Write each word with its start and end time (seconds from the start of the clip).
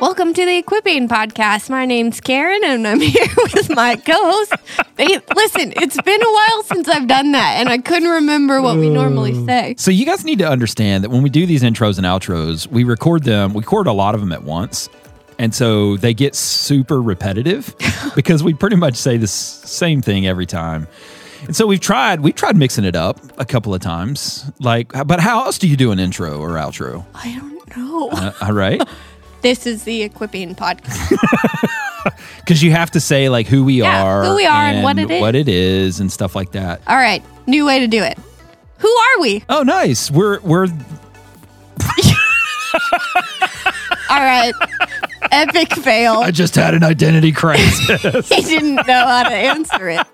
Welcome 0.00 0.32
to 0.34 0.44
the 0.44 0.58
Equipping 0.58 1.08
Podcast. 1.08 1.68
My 1.70 1.84
name's 1.84 2.20
Karen, 2.20 2.60
and 2.62 2.86
I'm 2.86 3.00
here 3.00 3.26
with 3.52 3.68
my 3.74 3.96
co-host. 3.96 4.52
Hey, 4.96 5.18
listen, 5.34 5.72
it's 5.76 6.00
been 6.00 6.22
a 6.22 6.32
while 6.32 6.62
since 6.62 6.88
I've 6.88 7.08
done 7.08 7.32
that, 7.32 7.56
and 7.58 7.68
I 7.68 7.78
couldn't 7.78 8.08
remember 8.08 8.62
what 8.62 8.76
we 8.76 8.90
normally 8.90 9.34
say. 9.44 9.74
So 9.76 9.90
you 9.90 10.06
guys 10.06 10.24
need 10.24 10.38
to 10.38 10.48
understand 10.48 11.02
that 11.02 11.10
when 11.10 11.22
we 11.22 11.30
do 11.30 11.46
these 11.46 11.62
intros 11.64 11.96
and 11.98 12.06
outros, 12.06 12.68
we 12.68 12.84
record 12.84 13.24
them. 13.24 13.54
We 13.54 13.60
record 13.60 13.88
a 13.88 13.92
lot 13.92 14.14
of 14.14 14.20
them 14.20 14.30
at 14.30 14.44
once, 14.44 14.88
and 15.38 15.52
so 15.52 15.96
they 15.96 16.14
get 16.14 16.36
super 16.36 17.02
repetitive 17.02 17.74
because 18.14 18.44
we 18.44 18.54
pretty 18.54 18.76
much 18.76 18.94
say 18.94 19.16
the 19.16 19.26
same 19.26 20.00
thing 20.00 20.28
every 20.28 20.46
time. 20.46 20.86
And 21.46 21.56
so 21.56 21.66
we've 21.66 21.80
tried 21.80 22.20
we 22.20 22.32
tried 22.32 22.56
mixing 22.56 22.84
it 22.84 22.94
up 22.96 23.18
a 23.38 23.44
couple 23.44 23.74
of 23.74 23.80
times. 23.80 24.50
Like, 24.60 24.92
but 25.06 25.18
how 25.18 25.44
else 25.44 25.58
do 25.58 25.66
you 25.68 25.76
do 25.76 25.90
an 25.90 25.98
intro 25.98 26.38
or 26.38 26.50
outro? 26.50 27.04
I 27.14 27.36
don't 27.36 27.76
know. 27.76 28.08
Uh, 28.10 28.32
all 28.42 28.52
right, 28.52 28.80
this 29.42 29.66
is 29.66 29.84
the 29.84 30.02
Equipping 30.02 30.54
Podcast. 30.54 31.10
because 32.40 32.62
you 32.62 32.70
have 32.70 32.90
to 32.92 33.00
say 33.00 33.28
like 33.28 33.46
who 33.46 33.64
we 33.64 33.80
Yeah, 33.80 34.02
are, 34.04 34.24
who 34.24 34.34
we 34.36 34.46
are 34.46 34.64
and 34.66 34.82
what 34.84 34.98
it 34.98 35.10
is, 35.10 35.20
what 35.20 35.34
it 35.34 35.48
is, 35.48 36.00
and 36.00 36.10
stuff 36.10 36.34
like 36.34 36.52
that. 36.52 36.80
All 36.86 36.96
right, 36.96 37.22
new 37.46 37.64
way 37.66 37.80
to 37.80 37.86
do 37.86 38.02
it. 38.02 38.18
Who 38.78 38.88
are 38.88 39.20
we? 39.20 39.44
Oh, 39.48 39.62
nice. 39.62 40.10
We're 40.10 40.40
we're 40.40 40.66
All 44.10 44.20
right, 44.20 44.52
epic 45.30 45.72
fail. 45.74 46.14
I 46.14 46.30
just 46.30 46.54
had 46.54 46.74
an 46.74 46.82
identity 46.82 47.32
crisis. 47.32 48.28
he 48.28 48.40
didn't 48.42 48.76
know 48.76 49.06
how 49.06 49.24
to 49.28 49.34
answer 49.34 49.88
it. 49.90 50.06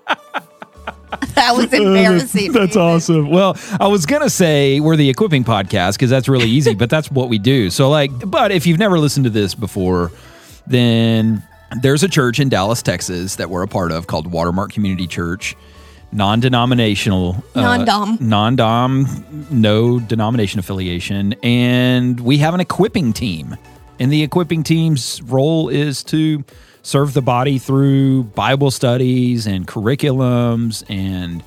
That 1.35 1.55
was 1.55 1.71
embarrassing. 1.73 2.51
That's 2.53 2.75
awesome. 2.75 3.29
Well, 3.29 3.57
I 3.79 3.87
was 3.87 4.05
gonna 4.05 4.29
say 4.29 4.79
we're 4.79 4.95
the 4.95 5.09
equipping 5.09 5.43
podcast 5.43 5.93
because 5.93 6.09
that's 6.09 6.27
really 6.29 6.49
easy, 6.49 6.73
but 6.75 6.89
that's 6.89 7.11
what 7.11 7.29
we 7.29 7.37
do. 7.37 7.69
So, 7.69 7.89
like, 7.89 8.11
but 8.29 8.51
if 8.51 8.65
you've 8.65 8.79
never 8.79 8.97
listened 8.99 9.25
to 9.25 9.29
this 9.29 9.53
before, 9.53 10.11
then 10.65 11.43
there's 11.81 12.03
a 12.03 12.07
church 12.09 12.39
in 12.39 12.47
Dallas, 12.49 12.81
Texas, 12.81 13.35
that 13.35 13.49
we're 13.49 13.63
a 13.63 13.67
part 13.67 13.91
of 13.91 14.07
called 14.07 14.31
Watermark 14.31 14.71
Community 14.71 15.07
Church, 15.07 15.55
non-denominational, 16.13 17.43
uh, 17.55 17.61
Non-dom. 17.61 18.17
non-dom, 18.21 19.47
no 19.51 19.99
denomination 19.99 20.59
affiliation, 20.59 21.33
and 21.43 22.19
we 22.19 22.37
have 22.37 22.53
an 22.53 22.59
equipping 22.59 23.13
team, 23.13 23.55
and 23.99 24.11
the 24.11 24.23
equipping 24.23 24.63
team's 24.63 25.21
role 25.23 25.69
is 25.69 26.03
to 26.05 26.43
serve 26.85 27.13
the 27.15 27.21
body 27.21 27.57
through 27.57 28.23
Bible 28.23 28.69
studies 28.69 29.47
and 29.47 29.65
curriculums 29.67 30.83
and 30.87 31.43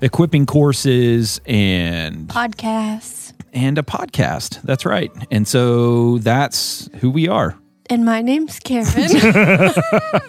equipping 0.00 0.46
courses 0.46 1.40
and 1.46 2.26
Podcasts. 2.28 3.32
and 3.52 3.78
a 3.78 3.82
podcast. 3.82 4.60
That's 4.62 4.84
right. 4.84 5.12
And 5.30 5.46
so 5.46 6.18
that's 6.18 6.90
who 6.96 7.08
we 7.10 7.28
are. 7.28 7.56
And 7.88 8.04
my 8.04 8.20
name's 8.20 8.58
Karen. 8.58 8.84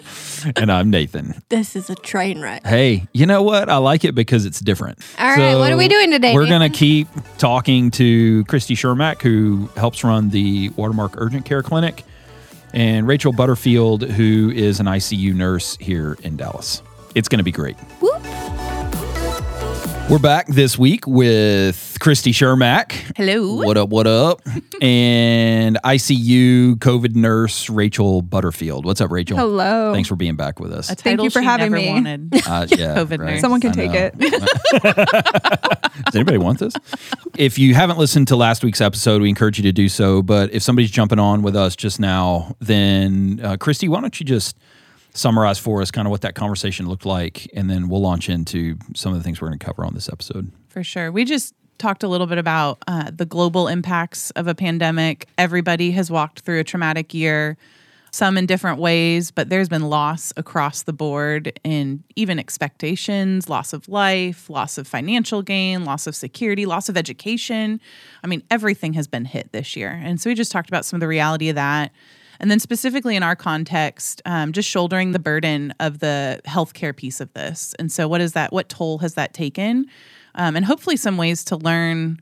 And 0.54 0.70
I'm 0.70 0.90
Nathan. 0.90 1.34
this 1.48 1.74
is 1.74 1.90
a 1.90 1.96
train 1.96 2.40
wreck. 2.40 2.64
Hey, 2.64 3.08
you 3.12 3.26
know 3.26 3.42
what? 3.42 3.68
I 3.68 3.78
like 3.78 4.04
it 4.04 4.14
because 4.14 4.44
it's 4.44 4.60
different. 4.60 4.98
All 5.18 5.34
right, 5.34 5.56
what 5.56 5.72
are 5.72 5.76
we 5.76 5.88
doing 5.88 6.10
today, 6.12 6.34
We're 6.34 6.46
going 6.46 6.70
to 6.70 6.78
keep 6.78 7.08
talking 7.38 7.90
to 7.92 8.44
Christy 8.44 8.76
Chermak, 8.76 9.22
who 9.22 9.68
helps 9.76 10.04
run 10.04 10.28
the 10.28 10.68
Watermark 10.76 11.14
Urgent 11.16 11.46
Care 11.46 11.62
Clinic, 11.62 12.04
and 12.72 13.06
Rachel 13.06 13.32
Butterfield, 13.32 14.02
who 14.02 14.50
is 14.54 14.80
an 14.80 14.86
ICU 14.86 15.34
nurse 15.34 15.76
here 15.80 16.16
in 16.22 16.36
Dallas. 16.36 16.82
It's 17.14 17.28
going 17.28 17.38
to 17.38 17.44
be 17.44 17.52
great. 17.52 17.76
Whoop. 18.00 18.22
We're 20.08 20.20
back 20.20 20.46
this 20.46 20.78
week 20.78 21.04
with 21.04 21.96
Christy 21.98 22.30
Chermak. 22.30 22.92
Hello. 23.16 23.56
What 23.56 23.76
up, 23.76 23.88
what 23.88 24.06
up? 24.06 24.40
and 24.80 25.76
ICU 25.82 26.76
COVID 26.76 27.16
nurse 27.16 27.68
Rachel 27.68 28.22
Butterfield. 28.22 28.84
What's 28.84 29.00
up, 29.00 29.10
Rachel? 29.10 29.36
Hello. 29.36 29.92
Thanks 29.92 30.08
for 30.08 30.14
being 30.14 30.36
back 30.36 30.60
with 30.60 30.72
us. 30.72 30.90
A 30.92 30.94
Thank 30.94 31.20
you 31.22 31.28
for 31.28 31.40
she 31.40 31.44
having 31.44 31.72
never 31.72 31.82
me. 31.82 31.92
Wanted. 31.92 32.34
Uh, 32.46 32.66
yeah, 32.70 32.94
COVID 32.94 33.18
right. 33.18 33.30
nurse. 33.32 33.40
Someone 33.40 33.60
can 33.60 33.70
I 33.70 33.74
take 33.74 33.90
know. 33.90 34.10
it. 34.14 36.04
Does 36.04 36.14
anybody 36.14 36.38
want 36.38 36.60
this? 36.60 36.74
If 37.36 37.58
you 37.58 37.74
haven't 37.74 37.98
listened 37.98 38.28
to 38.28 38.36
last 38.36 38.62
week's 38.62 38.80
episode, 38.80 39.20
we 39.20 39.28
encourage 39.28 39.58
you 39.58 39.64
to 39.64 39.72
do 39.72 39.88
so. 39.88 40.22
But 40.22 40.52
if 40.52 40.62
somebody's 40.62 40.92
jumping 40.92 41.18
on 41.18 41.42
with 41.42 41.56
us 41.56 41.74
just 41.74 41.98
now, 41.98 42.54
then 42.60 43.40
uh, 43.42 43.56
Christy, 43.56 43.88
why 43.88 44.00
don't 44.00 44.20
you 44.20 44.24
just 44.24 44.56
summarize 45.16 45.58
for 45.58 45.82
us 45.82 45.90
kind 45.90 46.06
of 46.06 46.10
what 46.10 46.20
that 46.20 46.34
conversation 46.34 46.88
looked 46.88 47.06
like, 47.06 47.50
and 47.54 47.70
then 47.70 47.88
we'll 47.88 48.02
launch 48.02 48.28
into 48.28 48.76
some 48.94 49.12
of 49.12 49.18
the 49.18 49.24
things 49.24 49.40
we're 49.40 49.48
going 49.48 49.58
to 49.58 49.64
cover 49.64 49.84
on 49.84 49.94
this 49.94 50.08
episode. 50.08 50.52
For 50.68 50.84
sure. 50.84 51.10
We 51.10 51.24
just 51.24 51.54
talked 51.78 52.02
a 52.02 52.08
little 52.08 52.26
bit 52.26 52.38
about 52.38 52.78
uh, 52.86 53.10
the 53.10 53.26
global 53.26 53.68
impacts 53.68 54.30
of 54.32 54.46
a 54.46 54.54
pandemic. 54.54 55.26
Everybody 55.38 55.90
has 55.92 56.10
walked 56.10 56.40
through 56.40 56.60
a 56.60 56.64
traumatic 56.64 57.12
year, 57.12 57.56
some 58.10 58.38
in 58.38 58.46
different 58.46 58.78
ways, 58.78 59.30
but 59.30 59.50
there's 59.50 59.68
been 59.68 59.88
loss 59.90 60.32
across 60.36 60.82
the 60.82 60.92
board 60.92 61.58
in 61.64 62.02
even 62.14 62.38
expectations, 62.38 63.48
loss 63.48 63.72
of 63.72 63.88
life, 63.88 64.48
loss 64.48 64.78
of 64.78 64.86
financial 64.86 65.42
gain, 65.42 65.84
loss 65.84 66.06
of 66.06 66.16
security, 66.16 66.64
loss 66.64 66.88
of 66.88 66.96
education. 66.96 67.80
I 68.24 68.26
mean, 68.26 68.42
everything 68.50 68.94
has 68.94 69.06
been 69.06 69.26
hit 69.26 69.52
this 69.52 69.76
year. 69.76 70.00
And 70.02 70.20
so 70.20 70.30
we 70.30 70.34
just 70.34 70.52
talked 70.52 70.68
about 70.68 70.84
some 70.84 70.96
of 70.96 71.00
the 71.00 71.08
reality 71.08 71.48
of 71.50 71.56
that. 71.56 71.92
And 72.40 72.50
then, 72.50 72.60
specifically 72.60 73.16
in 73.16 73.22
our 73.22 73.36
context, 73.36 74.22
um, 74.24 74.52
just 74.52 74.68
shouldering 74.68 75.12
the 75.12 75.18
burden 75.18 75.74
of 75.80 75.98
the 76.00 76.40
healthcare 76.46 76.94
piece 76.94 77.20
of 77.20 77.32
this. 77.34 77.74
And 77.78 77.90
so, 77.90 78.08
what 78.08 78.20
is 78.20 78.32
that? 78.32 78.52
What 78.52 78.68
toll 78.68 78.98
has 78.98 79.14
that 79.14 79.34
taken? 79.34 79.86
Um, 80.34 80.56
and 80.56 80.64
hopefully, 80.64 80.96
some 80.96 81.16
ways 81.16 81.44
to 81.44 81.56
learn 81.56 82.20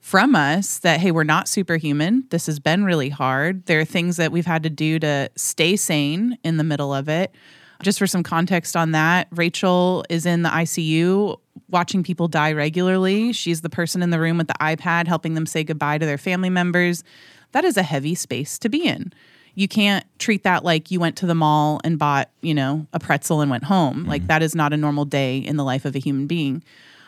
from 0.00 0.34
us 0.34 0.78
that, 0.78 0.98
hey, 0.98 1.10
we're 1.10 1.24
not 1.24 1.46
superhuman. 1.46 2.24
This 2.30 2.46
has 2.46 2.58
been 2.58 2.84
really 2.84 3.10
hard. 3.10 3.66
There 3.66 3.80
are 3.80 3.84
things 3.84 4.16
that 4.16 4.32
we've 4.32 4.46
had 4.46 4.62
to 4.62 4.70
do 4.70 4.98
to 4.98 5.30
stay 5.36 5.76
sane 5.76 6.38
in 6.42 6.56
the 6.56 6.64
middle 6.64 6.94
of 6.94 7.08
it. 7.08 7.34
Just 7.82 7.98
for 7.98 8.06
some 8.06 8.22
context 8.22 8.76
on 8.76 8.92
that, 8.92 9.28
Rachel 9.30 10.04
is 10.10 10.26
in 10.26 10.42
the 10.42 10.48
ICU 10.50 11.38
watching 11.68 12.02
people 12.02 12.28
die 12.28 12.52
regularly. 12.52 13.32
She's 13.32 13.60
the 13.60 13.70
person 13.70 14.02
in 14.02 14.10
the 14.10 14.20
room 14.20 14.38
with 14.38 14.48
the 14.48 14.54
iPad 14.60 15.06
helping 15.06 15.34
them 15.34 15.46
say 15.46 15.64
goodbye 15.64 15.98
to 15.98 16.04
their 16.04 16.18
family 16.18 16.50
members. 16.50 17.04
That 17.52 17.64
is 17.64 17.76
a 17.76 17.82
heavy 17.82 18.14
space 18.14 18.58
to 18.60 18.68
be 18.68 18.86
in 18.86 19.12
you 19.54 19.68
can't 19.68 20.04
treat 20.18 20.42
that 20.44 20.64
like 20.64 20.90
you 20.90 21.00
went 21.00 21.16
to 21.16 21.26
the 21.26 21.34
mall 21.34 21.80
and 21.84 21.98
bought, 21.98 22.30
you 22.40 22.54
know, 22.54 22.86
a 22.92 23.00
pretzel 23.00 23.40
and 23.40 23.50
went 23.50 23.64
home. 23.64 24.00
Mm-hmm. 24.00 24.08
Like 24.08 24.26
that 24.26 24.42
is 24.42 24.54
not 24.54 24.72
a 24.72 24.76
normal 24.76 25.04
day 25.04 25.38
in 25.38 25.56
the 25.56 25.64
life 25.64 25.84
of 25.84 25.94
a 25.94 25.98
human 25.98 26.26
being. 26.26 26.62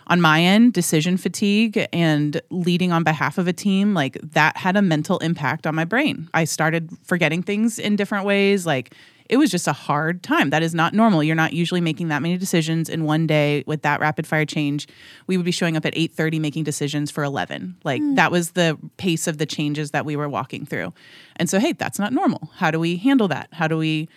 On 0.09 0.21
my 0.21 0.43
end, 0.43 0.73
decision 0.73 1.17
fatigue 1.17 1.87
and 1.93 2.41
leading 2.51 2.93
on 2.93 3.05
behalf 3.05 3.39
of 3.39 3.47
a 3.47 3.53
team, 3.53 3.95
like 3.95 4.19
that 4.21 4.57
had 4.57 4.77
a 4.77 4.83
mental 4.83 5.19
impact 5.19 5.67
on 5.67 5.75
my 5.75 5.85
brain. 5.85 6.29
I 6.35 6.45
started 6.45 6.91
forgetting 7.05 7.43
things 7.43 7.79
in 7.79 7.97
different 7.97 8.27
ways. 8.27 8.67
Like 8.67 8.95
it 9.29 9.37
was 9.37 9.51
just 9.51 9.67
a 9.69 9.73
hard 9.73 10.23
time. 10.23 10.51
That 10.51 10.63
is 10.63 10.75
not 10.75 10.95
normal. 10.95 11.23
You're 11.23 11.37
not 11.37 11.53
usually 11.53 11.81
making 11.81 12.09
that 12.09 12.23
many 12.23 12.37
decisions 12.37 12.89
in 12.89 13.05
one 13.05 13.27
day 13.27 13.65
with 13.67 13.83
that 13.83 14.01
rapid 14.01 14.27
fire 14.27 14.45
change. 14.45 14.87
We 15.27 15.37
would 15.37 15.47
be 15.47 15.53
showing 15.53 15.77
up 15.77 15.87
at 15.87 15.95
8:30 15.95 16.41
making 16.41 16.65
decisions 16.65 17.11
for 17.11 17.25
11. 17.25 17.77
Like 17.85 18.01
hmm. 18.01 18.15
that 18.15 18.31
was 18.31 18.53
the 18.53 18.79
pace 18.97 19.27
of 19.27 19.39
the 19.39 19.47
changes 19.47 19.91
that 19.93 20.05
we 20.05 20.17
were 20.17 20.29
walking 20.29 20.67
through. 20.67 20.93
And 21.37 21.49
so 21.49 21.59
hey, 21.59 21.73
that's 21.73 21.99
not 21.99 22.13
normal. 22.13 22.51
How 22.57 22.71
do 22.71 22.79
we 22.79 22.97
handle 22.97 23.29
that? 23.29 23.49
How 23.53 23.69
do 23.69 23.77
we 23.77 24.09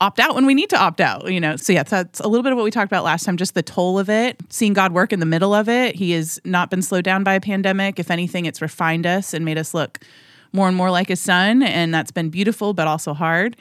opt 0.00 0.20
out 0.20 0.34
when 0.34 0.44
we 0.44 0.54
need 0.54 0.70
to 0.70 0.78
opt 0.78 1.00
out, 1.00 1.30
you 1.32 1.40
know? 1.40 1.56
So 1.56 1.72
yeah, 1.72 1.82
that's 1.82 2.20
a 2.20 2.28
little 2.28 2.42
bit 2.42 2.52
of 2.52 2.56
what 2.56 2.64
we 2.64 2.70
talked 2.70 2.90
about 2.90 3.04
last 3.04 3.24
time, 3.24 3.36
just 3.36 3.54
the 3.54 3.62
toll 3.62 3.98
of 3.98 4.10
it, 4.10 4.36
seeing 4.50 4.72
God 4.72 4.92
work 4.92 5.12
in 5.12 5.20
the 5.20 5.26
middle 5.26 5.54
of 5.54 5.68
it. 5.68 5.94
He 5.94 6.12
has 6.12 6.40
not 6.44 6.68
been 6.68 6.82
slowed 6.82 7.04
down 7.04 7.24
by 7.24 7.34
a 7.34 7.40
pandemic. 7.40 7.98
If 7.98 8.10
anything, 8.10 8.44
it's 8.44 8.60
refined 8.60 9.06
us 9.06 9.32
and 9.32 9.44
made 9.44 9.56
us 9.56 9.72
look 9.72 10.00
more 10.52 10.68
and 10.68 10.76
more 10.76 10.90
like 10.90 11.08
his 11.08 11.20
son, 11.20 11.62
and 11.62 11.92
that's 11.92 12.12
been 12.12 12.30
beautiful 12.30 12.74
but 12.74 12.86
also 12.86 13.12
hard. 13.12 13.56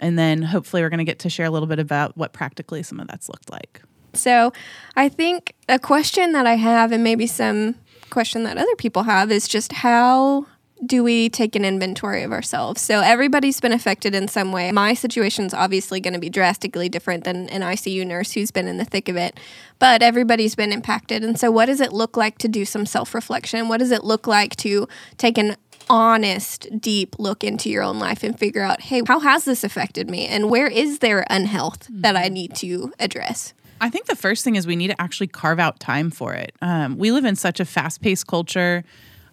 And 0.00 0.18
then 0.18 0.42
hopefully 0.42 0.82
we're 0.82 0.90
going 0.90 0.98
to 0.98 1.04
get 1.04 1.20
to 1.20 1.30
share 1.30 1.46
a 1.46 1.50
little 1.50 1.68
bit 1.68 1.78
about 1.78 2.16
what 2.16 2.32
practically 2.32 2.82
some 2.82 3.00
of 3.00 3.06
that's 3.06 3.28
looked 3.28 3.50
like. 3.50 3.82
So, 4.16 4.52
I 4.96 5.08
think 5.08 5.54
a 5.68 5.78
question 5.78 6.32
that 6.32 6.46
I 6.46 6.54
have, 6.54 6.92
and 6.92 7.02
maybe 7.02 7.26
some 7.26 7.74
question 8.10 8.44
that 8.44 8.56
other 8.56 8.76
people 8.76 9.04
have, 9.04 9.30
is 9.30 9.48
just 9.48 9.72
how 9.72 10.46
do 10.84 11.02
we 11.02 11.28
take 11.28 11.56
an 11.56 11.64
inventory 11.64 12.22
of 12.22 12.32
ourselves? 12.32 12.80
So, 12.80 13.00
everybody's 13.00 13.60
been 13.60 13.72
affected 13.72 14.14
in 14.14 14.28
some 14.28 14.52
way. 14.52 14.70
My 14.72 14.94
situation's 14.94 15.52
obviously 15.52 16.00
going 16.00 16.14
to 16.14 16.20
be 16.20 16.30
drastically 16.30 16.88
different 16.88 17.24
than 17.24 17.48
an 17.48 17.62
ICU 17.62 18.06
nurse 18.06 18.32
who's 18.32 18.50
been 18.50 18.68
in 18.68 18.76
the 18.76 18.84
thick 18.84 19.08
of 19.08 19.16
it, 19.16 19.38
but 19.78 20.02
everybody's 20.02 20.54
been 20.54 20.72
impacted. 20.72 21.24
And 21.24 21.38
so, 21.38 21.50
what 21.50 21.66
does 21.66 21.80
it 21.80 21.92
look 21.92 22.16
like 22.16 22.38
to 22.38 22.48
do 22.48 22.64
some 22.64 22.86
self 22.86 23.14
reflection? 23.14 23.68
What 23.68 23.78
does 23.78 23.90
it 23.90 24.04
look 24.04 24.26
like 24.26 24.56
to 24.56 24.86
take 25.16 25.38
an 25.38 25.56
honest, 25.88 26.68
deep 26.80 27.18
look 27.18 27.44
into 27.44 27.70
your 27.70 27.82
own 27.82 27.98
life 27.98 28.22
and 28.22 28.38
figure 28.38 28.62
out, 28.62 28.80
hey, 28.80 29.02
how 29.06 29.20
has 29.20 29.44
this 29.44 29.64
affected 29.64 30.08
me? 30.08 30.26
And 30.26 30.50
where 30.50 30.66
is 30.66 31.00
there 31.00 31.24
unhealth 31.30 31.86
that 31.90 32.16
I 32.16 32.28
need 32.28 32.54
to 32.56 32.92
address? 32.98 33.54
I 33.80 33.90
think 33.90 34.06
the 34.06 34.16
first 34.16 34.44
thing 34.44 34.56
is 34.56 34.66
we 34.66 34.76
need 34.76 34.88
to 34.88 35.00
actually 35.00 35.26
carve 35.26 35.58
out 35.58 35.80
time 35.80 36.10
for 36.10 36.32
it. 36.32 36.54
Um, 36.62 36.96
we 36.96 37.10
live 37.10 37.24
in 37.24 37.36
such 37.36 37.60
a 37.60 37.64
fast 37.64 38.00
paced 38.00 38.26
culture. 38.26 38.84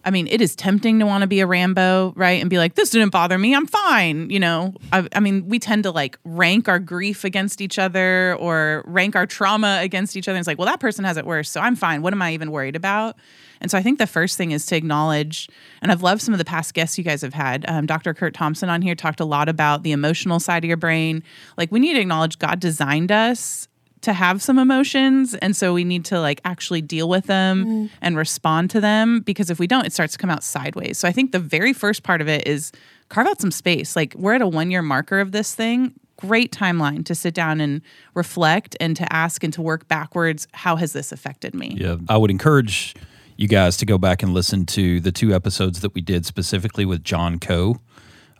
I 0.04 0.10
mean, 0.10 0.26
it 0.26 0.40
is 0.40 0.56
tempting 0.56 0.98
to 0.98 1.06
want 1.06 1.22
to 1.22 1.26
be 1.26 1.40
a 1.40 1.46
Rambo, 1.46 2.12
right? 2.16 2.40
And 2.40 2.50
be 2.50 2.58
like, 2.58 2.74
this 2.74 2.90
didn't 2.90 3.10
bother 3.10 3.38
me. 3.38 3.54
I'm 3.54 3.66
fine. 3.66 4.30
You 4.30 4.40
know, 4.40 4.74
I, 4.92 5.06
I, 5.14 5.20
mean, 5.20 5.48
we 5.48 5.58
tend 5.58 5.84
to 5.84 5.90
like 5.90 6.18
rank 6.24 6.68
our 6.68 6.78
grief 6.78 7.24
against 7.24 7.60
each 7.60 7.78
other 7.78 8.34
or 8.36 8.82
rank 8.86 9.14
our 9.14 9.26
trauma 9.26 9.78
against 9.80 10.16
each 10.16 10.28
other. 10.28 10.38
It's 10.38 10.48
like, 10.48 10.58
well, 10.58 10.66
that 10.66 10.80
person 10.80 11.04
has 11.04 11.16
it 11.16 11.24
worse. 11.24 11.50
So 11.50 11.60
I'm 11.60 11.76
fine. 11.76 12.02
What 12.02 12.12
am 12.12 12.22
I 12.22 12.32
even 12.32 12.50
worried 12.50 12.76
about? 12.76 13.16
And 13.60 13.70
so 13.70 13.78
I 13.78 13.82
think 13.82 14.00
the 14.00 14.08
first 14.08 14.36
thing 14.36 14.50
is 14.50 14.66
to 14.66 14.76
acknowledge, 14.76 15.48
and 15.82 15.92
I've 15.92 16.02
loved 16.02 16.20
some 16.20 16.34
of 16.34 16.38
the 16.38 16.44
past 16.44 16.74
guests 16.74 16.98
you 16.98 17.04
guys 17.04 17.22
have 17.22 17.34
had. 17.34 17.64
Um, 17.68 17.86
Dr. 17.86 18.12
Curt 18.12 18.34
Thompson 18.34 18.68
on 18.68 18.82
here 18.82 18.96
talked 18.96 19.20
a 19.20 19.24
lot 19.24 19.48
about 19.48 19.84
the 19.84 19.92
emotional 19.92 20.40
side 20.40 20.64
of 20.64 20.68
your 20.68 20.76
brain. 20.76 21.22
Like, 21.56 21.70
we 21.70 21.78
need 21.78 21.94
to 21.94 22.00
acknowledge 22.00 22.40
God 22.40 22.58
designed 22.58 23.12
us 23.12 23.68
to 24.02 24.12
have 24.12 24.42
some 24.42 24.58
emotions. 24.58 25.34
And 25.36 25.56
so 25.56 25.72
we 25.72 25.84
need 25.84 26.04
to 26.06 26.20
like 26.20 26.40
actually 26.44 26.82
deal 26.82 27.08
with 27.08 27.26
them 27.26 27.64
mm. 27.64 27.90
and 28.00 28.16
respond 28.16 28.70
to 28.70 28.80
them 28.80 29.20
because 29.20 29.50
if 29.50 29.58
we 29.58 29.66
don't 29.66 29.86
it 29.86 29.92
starts 29.92 30.12
to 30.12 30.18
come 30.18 30.30
out 30.30 30.44
sideways. 30.44 30.98
So 30.98 31.08
i 31.08 31.12
think 31.12 31.32
the 31.32 31.38
very 31.38 31.72
first 31.72 32.02
part 32.02 32.20
of 32.20 32.28
it 32.28 32.46
is 32.46 32.72
carve 33.08 33.26
out 33.26 33.40
some 33.40 33.50
space. 33.50 33.96
Like 33.96 34.14
we're 34.16 34.34
at 34.34 34.42
a 34.42 34.46
one 34.46 34.70
year 34.70 34.82
marker 34.82 35.20
of 35.20 35.32
this 35.32 35.54
thing. 35.54 35.94
Great 36.16 36.52
timeline 36.52 37.04
to 37.06 37.14
sit 37.14 37.34
down 37.34 37.60
and 37.60 37.80
reflect 38.14 38.76
and 38.80 38.96
to 38.96 39.12
ask 39.12 39.42
and 39.42 39.52
to 39.54 39.62
work 39.62 39.88
backwards 39.88 40.46
how 40.52 40.76
has 40.76 40.92
this 40.92 41.10
affected 41.10 41.54
me? 41.54 41.76
Yeah. 41.78 41.96
I 42.08 42.16
would 42.16 42.30
encourage 42.30 42.94
you 43.36 43.48
guys 43.48 43.76
to 43.78 43.86
go 43.86 43.98
back 43.98 44.22
and 44.22 44.34
listen 44.34 44.66
to 44.66 45.00
the 45.00 45.10
two 45.10 45.34
episodes 45.34 45.80
that 45.80 45.94
we 45.94 46.00
did 46.00 46.26
specifically 46.26 46.84
with 46.84 47.02
john 47.02 47.38
coe 47.38 47.76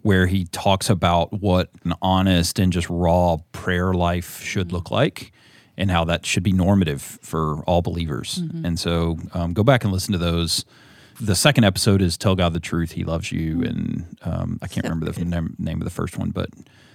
where 0.03 0.26
he 0.26 0.44
talks 0.47 0.91
about 0.91 1.32
what 1.41 1.70
an 1.85 1.94
honest 2.03 2.58
and 2.58 2.73
just 2.73 2.88
raw 2.91 3.37
prayer 3.53 3.94
life 3.94 4.41
should 4.43 4.69
mm-hmm. 4.69 4.76
look 4.76 4.91
like 4.91 5.32
and 5.77 5.91
how 5.91 6.05
that 6.05 6.27
should 6.27 6.43
be 6.43 6.53
normative 6.53 7.03
for 7.03 7.63
all 7.65 7.83
believers. 7.83 8.41
Mm-hmm. 8.43 8.65
And 8.65 8.79
so 8.79 9.19
um, 9.35 9.53
go 9.53 9.63
back 9.63 9.85
and 9.85 9.93
listen 9.93 10.13
to 10.13 10.19
those. 10.19 10.65
The 11.21 11.35
second 11.35 11.65
episode 11.65 12.03
is 12.03 12.17
Tell 12.17 12.35
God 12.35 12.53
the 12.53 12.61
Truth, 12.61 12.93
He 12.93 13.05
Loves 13.05 13.33
You. 13.33 13.57
Mm-hmm. 13.57 13.65
And 13.65 14.17
um, 14.23 14.59
I 14.63 14.69
can't 14.69 14.87
so 14.87 14.91
remember 14.91 15.11
the 15.11 15.25
name, 15.25 15.57
name 15.59 15.81
of 15.81 15.85
the 15.85 15.91
first 15.91 16.19
one, 16.19 16.31
but 16.31 16.49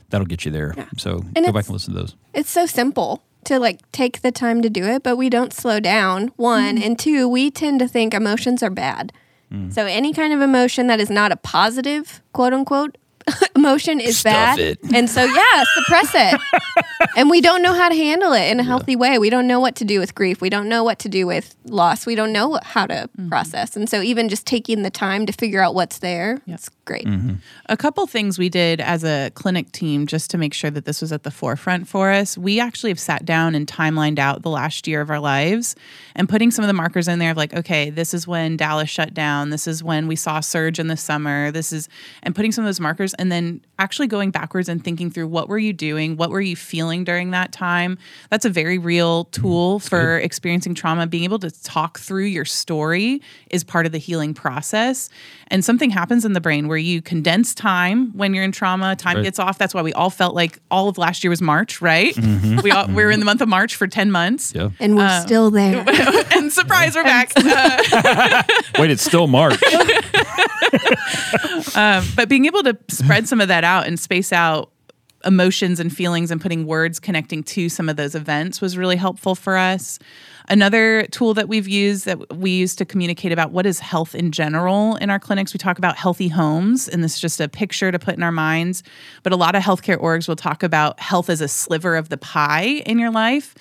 that'll 0.09 0.27
get 0.27 0.45
you 0.45 0.51
there. 0.51 0.73
Yeah. 0.75 0.85
So 0.97 1.23
and 1.35 1.45
go 1.45 1.51
back 1.51 1.65
and 1.65 1.73
listen 1.73 1.93
to 1.93 1.99
those. 1.99 2.15
It's 2.33 2.49
so 2.49 2.65
simple 2.65 3.23
to 3.45 3.59
like 3.59 3.89
take 3.91 4.21
the 4.21 4.31
time 4.31 4.61
to 4.61 4.69
do 4.69 4.83
it, 4.83 5.03
but 5.03 5.15
we 5.15 5.29
don't 5.29 5.53
slow 5.53 5.79
down. 5.79 6.29
One 6.35 6.75
mm-hmm. 6.75 6.83
and 6.83 6.99
two, 6.99 7.27
we 7.27 7.49
tend 7.49 7.79
to 7.79 7.87
think 7.87 8.13
emotions 8.13 8.61
are 8.61 8.69
bad. 8.69 9.13
Mm. 9.51 9.73
So 9.73 9.85
any 9.85 10.13
kind 10.13 10.33
of 10.33 10.41
emotion 10.41 10.87
that 10.87 10.99
is 10.99 11.09
not 11.09 11.31
a 11.31 11.37
positive, 11.37 12.21
quote 12.33 12.53
unquote, 12.53 12.97
emotion 13.55 13.99
is 13.99 14.19
Stuff 14.19 14.33
bad. 14.33 14.59
It. 14.59 14.79
And 14.93 15.09
so, 15.09 15.23
yeah, 15.23 15.63
suppress 15.75 16.11
it. 16.13 16.41
and 17.17 17.29
we 17.29 17.41
don't 17.41 17.61
know 17.61 17.73
how 17.73 17.89
to 17.89 17.95
handle 17.95 18.33
it 18.33 18.49
in 18.49 18.59
a 18.59 18.63
healthy 18.63 18.93
yeah. 18.93 18.97
way. 18.97 19.19
We 19.19 19.29
don't 19.29 19.47
know 19.47 19.59
what 19.59 19.75
to 19.77 19.85
do 19.85 19.99
with 19.99 20.15
grief. 20.15 20.41
We 20.41 20.49
don't 20.49 20.69
know 20.69 20.83
what 20.83 20.99
to 20.99 21.09
do 21.09 21.27
with 21.27 21.55
loss. 21.65 22.05
We 22.05 22.15
don't 22.15 22.31
know 22.31 22.59
how 22.63 22.85
to 22.87 22.93
mm-hmm. 22.93 23.29
process. 23.29 23.75
And 23.75 23.89
so, 23.89 24.01
even 24.01 24.29
just 24.29 24.45
taking 24.45 24.83
the 24.83 24.91
time 24.91 25.25
to 25.25 25.33
figure 25.33 25.61
out 25.61 25.75
what's 25.75 25.99
there, 25.99 26.41
yep. 26.45 26.59
it's 26.59 26.69
great. 26.87 27.05
Mm-hmm. 27.05 27.35
A 27.67 27.77
couple 27.77 28.07
things 28.07 28.39
we 28.39 28.49
did 28.49 28.81
as 28.81 29.03
a 29.03 29.29
clinic 29.35 29.71
team 29.71 30.07
just 30.07 30.31
to 30.31 30.37
make 30.37 30.53
sure 30.53 30.71
that 30.71 30.85
this 30.85 31.01
was 31.01 31.11
at 31.11 31.21
the 31.21 31.29
forefront 31.29 31.87
for 31.87 32.11
us. 32.11 32.37
We 32.37 32.59
actually 32.59 32.89
have 32.89 32.99
sat 32.99 33.25
down 33.25 33.53
and 33.53 33.67
timelined 33.67 34.17
out 34.17 34.41
the 34.41 34.49
last 34.49 34.87
year 34.87 35.01
of 35.01 35.11
our 35.11 35.19
lives 35.19 35.75
and 36.15 36.27
putting 36.27 36.49
some 36.49 36.63
of 36.63 36.67
the 36.67 36.73
markers 36.73 37.07
in 37.07 37.19
there 37.19 37.31
of 37.31 37.37
like, 37.37 37.53
okay, 37.53 37.91
this 37.91 38.13
is 38.13 38.27
when 38.27 38.57
Dallas 38.57 38.89
shut 38.89 39.13
down. 39.13 39.51
This 39.51 39.67
is 39.67 39.83
when 39.83 40.07
we 40.07 40.15
saw 40.15 40.39
surge 40.39 40.79
in 40.79 40.87
the 40.87 40.97
summer. 40.97 41.51
This 41.51 41.71
is, 41.71 41.89
and 42.23 42.33
putting 42.33 42.51
some 42.51 42.63
of 42.63 42.67
those 42.67 42.79
markers 42.79 43.13
and 43.15 43.31
then 43.31 43.61
actually 43.77 44.07
going 44.07 44.31
backwards 44.31 44.69
and 44.69 44.83
thinking 44.83 45.11
through 45.11 45.27
what 45.27 45.49
were 45.49 45.59
you 45.59 45.73
doing? 45.73 46.15
What 46.15 46.31
were 46.31 46.41
you 46.41 46.55
feeling 46.55 47.03
during 47.03 47.31
that 47.31 47.51
time? 47.51 47.97
That's 48.29 48.45
a 48.45 48.49
very 48.49 48.77
real 48.77 49.25
tool 49.25 49.79
That's 49.79 49.89
for 49.89 50.17
good. 50.17 50.25
experiencing 50.25 50.73
trauma. 50.73 51.05
Being 51.05 51.25
able 51.25 51.39
to 51.39 51.63
talk 51.63 51.99
through 51.99 52.25
your 52.25 52.45
story 52.45 53.21
is 53.51 53.63
part 53.63 53.85
of 53.85 53.91
the 53.91 53.97
healing 53.97 54.33
process. 54.33 55.09
And 55.49 55.63
something 55.63 55.89
happens 55.89 56.25
in 56.25 56.33
the 56.33 56.41
brain 56.41 56.67
where 56.67 56.76
you 56.77 57.01
condense 57.01 57.53
time 57.53 58.15
when 58.15 58.33
you're 58.33 58.43
in 58.43 58.51
trauma, 58.51 58.95
time 58.95 59.17
right. 59.17 59.23
gets 59.23 59.39
off. 59.39 59.57
That's 59.57 59.73
why 59.73 59.81
we 59.81 59.93
all 59.93 60.09
felt 60.09 60.35
like 60.35 60.59
all 60.71 60.89
of 60.89 60.97
last 60.97 61.23
year 61.23 61.29
was 61.29 61.41
March, 61.41 61.81
right? 61.81 62.15
Mm-hmm. 62.15 62.61
We 62.61 62.71
all, 62.71 62.87
we 62.87 63.03
were 63.03 63.11
in 63.11 63.19
the 63.19 63.25
month 63.25 63.41
of 63.41 63.49
March 63.49 63.75
for 63.75 63.87
10 63.87 64.11
months. 64.11 64.53
Yeah. 64.55 64.69
And 64.79 64.95
we're 64.95 65.07
um, 65.07 65.21
still 65.21 65.51
there. 65.51 65.83
and 66.35 66.51
surprise, 66.51 66.95
we're 66.95 67.03
back. 67.03 67.31
Uh, 67.35 68.43
Wait, 68.79 68.91
it's 68.91 69.03
still 69.03 69.27
March. 69.27 69.61
um, 71.75 72.05
but 72.15 72.29
being 72.29 72.45
able 72.45 72.63
to 72.63 72.77
spread 72.89 73.27
some 73.27 73.41
of 73.41 73.47
that 73.47 73.63
out 73.63 73.87
and 73.87 73.99
space 73.99 74.31
out 74.31 74.71
emotions 75.25 75.79
and 75.79 75.95
feelings 75.95 76.31
and 76.31 76.41
putting 76.41 76.65
words 76.65 76.99
connecting 76.99 77.43
to 77.43 77.69
some 77.69 77.89
of 77.89 77.95
those 77.95 78.15
events 78.15 78.61
was 78.61 78.77
really 78.77 78.95
helpful 78.95 79.35
for 79.35 79.57
us. 79.57 79.99
Another 80.49 81.05
tool 81.07 81.33
that 81.33 81.49
we've 81.49 81.67
used 81.67 82.05
that 82.05 82.37
we 82.37 82.51
use 82.51 82.73
to 82.77 82.85
communicate 82.85 83.33
about 83.33 83.51
what 83.51 83.65
is 83.65 83.81
health 83.81 84.15
in 84.15 84.31
general 84.31 84.95
in 84.95 85.09
our 85.09 85.19
clinics, 85.19 85.53
we 85.53 85.57
talk 85.57 85.77
about 85.77 85.97
healthy 85.97 86.29
homes, 86.29 86.87
and 86.87 87.03
this 87.03 87.15
is 87.15 87.19
just 87.19 87.41
a 87.41 87.49
picture 87.49 87.91
to 87.91 87.99
put 87.99 88.15
in 88.15 88.23
our 88.23 88.31
minds. 88.31 88.81
But 89.23 89.33
a 89.33 89.35
lot 89.35 89.55
of 89.55 89.63
healthcare 89.63 89.97
orgs 89.97 90.25
will 90.25 90.37
talk 90.37 90.63
about 90.63 91.01
health 91.01 91.29
as 91.29 91.41
a 91.41 91.49
sliver 91.49 91.97
of 91.97 92.07
the 92.07 92.17
pie 92.17 92.81
in 92.85 92.97
your 92.97 93.11
life 93.11 93.55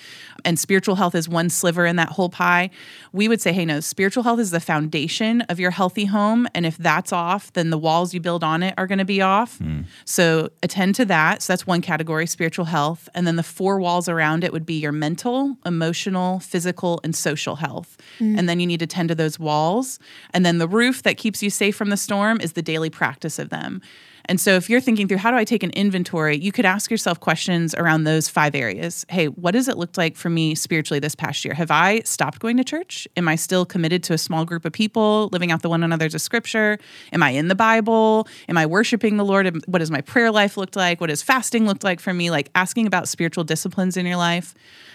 and 0.47 0.57
spiritual 0.57 0.95
health 0.95 1.13
is 1.13 1.27
one 1.27 1.49
sliver 1.49 1.85
in 1.85 1.97
that 1.97 2.07
whole 2.07 2.29
pie, 2.29 2.69
we 3.11 3.27
would 3.27 3.41
say, 3.41 3.51
hey, 3.51 3.65
no, 3.65 3.81
spiritual 3.81 4.23
health 4.23 4.39
is 4.39 4.51
the 4.51 4.61
foundation 4.61 5.41
of 5.41 5.59
your 5.59 5.71
healthy 5.71 6.05
home. 6.05 6.47
And 6.55 6.65
if 6.65 6.77
that's 6.77 7.11
off, 7.11 7.51
then 7.51 7.69
the 7.69 7.77
walls 7.77 8.13
you 8.13 8.21
build 8.21 8.45
on 8.45 8.63
it 8.63 8.73
are 8.77 8.87
going 8.87 8.97
to 8.97 9.05
be 9.05 9.21
off. 9.21 9.59
Mm. 9.59 9.83
So 10.05 10.49
attend 10.63 10.95
to 10.95 11.05
that. 11.05 11.41
So 11.41 11.51
that's 11.51 11.67
one 11.67 11.81
category, 11.81 12.25
spiritual 12.25 12.63
health. 12.63 13.09
And 13.13 13.27
then 13.27 13.35
the 13.35 13.43
four 13.43 13.77
walls 13.77 14.07
around 14.07 14.45
it 14.45 14.53
would 14.53 14.65
be 14.65 14.79
your 14.79 14.93
mental, 14.93 15.57
emotional, 15.65 16.39
physical, 16.39 17.01
and 17.03 17.13
social 17.13 17.57
health. 17.57 17.97
Mm. 18.19 18.39
And 18.39 18.47
then 18.47 18.61
you 18.61 18.67
need 18.67 18.79
to 18.79 18.87
tend 18.87 19.09
to 19.09 19.15
those 19.15 19.37
walls. 19.37 19.99
And 20.33 20.45
then 20.45 20.59
the 20.59 20.67
roof 20.67 21.03
that 21.03 21.17
keeps 21.17 21.43
you 21.43 21.49
safe 21.49 21.75
from 21.75 21.89
the 21.89 21.97
storm 21.97 22.39
is 22.39 22.53
the 22.53 22.61
daily 22.61 22.89
practice 22.89 23.37
of 23.37 23.49
them. 23.49 23.81
And 24.29 24.39
so 24.39 24.55
if 24.55 24.69
you're 24.69 24.81
thinking 24.81 25.07
through 25.07 25.17
how 25.17 25.31
do 25.31 25.37
I 25.37 25.43
take 25.43 25.63
an 25.63 25.69
inventory, 25.71 26.37
you 26.37 26.51
could 26.51 26.65
ask 26.65 26.91
yourself 26.91 27.19
questions 27.19 27.73
around 27.75 28.03
those 28.03 28.27
five 28.27 28.55
areas. 28.55 29.05
Hey, 29.09 29.27
what 29.27 29.51
does 29.51 29.67
it 29.67 29.77
look 29.77 29.97
like 29.97 30.15
for 30.15 30.29
me 30.29 30.55
spiritually 30.55 30.99
this 30.99 31.15
past 31.15 31.45
year? 31.45 31.53
Have 31.53 31.71
I 31.71 32.01
stopped 32.01 32.39
going 32.39 32.57
to 32.57 32.63
church? 32.63 33.07
Am 33.15 33.27
I 33.27 33.35
still 33.35 33.65
committed 33.65 34.03
to 34.03 34.13
a 34.13 34.17
small 34.17 34.45
group 34.45 34.65
of 34.65 34.73
people, 34.73 35.29
living 35.31 35.51
out 35.51 35.61
the 35.61 35.69
one 35.69 35.83
another's 35.83 36.13
of 36.13 36.21
scripture? 36.21 36.77
Am 37.13 37.23
I 37.23 37.31
in 37.31 37.47
the 37.47 37.55
Bible? 37.55 38.27
Am 38.49 38.57
I 38.57 38.65
worshiping 38.65 39.17
the 39.17 39.25
Lord? 39.25 39.47
What 39.65 39.79
does 39.79 39.91
my 39.91 40.01
prayer 40.01 40.31
life 40.31 40.57
looked 40.57 40.75
like? 40.75 40.99
What 40.99 41.07
does 41.07 41.21
fasting 41.21 41.65
looked 41.65 41.83
like 41.83 41.99
for 41.99 42.13
me? 42.13 42.29
Like 42.29 42.49
asking 42.55 42.87
about 42.87 43.07
spiritual 43.07 43.43
disciplines 43.43 43.95
in 43.97 44.05
your 44.05 44.17
life 44.17 44.53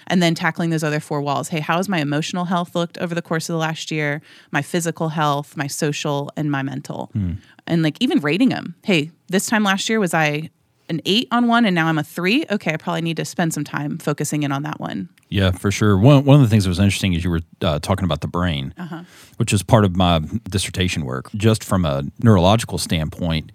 and 0.08 0.22
then 0.22 0.34
tackling 0.34 0.70
those 0.70 0.82
other 0.82 1.00
four 1.00 1.22
walls. 1.22 1.48
Hey, 1.48 1.60
how 1.60 1.76
has 1.76 1.88
my 1.88 2.00
emotional 2.00 2.44
health 2.44 2.74
looked 2.74 2.98
over 2.98 3.14
the 3.14 3.22
course 3.22 3.48
of 3.48 3.54
the 3.54 3.58
last 3.58 3.90
year? 3.90 4.20
My 4.50 4.60
physical 4.60 5.10
health, 5.10 5.56
my 5.56 5.68
social, 5.68 6.30
and 6.36 6.50
my 6.50 6.62
mental. 6.62 7.10
Mm 7.16 7.38
and 7.66 7.82
like 7.82 7.96
even 8.00 8.18
rating 8.20 8.48
them. 8.48 8.74
Hey, 8.82 9.10
this 9.32 9.46
time 9.46 9.64
last 9.64 9.88
year 9.88 9.98
was 9.98 10.14
I 10.14 10.50
an 10.88 11.00
eight 11.06 11.26
on 11.32 11.48
one 11.48 11.64
and 11.64 11.74
now 11.74 11.86
I'm 11.86 11.98
a 11.98 12.04
three. 12.04 12.44
Okay, 12.50 12.74
I 12.74 12.76
probably 12.76 13.02
need 13.02 13.16
to 13.16 13.24
spend 13.24 13.54
some 13.54 13.64
time 13.64 13.98
focusing 13.98 14.42
in 14.42 14.52
on 14.52 14.62
that 14.62 14.78
one. 14.78 15.08
Yeah, 15.28 15.50
for 15.50 15.70
sure. 15.70 15.96
One, 15.96 16.24
one 16.24 16.36
of 16.36 16.42
the 16.42 16.48
things 16.48 16.64
that 16.64 16.70
was 16.70 16.78
interesting 16.78 17.14
is 17.14 17.24
you 17.24 17.30
were 17.30 17.40
uh, 17.62 17.78
talking 17.78 18.04
about 18.04 18.20
the 18.20 18.28
brain, 18.28 18.74
uh-huh. 18.76 19.04
which 19.38 19.52
is 19.52 19.62
part 19.62 19.84
of 19.84 19.96
my 19.96 20.20
dissertation 20.50 21.04
work. 21.04 21.30
Just 21.34 21.64
from 21.64 21.84
a 21.84 22.04
neurological 22.22 22.78
standpoint, 22.78 23.50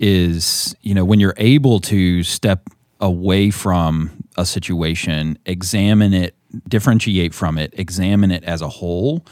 is 0.00 0.74
you 0.82 0.92
know 0.94 1.04
when 1.04 1.20
you're 1.20 1.34
able 1.36 1.80
to 1.80 2.22
step 2.22 2.68
away 3.00 3.50
from 3.50 4.10
a 4.36 4.44
situation, 4.44 5.38
examine 5.46 6.12
it, 6.12 6.34
differentiate 6.68 7.32
from 7.32 7.58
it, 7.58 7.72
examine 7.76 8.30
it 8.30 8.44
as 8.44 8.60
a 8.60 8.68
whole 8.68 9.24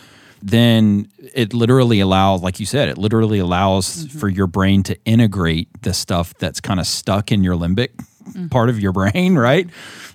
then 0.42 1.08
it 1.34 1.54
literally 1.54 2.00
allows, 2.00 2.42
like 2.42 2.58
you 2.58 2.66
said, 2.66 2.88
it 2.88 2.99
literally 2.99 3.38
allows 3.38 4.04
mm-hmm. 4.04 4.18
for 4.18 4.28
your 4.28 4.49
brain 4.49 4.82
to 4.82 4.99
integrate 5.04 5.68
the 5.82 5.94
stuff 5.94 6.34
that's 6.34 6.61
kind 6.61 6.80
of 6.80 6.87
stuck 6.87 7.30
in 7.30 7.44
your 7.44 7.54
limbic 7.54 7.90
mm-hmm. 8.25 8.49
part 8.49 8.68
of 8.68 8.80
your 8.80 8.92
brain, 8.92 9.37
right? 9.37 9.68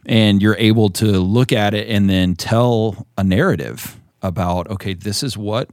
And 0.05 0.41
you're 0.41 0.57
able 0.57 0.89
to 0.91 1.05
look 1.05 1.53
at 1.53 1.73
it 1.73 1.87
and 1.89 2.09
then 2.09 2.35
tell 2.35 3.07
a 3.17 3.23
narrative 3.23 3.99
about, 4.21 4.69
okay, 4.69 4.93
this 4.93 5.23
is 5.23 5.37
what 5.37 5.69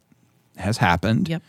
has 0.56 0.78
happened. 0.78 1.28
Yep. 1.28 1.42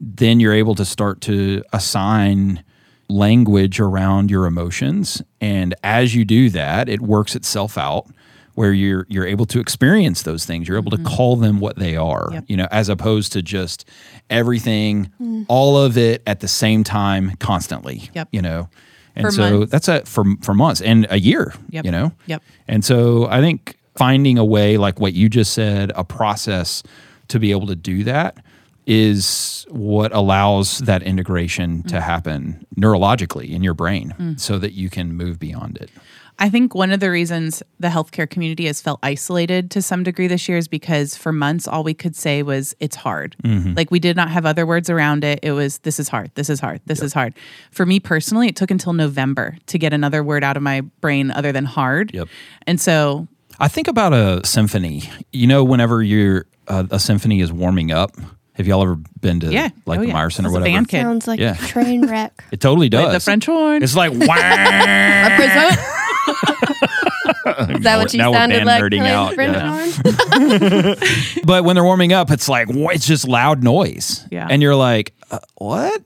Then 0.00 0.38
you're 0.38 0.54
able 0.54 0.76
to 0.76 0.84
start 0.84 1.20
to 1.22 1.64
assign 1.72 2.62
language 3.08 3.80
around 3.80 4.30
your 4.30 4.46
emotions. 4.46 5.22
And 5.40 5.74
as 5.82 6.14
you 6.14 6.24
do 6.24 6.50
that, 6.50 6.88
it 6.88 7.00
works 7.00 7.34
itself 7.34 7.76
out 7.76 8.06
where 8.54 8.72
you're 8.72 9.06
you're 9.08 9.26
able 9.26 9.46
to 9.46 9.60
experience 9.60 10.22
those 10.22 10.44
things 10.44 10.68
you're 10.68 10.78
able 10.78 10.92
mm-hmm. 10.92 11.04
to 11.04 11.10
call 11.10 11.36
them 11.36 11.60
what 11.60 11.76
they 11.76 11.96
are 11.96 12.28
yep. 12.32 12.44
you 12.48 12.56
know 12.56 12.68
as 12.70 12.88
opposed 12.88 13.32
to 13.32 13.42
just 13.42 13.88
everything 14.30 15.10
mm. 15.20 15.44
all 15.48 15.76
of 15.76 15.98
it 15.98 16.22
at 16.26 16.40
the 16.40 16.48
same 16.48 16.84
time 16.84 17.34
constantly 17.38 18.10
yep. 18.14 18.28
you 18.32 18.40
know 18.40 18.68
and 19.16 19.26
for 19.26 19.32
so 19.32 19.58
months. 19.58 19.72
that's 19.72 19.88
a 19.88 20.04
for 20.04 20.24
for 20.42 20.54
months 20.54 20.80
and 20.80 21.06
a 21.10 21.18
year 21.18 21.52
yep. 21.70 21.84
you 21.84 21.90
know 21.90 22.12
yep 22.26 22.42
and 22.68 22.84
so 22.84 23.26
i 23.28 23.40
think 23.40 23.76
finding 23.96 24.38
a 24.38 24.44
way 24.44 24.76
like 24.76 24.98
what 24.98 25.12
you 25.12 25.28
just 25.28 25.52
said 25.52 25.92
a 25.94 26.04
process 26.04 26.82
to 27.28 27.38
be 27.38 27.50
able 27.50 27.66
to 27.66 27.76
do 27.76 28.04
that 28.04 28.38
is 28.86 29.64
what 29.70 30.12
allows 30.12 30.78
that 30.80 31.02
integration 31.02 31.82
mm. 31.82 31.88
to 31.88 32.00
happen 32.02 32.66
neurologically 32.76 33.48
in 33.50 33.62
your 33.62 33.72
brain 33.72 34.14
mm. 34.18 34.38
so 34.38 34.58
that 34.58 34.72
you 34.72 34.90
can 34.90 35.14
move 35.14 35.38
beyond 35.38 35.78
it 35.78 35.90
I 36.38 36.48
think 36.50 36.74
one 36.74 36.90
of 36.90 36.98
the 37.00 37.10
reasons 37.10 37.62
the 37.78 37.88
healthcare 37.88 38.28
community 38.28 38.66
has 38.66 38.80
felt 38.80 38.98
isolated 39.02 39.70
to 39.70 39.80
some 39.82 40.02
degree 40.02 40.26
this 40.26 40.48
year 40.48 40.58
is 40.58 40.66
because 40.66 41.16
for 41.16 41.30
months 41.32 41.68
all 41.68 41.84
we 41.84 41.94
could 41.94 42.16
say 42.16 42.42
was 42.42 42.74
it's 42.80 42.96
hard. 42.96 43.36
Like 43.44 43.90
we 43.90 44.00
did 44.00 44.16
not 44.16 44.30
have 44.30 44.44
other 44.44 44.66
words 44.66 44.90
around 44.90 45.22
it. 45.24 45.38
It 45.42 45.52
was 45.52 45.78
this 45.78 46.00
is 46.00 46.08
hard. 46.08 46.32
This 46.34 46.50
is 46.50 46.58
hard. 46.58 46.80
This 46.86 47.02
is 47.02 47.12
hard. 47.12 47.34
For 47.70 47.86
me 47.86 48.00
personally, 48.00 48.48
it 48.48 48.56
took 48.56 48.70
until 48.72 48.92
November 48.94 49.56
to 49.66 49.78
get 49.78 49.92
another 49.92 50.24
word 50.24 50.42
out 50.42 50.56
of 50.56 50.62
my 50.62 50.80
brain 51.00 51.30
other 51.30 51.52
than 51.52 51.64
hard. 51.66 52.12
Yep. 52.12 52.28
And 52.66 52.80
so 52.80 53.28
I 53.60 53.68
think 53.68 53.86
about 53.86 54.12
a 54.12 54.40
symphony. 54.44 55.04
You 55.32 55.46
know, 55.46 55.62
whenever 55.62 56.02
you're 56.02 56.46
uh, 56.66 56.84
a 56.90 56.98
symphony 56.98 57.40
is 57.40 57.52
warming 57.52 57.92
up. 57.92 58.16
Have 58.54 58.68
y'all 58.68 58.82
ever 58.82 58.94
been 59.20 59.40
to 59.40 59.50
yeah, 59.52 59.70
like 59.84 59.98
oh, 59.98 60.02
the 60.02 60.08
yeah. 60.08 60.14
Meyerson 60.14 60.44
or 60.44 60.46
As 60.46 60.52
a 60.52 60.52
whatever? 60.52 60.64
band 60.64 60.88
kid. 60.88 61.00
Sounds 61.02 61.26
like 61.26 61.40
Yeah. 61.40 61.54
a 61.60 61.66
train 61.66 62.06
wreck. 62.06 62.44
It 62.52 62.60
totally 62.60 62.88
does. 62.88 63.12
the 63.12 63.18
French 63.18 63.46
horn. 63.46 63.82
It's 63.82 63.96
like 63.96 64.12
wow. 64.14 64.26
Is 67.68 67.82
that 67.84 67.98
what 67.98 68.12
you 68.12 68.18
Now 68.18 68.32
sounded 68.32 68.64
like? 68.64 68.82
nerding 68.82 69.06
out, 69.06 69.36
yeah. 69.36 70.94
but 71.44 71.64
when 71.64 71.74
they're 71.76 71.84
warming 71.84 72.12
up, 72.12 72.30
it's 72.30 72.48
like 72.48 72.68
wha- 72.68 72.90
it's 72.90 73.06
just 73.06 73.26
loud 73.28 73.62
noise. 73.62 74.26
Yeah. 74.30 74.46
And 74.50 74.62
you're 74.62 74.74
like, 74.76 75.14
uh, 75.30 75.38
what? 75.56 76.02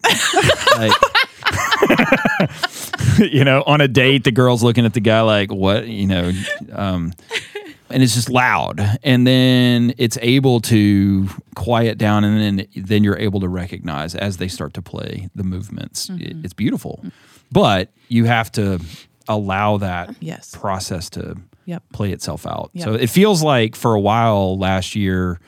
like, 0.76 0.92
you 3.18 3.44
know, 3.44 3.62
on 3.66 3.80
a 3.80 3.88
date, 3.88 4.24
the 4.24 4.30
girl's 4.32 4.62
looking 4.62 4.84
at 4.84 4.94
the 4.94 5.00
guy 5.00 5.20
like, 5.22 5.50
what? 5.52 5.86
You 5.86 6.06
know, 6.06 6.32
um, 6.72 7.12
and 7.90 8.02
it's 8.02 8.14
just 8.14 8.28
loud. 8.28 8.80
And 9.02 9.26
then 9.26 9.94
it's 9.98 10.18
able 10.20 10.60
to 10.62 11.28
quiet 11.54 11.98
down, 11.98 12.24
and 12.24 12.58
then 12.58 12.66
then 12.76 13.04
you're 13.04 13.18
able 13.18 13.40
to 13.40 13.48
recognize 13.48 14.14
as 14.14 14.36
they 14.36 14.48
start 14.48 14.74
to 14.74 14.82
play 14.82 15.28
the 15.34 15.44
movements. 15.44 16.10
It- 16.10 16.36
it's 16.44 16.54
beautiful, 16.54 17.04
but 17.50 17.90
you 18.08 18.24
have 18.24 18.50
to 18.52 18.80
allow 19.28 19.76
that 19.78 20.14
Yes. 20.20 20.54
process 20.54 21.10
to 21.10 21.36
Yep. 21.66 21.82
play 21.92 22.12
itself 22.12 22.46
out. 22.46 22.70
Yep. 22.72 22.84
So 22.84 22.94
it 22.94 23.10
feels 23.10 23.42
like 23.42 23.76
for 23.76 23.94
a 23.94 24.00
while 24.00 24.58
last 24.58 24.96
year 24.96 25.38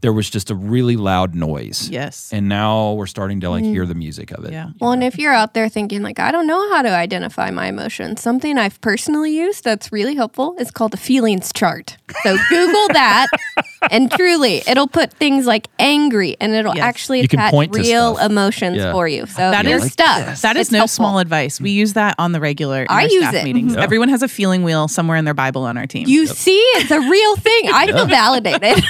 there 0.00 0.12
was 0.12 0.30
just 0.30 0.50
a 0.50 0.54
really 0.54 0.96
loud 0.96 1.34
noise. 1.34 1.88
Yes. 1.90 2.30
And 2.32 2.48
now 2.48 2.92
we're 2.92 3.06
starting 3.06 3.40
to 3.40 3.50
like 3.50 3.64
hear 3.64 3.84
mm. 3.84 3.88
the 3.88 3.94
music 3.96 4.30
of 4.30 4.44
it. 4.44 4.52
Yeah. 4.52 4.68
Well, 4.80 4.92
and 4.92 5.02
if 5.02 5.18
you're 5.18 5.32
out 5.32 5.54
there 5.54 5.68
thinking 5.68 6.02
like 6.02 6.20
I 6.20 6.30
don't 6.30 6.46
know 6.46 6.70
how 6.70 6.82
to 6.82 6.90
identify 6.90 7.50
my 7.50 7.66
emotions, 7.66 8.22
something 8.22 8.58
I've 8.58 8.80
personally 8.80 9.32
used 9.36 9.64
that's 9.64 9.90
really 9.90 10.14
helpful 10.14 10.54
is 10.58 10.70
called 10.70 10.94
a 10.94 10.96
feelings 10.96 11.52
chart. 11.52 11.96
So 12.22 12.36
Google 12.48 12.88
that, 12.92 13.26
and 13.90 14.10
truly, 14.10 14.62
it'll 14.66 14.86
put 14.88 15.12
things 15.12 15.46
like 15.46 15.68
angry, 15.78 16.36
and 16.40 16.52
it'll 16.52 16.74
Yes. 16.74 16.84
actually 16.84 17.18
You 17.20 17.24
attach 17.24 17.50
point 17.50 17.74
real 17.74 18.16
emotions 18.18 18.76
Yeah. 18.78 18.92
for 18.92 19.06
you. 19.08 19.26
So 19.26 19.50
That 19.50 19.64
that 19.64 19.66
is 19.66 19.84
is- 19.84 19.92
stuff. 19.92 20.40
That 20.42 20.56
is 20.56 20.66
It's 20.68 20.72
no 20.72 20.78
helpful. 20.78 20.94
small 20.96 21.18
advice. 21.18 21.60
We 21.60 21.70
use 21.70 21.92
that 21.94 22.14
on 22.18 22.32
the 22.32 22.40
regular 22.40 22.82
in 22.82 22.86
I 22.90 22.94
our 22.94 23.02
use 23.08 23.22
staff 23.22 23.34
it. 23.34 23.44
meetings. 23.44 23.74
Yeah. 23.74 23.82
Everyone 23.82 24.08
has 24.08 24.22
a 24.22 24.28
feeling 24.28 24.62
wheel 24.64 24.88
somewhere 24.88 25.16
in 25.16 25.24
their 25.24 25.34
Bible 25.34 25.64
on 25.64 25.76
our 25.78 25.86
team. 25.86 26.06
You 26.08 26.26
see, 26.26 26.58
it's 26.76 26.90
a 26.90 27.00
real 27.00 27.36
thing. 27.36 27.70
I 27.72 27.86
feel 27.86 28.06
validated. 28.22 28.82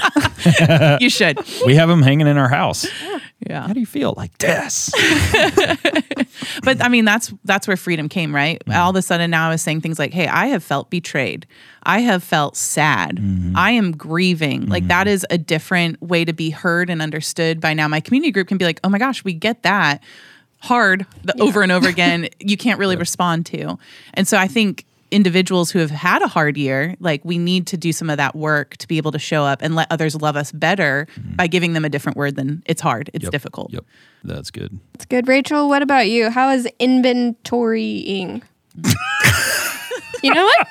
you 1.00 1.10
should. 1.10 1.38
We 1.66 1.74
have 1.76 1.88
them 1.88 2.02
hanging 2.02 2.26
in 2.26 2.36
our 2.38 2.48
house. 2.48 2.86
Yeah. 3.02 3.18
How 3.50 3.72
do 3.72 3.80
you 3.80 3.86
feel? 3.86 4.14
Like 4.16 4.36
this. 4.38 4.92
But 6.62 6.82
I 6.82 6.88
mean, 6.88 7.04
that's 7.04 7.32
that's 7.44 7.66
where 7.66 7.76
freedom 7.76 8.08
came, 8.08 8.34
right? 8.34 8.62
Mm-hmm. 8.66 8.78
All 8.78 8.90
of 8.90 8.96
a 8.96 9.02
sudden, 9.02 9.30
now 9.30 9.48
I 9.48 9.50
was 9.50 9.62
saying 9.62 9.80
things 9.80 9.98
like, 9.98 10.12
"Hey, 10.12 10.26
I 10.26 10.46
have 10.46 10.62
felt 10.62 10.90
betrayed. 10.90 11.46
I 11.84 12.00
have 12.00 12.22
felt 12.22 12.56
sad. 12.56 13.16
Mm-hmm. 13.16 13.56
I 13.56 13.70
am 13.72 13.96
grieving." 13.96 14.66
Like 14.66 14.86
that 14.88 15.08
is 15.08 15.26
a 15.30 15.38
different 15.38 16.00
way 16.02 16.24
to 16.24 16.32
be 16.32 16.50
heard 16.50 16.90
and 16.90 17.00
understood. 17.00 17.60
By 17.60 17.74
now, 17.74 17.88
my 17.88 18.00
community 18.00 18.32
group 18.32 18.48
can 18.48 18.58
be 18.58 18.64
like, 18.64 18.80
"Oh 18.84 18.88
my 18.88 18.98
gosh, 18.98 19.24
we 19.24 19.32
get 19.32 19.62
that." 19.62 20.02
Hard 20.60 21.06
the, 21.22 21.40
over 21.40 21.62
and 21.62 21.70
over 21.70 21.88
again, 21.88 22.28
you 22.40 22.56
can't 22.56 22.80
really 22.80 22.96
respond 22.96 23.46
to, 23.46 23.78
and 24.14 24.26
so 24.26 24.36
I 24.36 24.48
think 24.48 24.84
individuals 25.10 25.70
who 25.70 25.78
have 25.78 25.90
had 25.90 26.22
a 26.22 26.28
hard 26.28 26.56
year, 26.56 26.94
like 27.00 27.24
we 27.24 27.38
need 27.38 27.66
to 27.68 27.76
do 27.76 27.92
some 27.92 28.10
of 28.10 28.16
that 28.18 28.34
work 28.36 28.76
to 28.78 28.88
be 28.88 28.96
able 28.96 29.12
to 29.12 29.18
show 29.18 29.44
up 29.44 29.62
and 29.62 29.74
let 29.74 29.86
others 29.90 30.14
love 30.20 30.36
us 30.36 30.52
better 30.52 31.06
by 31.36 31.46
giving 31.46 31.72
them 31.72 31.84
a 31.84 31.88
different 31.88 32.16
word 32.18 32.36
than 32.36 32.62
it's 32.66 32.80
hard, 32.80 33.10
it's 33.14 33.18
Mm-hmm. 33.22 33.26
Yep. 33.26 33.32
difficult. 33.32 33.72
Yep. 33.72 33.84
That's 34.24 34.50
good. 34.50 34.78
It's 34.94 35.04
good, 35.06 35.28
Rachel. 35.28 35.68
What 35.68 35.82
about 35.82 36.08
you? 36.08 36.30
How 36.30 36.50
is 36.50 36.66
inventorying? 36.80 38.42
you 40.22 40.34
know 40.34 40.44
what? 40.44 40.66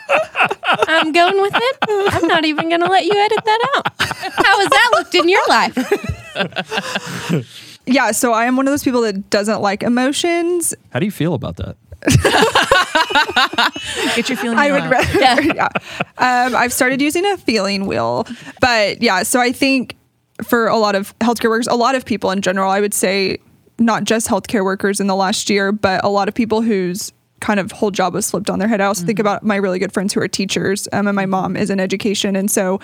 I'm 0.87 1.11
going 1.11 1.41
with 1.41 1.53
it. 1.55 1.77
I'm 2.13 2.27
not 2.27 2.45
even 2.45 2.69
going 2.69 2.81
to 2.81 2.87
let 2.87 3.05
you 3.05 3.13
edit 3.13 3.39
that 3.45 3.67
out. 3.75 3.93
How 4.33 4.59
has 4.59 4.69
that 4.69 4.89
looked 4.93 5.15
in 5.15 5.29
your 5.29 5.47
life? 5.47 7.43
Yeah, 7.89 8.11
so 8.11 8.33
I 8.33 8.47
am 8.47 8.57
one 8.57 8.67
of 8.67 8.73
those 8.73 8.83
people 8.83 8.99
that 9.03 9.29
doesn't 9.29 9.61
like 9.61 9.81
emotions. 9.81 10.73
How 10.89 10.99
do 10.99 11.05
you 11.05 11.11
feel 11.11 11.33
about 11.33 11.55
that? 11.55 11.77
Get 14.15 14.29
your 14.29 14.37
feelings 14.37 14.59
I 14.59 14.71
would 14.71 14.89
rather, 14.89 15.41
yeah. 15.43 15.69
Um, 16.17 16.55
I've 16.55 16.73
started 16.73 17.01
using 17.01 17.25
a 17.25 17.37
feeling 17.37 17.85
wheel, 17.85 18.25
but 18.59 19.01
yeah. 19.01 19.23
So 19.23 19.39
I 19.39 19.51
think 19.51 19.95
for 20.43 20.67
a 20.67 20.77
lot 20.77 20.95
of 20.95 21.17
healthcare 21.19 21.49
workers, 21.49 21.67
a 21.67 21.75
lot 21.75 21.95
of 21.95 22.05
people 22.05 22.31
in 22.31 22.41
general, 22.41 22.71
I 22.71 22.79
would 22.79 22.93
say 22.93 23.39
not 23.79 24.03
just 24.03 24.27
healthcare 24.27 24.63
workers 24.63 24.99
in 24.99 25.07
the 25.07 25.15
last 25.15 25.49
year, 25.49 25.71
but 25.71 26.03
a 26.03 26.09
lot 26.09 26.27
of 26.27 26.33
people 26.33 26.61
whose 26.61 27.11
kind 27.39 27.59
of 27.59 27.71
whole 27.71 27.91
job 27.91 28.13
was 28.13 28.31
flipped 28.31 28.49
on 28.49 28.59
their 28.59 28.67
head. 28.67 28.81
I 28.81 28.85
also 28.85 29.05
think 29.05 29.19
about 29.19 29.43
my 29.43 29.57
really 29.57 29.79
good 29.79 29.93
friends 29.93 30.13
who 30.13 30.21
are 30.21 30.27
teachers, 30.27 30.87
um, 30.91 31.07
and 31.07 31.15
my 31.15 31.25
mom 31.25 31.55
is 31.55 31.69
in 31.69 31.79
education, 31.79 32.35
and 32.35 32.49
so 32.49 32.79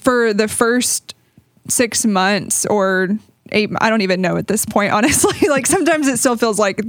for 0.00 0.32
the 0.32 0.48
first 0.48 1.14
six 1.68 2.06
months 2.06 2.64
or 2.66 3.18
eight 3.52 3.70
i 3.80 3.90
don't 3.90 4.02
even 4.02 4.20
know 4.20 4.36
at 4.36 4.46
this 4.46 4.64
point 4.64 4.92
honestly. 5.00 5.48
Like 5.48 5.66
sometimes 5.66 6.08
it 6.08 6.18
still 6.18 6.36
feels 6.36 6.58
like 6.58 6.80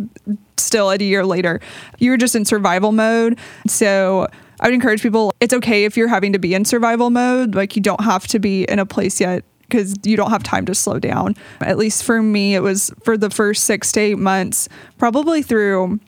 still 0.57 0.91
a 0.91 0.97
year 0.97 1.25
later. 1.25 1.59
You're 1.99 2.17
just 2.17 2.35
in 2.35 2.45
survival 2.45 2.91
mode. 2.91 3.39
So 3.67 4.27
i 4.59 4.67
would 4.67 4.75
encourage 4.75 5.01
people 5.01 5.33
it's 5.39 5.55
okay 5.55 5.85
if 5.85 5.97
you're 5.97 6.07
having 6.07 6.33
to 6.33 6.39
be 6.39 6.53
in 6.53 6.65
survival 6.65 7.09
mode. 7.09 7.55
Like 7.55 7.75
you 7.75 7.81
don't 7.81 8.03
have 8.03 8.27
to 8.27 8.39
be 8.39 8.63
in 8.63 8.79
a 8.79 8.85
place 8.85 9.19
yet 9.19 9.43
because 9.61 9.95
you 10.03 10.17
don't 10.17 10.31
have 10.31 10.43
time 10.43 10.65
to 10.65 10.75
slow 10.75 10.99
down. 10.99 11.35
At 11.61 11.77
least 11.77 12.03
for 12.03 12.21
me 12.21 12.55
it 12.55 12.61
was 12.61 12.91
for 13.03 13.17
the 13.17 13.29
first 13.29 13.63
six 13.63 13.91
to 13.93 13.99
eight 14.01 14.17
months 14.17 14.67
probably 14.97 15.41
through 15.41 15.99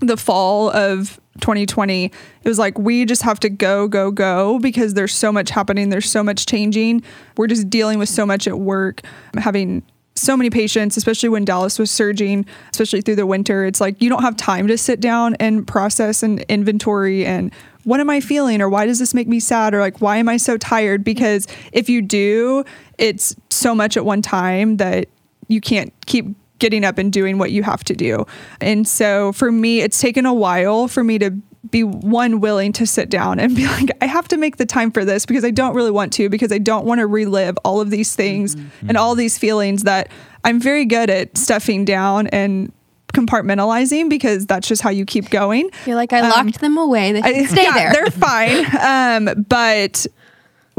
the 0.00 0.16
fall 0.16 0.70
of 0.70 1.20
2020 1.40 2.06
it 2.06 2.12
was 2.44 2.58
like 2.58 2.78
we 2.78 3.04
just 3.04 3.22
have 3.22 3.38
to 3.40 3.48
go 3.48 3.86
go 3.86 4.10
go 4.10 4.58
because 4.58 4.94
there's 4.94 5.14
so 5.14 5.30
much 5.30 5.50
happening 5.50 5.88
there's 5.90 6.10
so 6.10 6.22
much 6.22 6.46
changing. 6.46 7.02
We're 7.36 7.46
just 7.46 7.70
dealing 7.70 7.98
with 7.98 8.08
so 8.08 8.26
much 8.26 8.46
at 8.46 8.58
work 8.58 9.02
having 9.36 9.82
so 10.16 10.36
many 10.36 10.50
patients 10.50 10.96
especially 10.96 11.28
when 11.28 11.44
Dallas 11.44 11.78
was 11.78 11.90
surging 11.90 12.44
especially 12.72 13.00
through 13.00 13.16
the 13.16 13.26
winter. 13.26 13.64
It's 13.64 13.80
like 13.80 14.02
you 14.02 14.08
don't 14.08 14.22
have 14.22 14.36
time 14.36 14.66
to 14.68 14.76
sit 14.76 15.00
down 15.00 15.36
and 15.36 15.66
process 15.66 16.22
and 16.22 16.40
inventory 16.42 17.24
and 17.24 17.52
what 17.84 18.00
am 18.00 18.10
I 18.10 18.20
feeling? 18.20 18.60
or 18.60 18.68
why 18.68 18.84
does 18.84 18.98
this 18.98 19.14
make 19.14 19.28
me 19.28 19.40
sad? 19.40 19.72
or 19.72 19.80
like 19.80 20.00
why 20.00 20.16
am 20.16 20.28
I 20.28 20.36
so 20.36 20.56
tired? 20.56 21.04
Because 21.04 21.46
if 21.72 21.88
you 21.88 22.02
do 22.02 22.64
it's 22.98 23.36
so 23.50 23.74
much 23.74 23.96
at 23.96 24.04
one 24.04 24.22
time 24.22 24.76
that 24.78 25.08
you 25.48 25.60
can't 25.60 25.92
keep 26.06 26.26
getting 26.60 26.84
up 26.84 26.98
and 26.98 27.12
doing 27.12 27.38
what 27.38 27.50
you 27.50 27.62
have 27.64 27.82
to 27.84 27.94
do. 27.94 28.24
And 28.60 28.86
so 28.86 29.32
for 29.32 29.50
me, 29.50 29.80
it's 29.80 30.00
taken 30.00 30.26
a 30.26 30.34
while 30.34 30.86
for 30.86 31.02
me 31.02 31.18
to 31.18 31.30
be 31.70 31.84
one 31.84 32.40
willing 32.40 32.72
to 32.72 32.86
sit 32.86 33.10
down 33.10 33.38
and 33.38 33.54
be 33.54 33.66
like, 33.78 33.90
I 34.00 34.06
have 34.06 34.28
to 34.28 34.36
make 34.36 34.56
the 34.56 34.66
time 34.66 34.90
for 34.90 35.04
this 35.04 35.26
because 35.26 35.44
I 35.44 35.50
don't 35.50 35.74
really 35.74 35.90
want 35.90 36.12
to, 36.14 36.28
because 36.28 36.52
I 36.52 36.58
don't 36.58 36.86
want 36.86 37.00
to 37.00 37.06
relive 37.06 37.58
all 37.64 37.80
of 37.80 37.90
these 37.90 38.14
things 38.14 38.56
and 38.86 38.96
all 38.96 39.14
these 39.14 39.36
feelings 39.36 39.82
that 39.82 40.10
I'm 40.44 40.60
very 40.60 40.84
good 40.84 41.10
at 41.10 41.36
stuffing 41.36 41.84
down 41.84 42.28
and 42.28 42.72
compartmentalizing 43.12 44.08
because 44.08 44.46
that's 44.46 44.68
just 44.68 44.82
how 44.82 44.90
you 44.90 45.04
keep 45.04 45.30
going. 45.30 45.70
You're 45.84 45.96
like, 45.96 46.12
I 46.12 46.22
locked 46.28 46.60
them 46.60 46.78
away. 46.78 47.12
They 47.12 47.22
I- 47.22 47.44
stay 47.44 47.62
yeah, 47.64 47.74
there. 47.74 47.92
They're 47.92 48.10
fine. 48.10 48.66
Um, 48.80 49.44
but 49.48 50.06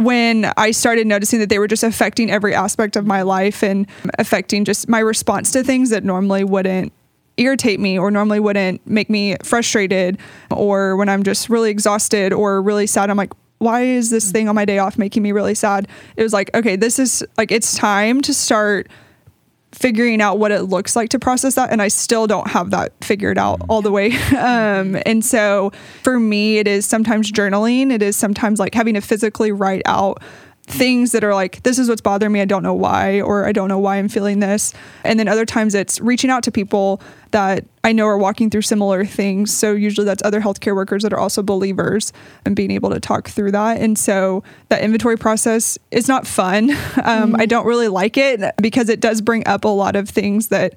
when 0.03 0.51
I 0.57 0.71
started 0.71 1.07
noticing 1.07 1.39
that 1.39 1.49
they 1.49 1.59
were 1.59 1.67
just 1.67 1.83
affecting 1.83 2.29
every 2.29 2.53
aspect 2.53 2.95
of 2.95 3.05
my 3.05 3.21
life 3.21 3.63
and 3.63 3.87
affecting 4.19 4.65
just 4.65 4.87
my 4.89 4.99
response 4.99 5.51
to 5.51 5.63
things 5.63 5.89
that 5.89 6.03
normally 6.03 6.43
wouldn't 6.43 6.93
irritate 7.37 7.79
me 7.79 7.97
or 7.97 8.11
normally 8.11 8.39
wouldn't 8.39 8.85
make 8.85 9.09
me 9.09 9.35
frustrated 9.43 10.17
or 10.49 10.95
when 10.95 11.09
I'm 11.09 11.23
just 11.23 11.49
really 11.49 11.69
exhausted 11.69 12.33
or 12.33 12.61
really 12.61 12.87
sad, 12.87 13.09
I'm 13.09 13.17
like, 13.17 13.33
why 13.59 13.81
is 13.83 14.09
this 14.09 14.31
thing 14.31 14.49
on 14.49 14.55
my 14.55 14.65
day 14.65 14.79
off 14.79 14.97
making 14.97 15.23
me 15.23 15.31
really 15.31 15.55
sad? 15.55 15.87
It 16.17 16.23
was 16.23 16.33
like, 16.33 16.49
okay, 16.55 16.75
this 16.75 16.97
is 16.97 17.23
like, 17.37 17.51
it's 17.51 17.75
time 17.75 18.21
to 18.21 18.33
start 18.33 18.87
figuring 19.71 20.21
out 20.21 20.37
what 20.37 20.51
it 20.51 20.63
looks 20.63 20.95
like 20.95 21.09
to 21.09 21.19
process 21.19 21.55
that 21.55 21.71
and 21.71 21.81
i 21.81 21.87
still 21.87 22.27
don't 22.27 22.47
have 22.49 22.71
that 22.71 22.91
figured 23.03 23.37
out 23.37 23.61
all 23.69 23.81
the 23.81 23.91
way. 23.91 24.11
Um, 24.41 24.97
and 25.05 25.23
so 25.23 25.71
for 26.03 26.19
me 26.19 26.57
it 26.57 26.67
is 26.67 26.85
sometimes 26.85 27.31
journaling. 27.31 27.91
It 27.91 28.01
is 28.01 28.15
sometimes 28.15 28.59
like 28.59 28.73
having 28.73 28.95
to 28.95 29.01
physically 29.01 29.51
write 29.51 29.83
out 29.85 30.21
things 30.71 31.11
that 31.11 31.23
are 31.23 31.33
like 31.33 31.63
this 31.63 31.77
is 31.77 31.89
what's 31.89 32.01
bothering 32.01 32.31
me 32.31 32.41
i 32.41 32.45
don't 32.45 32.63
know 32.63 32.73
why 32.73 33.21
or 33.21 33.45
i 33.45 33.51
don't 33.51 33.67
know 33.67 33.79
why 33.79 33.97
i'm 33.97 34.09
feeling 34.09 34.39
this. 34.39 34.73
And 35.03 35.19
then 35.19 35.27
other 35.27 35.45
times 35.45 35.75
it's 35.75 35.99
reaching 35.99 36.29
out 36.29 36.43
to 36.43 36.51
people 36.51 37.01
that 37.31 37.65
i 37.83 37.91
know 37.91 38.05
are 38.05 38.17
walking 38.17 38.49
through 38.49 38.63
similar 38.63 39.05
things. 39.05 39.55
So 39.55 39.73
usually 39.73 40.05
that's 40.05 40.23
other 40.23 40.41
healthcare 40.41 40.75
workers 40.75 41.03
that 41.03 41.13
are 41.13 41.19
also 41.19 41.43
believers 41.43 42.13
and 42.45 42.55
being 42.55 42.71
able 42.71 42.89
to 42.91 42.99
talk 42.99 43.29
through 43.29 43.51
that. 43.51 43.79
And 43.79 43.97
so 43.97 44.43
that 44.69 44.81
inventory 44.81 45.17
process 45.17 45.77
is 45.91 46.07
not 46.07 46.27
fun. 46.27 46.71
Um, 47.03 47.35
i 47.35 47.45
don't 47.45 47.65
really 47.65 47.87
like 47.87 48.15
it 48.15 48.41
because 48.61 48.87
it 48.87 48.99
does 48.99 49.21
bring 49.21 49.45
up 49.47 49.65
a 49.65 49.69
lot 49.69 49.95
of 49.95 50.07
things 50.07 50.49
that 50.49 50.75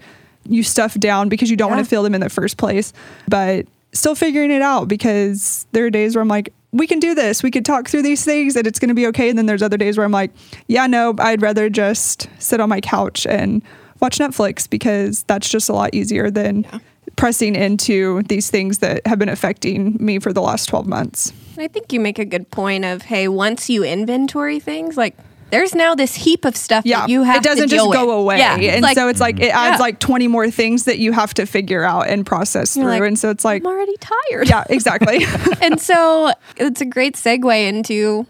you 0.49 0.63
stuff 0.63 0.95
down 0.95 1.29
because 1.29 1.51
you 1.51 1.57
don't 1.57 1.71
want 1.71 1.85
to 1.85 1.89
feel 1.89 2.03
them 2.03 2.15
in 2.15 2.21
the 2.21 2.31
first 2.31 2.57
place. 2.57 2.93
But 3.29 3.67
still 3.93 4.15
figuring 4.15 4.51
it 4.51 4.63
out 4.63 4.89
because 4.89 5.67
there 5.73 5.87
are 5.87 5.91
days 5.91 6.15
where 6.15 6.23
I'm 6.23 6.29
like, 6.29 6.53
we 6.75 6.89
can 6.89 6.99
do 6.99 7.15
this. 7.15 7.43
We 7.43 7.53
could 7.53 7.65
talk 7.65 7.89
through 7.89 8.03
these 8.03 8.25
things 8.25 8.57
and 8.57 8.67
it's 8.67 8.81
going 8.81 8.89
to 8.89 8.95
be 8.95 9.07
okay. 9.07 9.29
And 9.29 9.39
then 9.39 9.47
there's 9.47 9.63
other 9.63 9.77
days 9.77 9.97
where 9.97 10.05
I'm 10.05 10.13
like, 10.13 10.33
yeah, 10.67 10.89
no, 10.89 11.15
I'd 11.21 11.41
rather 11.41 11.71
just 11.71 12.29
sit 12.41 12.61
on 12.61 12.69
my 12.69 12.81
couch 12.81 13.27
and 13.29 13.63
watch 14.01 14.19
Netflix 14.19 14.69
because 14.69 15.23
that's 15.23 15.49
just 15.49 15.69
a 15.69 15.73
lot 15.73 15.95
easier 15.95 16.33
than 16.33 16.67
pressing 17.15 17.55
into 17.55 18.25
these 18.25 18.51
things 18.51 18.79
that 18.79 19.07
have 19.07 19.21
been 19.21 19.29
affecting 19.29 19.97
me 20.05 20.19
for 20.19 20.33
the 20.33 20.43
last 20.43 20.67
12 20.67 20.89
months. 20.89 21.33
I 21.57 21.69
think 21.69 21.93
you 21.93 22.01
make 22.01 22.19
a 22.19 22.25
good 22.25 22.51
point 22.51 22.85
of 22.85 23.03
hey, 23.03 23.29
once 23.29 23.71
you 23.71 23.85
inventory 23.85 24.59
things, 24.59 24.97
like 24.97 25.17
there's 25.55 25.75
now 25.75 25.95
this 25.95 26.15
heap 26.17 26.45
of 26.45 26.57
stuff 26.57 26.85
Yeah, 26.85 27.01
that 27.03 27.09
you 27.11 27.23
have 27.23 27.37
it 27.37 27.43
doesn't 27.45 27.69
just 27.69 27.93
go 27.93 28.07
with. 28.07 28.17
away, 28.17 28.39
Yeah, 28.39 28.57
and 28.57 28.83
like, 28.83 28.97
so 28.97 29.09
it's 29.09 29.21
like 29.21 29.39
it 29.39 29.55
adds 29.55 29.79
Yeah. 29.79 29.83
like 29.83 29.99
20 30.01 30.27
more 30.29 30.51
things 30.51 30.85
that 30.85 30.99
you 30.99 31.13
have 31.13 31.33
to 31.35 31.47
figure 31.47 31.85
out 31.85 32.09
and 32.09 32.27
process 32.27 32.77
you're 32.77 32.85
through, 32.87 32.93
like, 33.01 33.03
and 33.09 33.19
so 33.19 33.31
it's 33.31 33.45
like, 33.45 33.63
I'm 33.63 33.67
already 33.69 33.97
tired. 33.99 34.49
yeah, 34.49 34.65
exactly. 34.69 35.25
and 35.63 35.81
so 35.81 36.33
it's 36.57 36.81
a 36.81 36.85
great 36.85 37.15
segue 37.15 37.69
into 37.69 38.27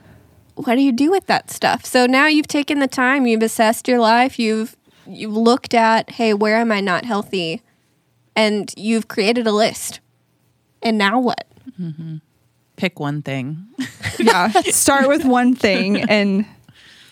what 0.57 0.75
do 0.76 0.83
you 0.83 0.93
do 0.93 1.11
with 1.11 1.26
that 1.26 1.50
stuff? 1.50 1.85
So 1.85 2.07
now 2.07 2.26
you've 2.26 2.47
taken 2.47 2.78
the 2.78 2.87
time, 2.87 3.26
you've 3.26 3.43
assessed 3.43 3.88
your 3.88 3.99
life, 3.99 4.38
you've 4.38 4.76
you've 5.07 5.37
looked 5.37 5.75
at, 5.75 6.11
hey, 6.11 6.33
where 6.35 6.57
am 6.57 6.71
I 6.73 6.81
not 6.81 7.04
healthy? 7.04 7.62
And 8.37 8.73
you've 8.76 9.09
created 9.09 9.47
a 9.47 9.52
list. 9.52 10.00
And 10.83 10.97
now 10.99 11.19
what? 11.21 11.47
Mm-hmm. 11.81 12.16
Pick 12.76 12.99
one 13.00 13.23
thing. 13.23 13.66
yeah, 14.19 14.49
start 14.71 15.09
with 15.09 15.25
one 15.25 15.54
thing, 15.54 16.00
and 16.02 16.45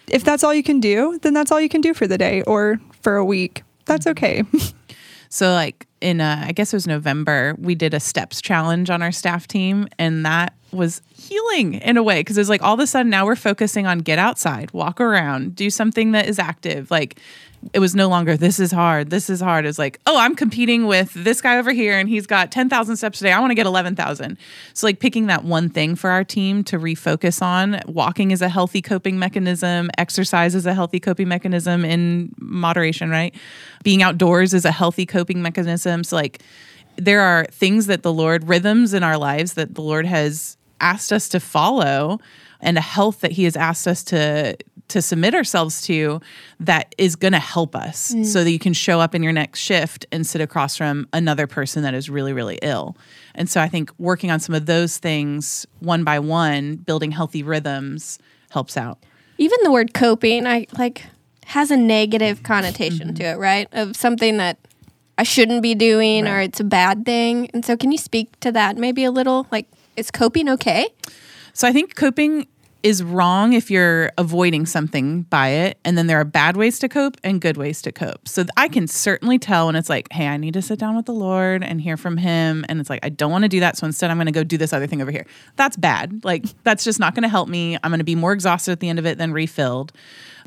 if 0.08 0.24
that's 0.24 0.44
all 0.44 0.54
you 0.54 0.62
can 0.62 0.80
do, 0.80 1.18
then 1.22 1.34
that's 1.34 1.50
all 1.50 1.60
you 1.60 1.68
can 1.68 1.80
do 1.80 1.94
for 1.94 2.06
the 2.06 2.18
day 2.18 2.42
or 2.42 2.80
for 3.00 3.16
a 3.16 3.24
week. 3.24 3.62
That's 3.84 4.06
okay. 4.06 4.44
So 5.32 5.54
like 5.54 5.86
in 6.02 6.20
uh, 6.20 6.44
I 6.46 6.52
guess 6.52 6.74
it 6.74 6.76
was 6.76 6.86
November, 6.86 7.56
we 7.58 7.74
did 7.74 7.94
a 7.94 8.00
steps 8.00 8.42
challenge 8.42 8.90
on 8.90 9.00
our 9.00 9.10
staff 9.10 9.48
team, 9.48 9.88
and 9.98 10.26
that 10.26 10.52
was 10.72 11.00
healing 11.14 11.74
in 11.74 11.96
a 11.96 12.02
way 12.02 12.20
because 12.20 12.36
it 12.36 12.40
was 12.42 12.50
like 12.50 12.62
all 12.62 12.74
of 12.74 12.80
a 12.80 12.86
sudden 12.86 13.08
now 13.08 13.24
we're 13.24 13.34
focusing 13.34 13.86
on 13.86 14.00
get 14.00 14.18
outside, 14.18 14.70
walk 14.74 15.00
around, 15.00 15.56
do 15.56 15.70
something 15.70 16.12
that 16.12 16.28
is 16.28 16.38
active. 16.38 16.90
Like 16.90 17.18
it 17.72 17.78
was 17.78 17.94
no 17.94 18.08
longer 18.08 18.36
this 18.36 18.58
is 18.58 18.72
hard, 18.72 19.10
this 19.10 19.30
is 19.30 19.40
hard. 19.40 19.66
It's 19.66 19.78
like 19.78 20.00
oh 20.06 20.18
I'm 20.18 20.34
competing 20.34 20.86
with 20.86 21.12
this 21.14 21.40
guy 21.40 21.58
over 21.58 21.72
here, 21.72 21.98
and 21.98 22.08
he's 22.08 22.26
got 22.26 22.50
ten 22.50 22.68
thousand 22.68 22.96
steps 22.96 23.20
a 23.20 23.24
day. 23.24 23.32
I 23.32 23.40
want 23.40 23.50
to 23.50 23.54
get 23.54 23.66
eleven 23.66 23.94
thousand. 23.94 24.38
So 24.74 24.86
like 24.86 25.00
picking 25.00 25.26
that 25.26 25.44
one 25.44 25.68
thing 25.68 25.94
for 25.94 26.10
our 26.10 26.24
team 26.24 26.64
to 26.64 26.78
refocus 26.78 27.42
on. 27.42 27.80
Walking 27.86 28.30
is 28.30 28.42
a 28.42 28.48
healthy 28.48 28.82
coping 28.82 29.18
mechanism. 29.18 29.90
Exercise 29.98 30.54
is 30.54 30.66
a 30.66 30.74
healthy 30.74 31.00
coping 31.00 31.28
mechanism 31.28 31.84
in 31.84 32.34
moderation, 32.38 33.10
right? 33.10 33.34
Being 33.82 34.02
outdoors 34.02 34.54
is 34.54 34.64
a 34.64 34.72
healthy 34.72 35.06
coping 35.06 35.42
mechanism. 35.42 36.04
So 36.04 36.16
like 36.16 36.42
there 36.96 37.20
are 37.20 37.46
things 37.50 37.86
that 37.86 38.02
the 38.02 38.12
Lord, 38.12 38.48
rhythms 38.48 38.92
in 38.94 39.02
our 39.02 39.16
lives 39.16 39.54
that 39.54 39.74
the 39.74 39.82
Lord 39.82 40.06
has 40.06 40.56
asked 40.80 41.12
us 41.12 41.28
to 41.30 41.40
follow 41.40 42.20
and 42.60 42.78
a 42.78 42.82
health 42.82 43.20
that 43.20 43.32
he 43.32 43.44
has 43.44 43.56
asked 43.56 43.88
us 43.88 44.02
to 44.04 44.56
to 44.92 45.02
submit 45.02 45.34
ourselves 45.34 45.80
to 45.82 46.20
that 46.60 46.94
is 46.98 47.16
going 47.16 47.32
to 47.32 47.38
help 47.38 47.74
us 47.74 48.12
mm. 48.12 48.24
so 48.24 48.44
that 48.44 48.50
you 48.50 48.58
can 48.58 48.72
show 48.72 49.00
up 49.00 49.14
in 49.14 49.22
your 49.22 49.32
next 49.32 49.60
shift 49.60 50.06
and 50.12 50.26
sit 50.26 50.40
across 50.40 50.76
from 50.76 51.08
another 51.12 51.46
person 51.46 51.82
that 51.82 51.94
is 51.94 52.08
really 52.08 52.32
really 52.32 52.58
ill. 52.62 52.96
And 53.34 53.48
so 53.48 53.60
I 53.60 53.68
think 53.68 53.90
working 53.98 54.30
on 54.30 54.38
some 54.38 54.54
of 54.54 54.66
those 54.66 54.98
things 54.98 55.66
one 55.80 56.04
by 56.04 56.18
one, 56.18 56.76
building 56.76 57.10
healthy 57.10 57.42
rhythms 57.42 58.18
helps 58.50 58.76
out. 58.76 58.98
Even 59.38 59.58
the 59.62 59.72
word 59.72 59.94
coping, 59.94 60.46
I 60.46 60.66
like 60.78 61.06
has 61.46 61.70
a 61.70 61.76
negative 61.76 62.42
connotation 62.42 63.08
mm-hmm. 63.08 63.16
to 63.16 63.24
it, 63.24 63.38
right? 63.38 63.68
Of 63.72 63.96
something 63.96 64.36
that 64.36 64.58
I 65.18 65.22
shouldn't 65.22 65.62
be 65.62 65.74
doing 65.74 66.26
or 66.26 66.40
it's 66.40 66.60
a 66.60 66.64
bad 66.64 67.04
thing. 67.04 67.50
And 67.54 67.64
so 67.64 67.76
can 67.76 67.92
you 67.92 67.98
speak 67.98 68.38
to 68.40 68.52
that 68.52 68.76
maybe 68.76 69.04
a 69.04 69.10
little? 69.10 69.46
Like 69.50 69.66
is 69.96 70.10
coping 70.10 70.48
okay? 70.50 70.88
So 71.54 71.68
I 71.68 71.72
think 71.72 71.94
coping 71.96 72.46
is 72.82 73.02
wrong 73.02 73.52
if 73.52 73.70
you're 73.70 74.10
avoiding 74.18 74.66
something 74.66 75.22
by 75.22 75.48
it. 75.48 75.78
And 75.84 75.96
then 75.96 76.06
there 76.06 76.18
are 76.18 76.24
bad 76.24 76.56
ways 76.56 76.78
to 76.80 76.88
cope 76.88 77.16
and 77.22 77.40
good 77.40 77.56
ways 77.56 77.80
to 77.82 77.92
cope. 77.92 78.26
So 78.26 78.44
I 78.56 78.68
can 78.68 78.86
certainly 78.86 79.38
tell 79.38 79.66
when 79.66 79.76
it's 79.76 79.88
like, 79.88 80.10
hey, 80.12 80.26
I 80.28 80.36
need 80.36 80.54
to 80.54 80.62
sit 80.62 80.78
down 80.78 80.96
with 80.96 81.06
the 81.06 81.12
Lord 81.12 81.62
and 81.62 81.80
hear 81.80 81.96
from 81.96 82.16
Him. 82.16 82.64
And 82.68 82.80
it's 82.80 82.90
like, 82.90 83.00
I 83.04 83.08
don't 83.08 83.30
want 83.30 83.42
to 83.42 83.48
do 83.48 83.60
that. 83.60 83.76
So 83.76 83.86
instead, 83.86 84.10
I'm 84.10 84.16
going 84.16 84.26
to 84.26 84.32
go 84.32 84.44
do 84.44 84.58
this 84.58 84.72
other 84.72 84.86
thing 84.86 85.00
over 85.00 85.10
here. 85.10 85.26
That's 85.56 85.76
bad. 85.76 86.24
Like, 86.24 86.44
that's 86.64 86.84
just 86.84 86.98
not 86.98 87.14
going 87.14 87.22
to 87.22 87.28
help 87.28 87.48
me. 87.48 87.76
I'm 87.82 87.90
going 87.90 87.98
to 87.98 88.04
be 88.04 88.16
more 88.16 88.32
exhausted 88.32 88.72
at 88.72 88.80
the 88.80 88.88
end 88.88 88.98
of 88.98 89.06
it 89.06 89.18
than 89.18 89.32
refilled. 89.32 89.92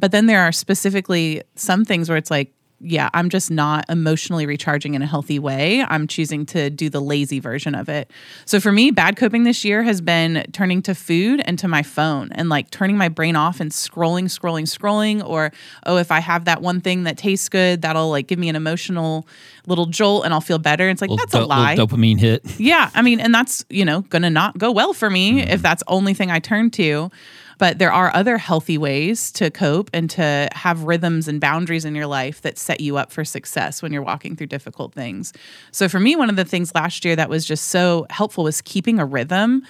But 0.02 0.12
then 0.12 0.26
there 0.26 0.42
are 0.42 0.52
specifically 0.52 1.42
some 1.56 1.86
things 1.86 2.10
where 2.10 2.18
it's 2.18 2.32
like, 2.32 2.52
yeah, 2.86 3.10
I'm 3.14 3.30
just 3.30 3.50
not 3.50 3.86
emotionally 3.90 4.46
recharging 4.46 4.94
in 4.94 5.02
a 5.02 5.08
healthy 5.08 5.40
way. 5.40 5.84
I'm 5.88 6.08
choosing 6.08 6.46
to 6.48 6.70
do 6.70 6.90
the 6.90 7.02
lazy 7.02 7.40
version 7.40 7.74
of 7.74 7.90
it. 7.90 8.12
So 8.46 8.60
for 8.60 8.72
me, 8.72 8.92
bad 8.92 9.18
coping 9.18 9.44
this 9.44 9.66
year 9.66 9.82
has 9.84 10.02
been 10.02 10.46
turning 10.54 10.82
to 10.84 10.94
food 10.94 11.42
and 11.46 11.58
to 11.60 11.68
my 11.68 11.82
phone 11.82 12.32
and 12.34 12.48
like 12.48 12.70
turning 12.70 12.98
my 12.98 13.10
brain 13.10 13.36
off 13.36 13.60
and 13.60 13.72
scrolling, 13.72 14.26
scrolling, 14.26 14.64
scrolling. 14.64 15.28
Or, 15.28 15.52
oh, 15.86 15.98
if 15.98 16.12
I 16.12 16.20
have 16.20 16.46
that 16.46 16.62
one 16.62 16.80
thing 16.80 17.04
that 17.04 17.18
tastes 17.18 17.50
good, 17.50 17.82
that'll 17.82 18.10
like 18.10 18.28
give 18.28 18.38
me 18.38 18.50
an 18.50 18.56
emotional 18.56 19.28
little 19.66 19.88
jolt 19.88 20.26
and 20.26 20.34
I'll 20.34 20.42
feel 20.42 20.60
better. 20.60 20.88
It's 20.90 21.02
like, 21.02 21.10
Little 21.10 21.26
that's 21.26 21.34
a 21.34 21.46
lie. 21.46 21.76
dopamine 21.76 22.20
hit. 22.20 22.60
Yeah, 22.60 22.92
I 22.94 23.02
mean, 23.02 23.20
and 23.20 23.34
that's, 23.34 23.66
you 23.70 23.84
know, 23.84 24.04
to 24.04 24.30
not 24.30 24.58
go 24.58 24.72
well 24.72 24.94
for 24.94 25.10
me 25.10 25.42
mm-hmm. 25.42 25.52
if 25.52 25.62
that's 25.62 25.84
only 25.88 26.14
thing 26.14 26.32
I 26.32 26.40
turn 26.40 26.70
to. 26.72 27.12
But 27.58 27.80
there 27.80 27.92
are 27.92 28.14
other 28.14 28.38
healthy 28.38 28.78
ways 28.78 29.32
to 29.34 29.50
cope 29.50 29.90
and 29.94 30.10
to 30.12 30.50
have 30.54 30.84
rhythms 30.84 31.28
and 31.28 31.40
boundaries 31.40 31.86
in 31.86 31.96
your 31.96 32.08
life 32.08 32.42
that 32.42 32.58
set 32.58 32.82
you 32.82 32.98
up 32.98 33.12
for 33.12 33.24
success 33.24 33.82
when 33.82 33.94
you're 33.94 34.02
walking 34.02 34.36
through 34.36 34.48
difficult 34.48 34.94
things. 34.94 35.34
So 35.72 35.88
for 35.88 36.00
me, 36.00 36.16
one 36.16 36.30
of 36.30 36.36
the 36.36 36.46
things 36.46 36.74
last 36.76 37.06
year 37.06 37.16
that 37.16 37.30
was 37.30 37.46
just 37.46 37.68
so 37.68 38.06
helpful 38.10 38.44
was 38.44 38.62
keeping 38.62 39.00
a 39.00 39.06
rhythm. 39.06 39.64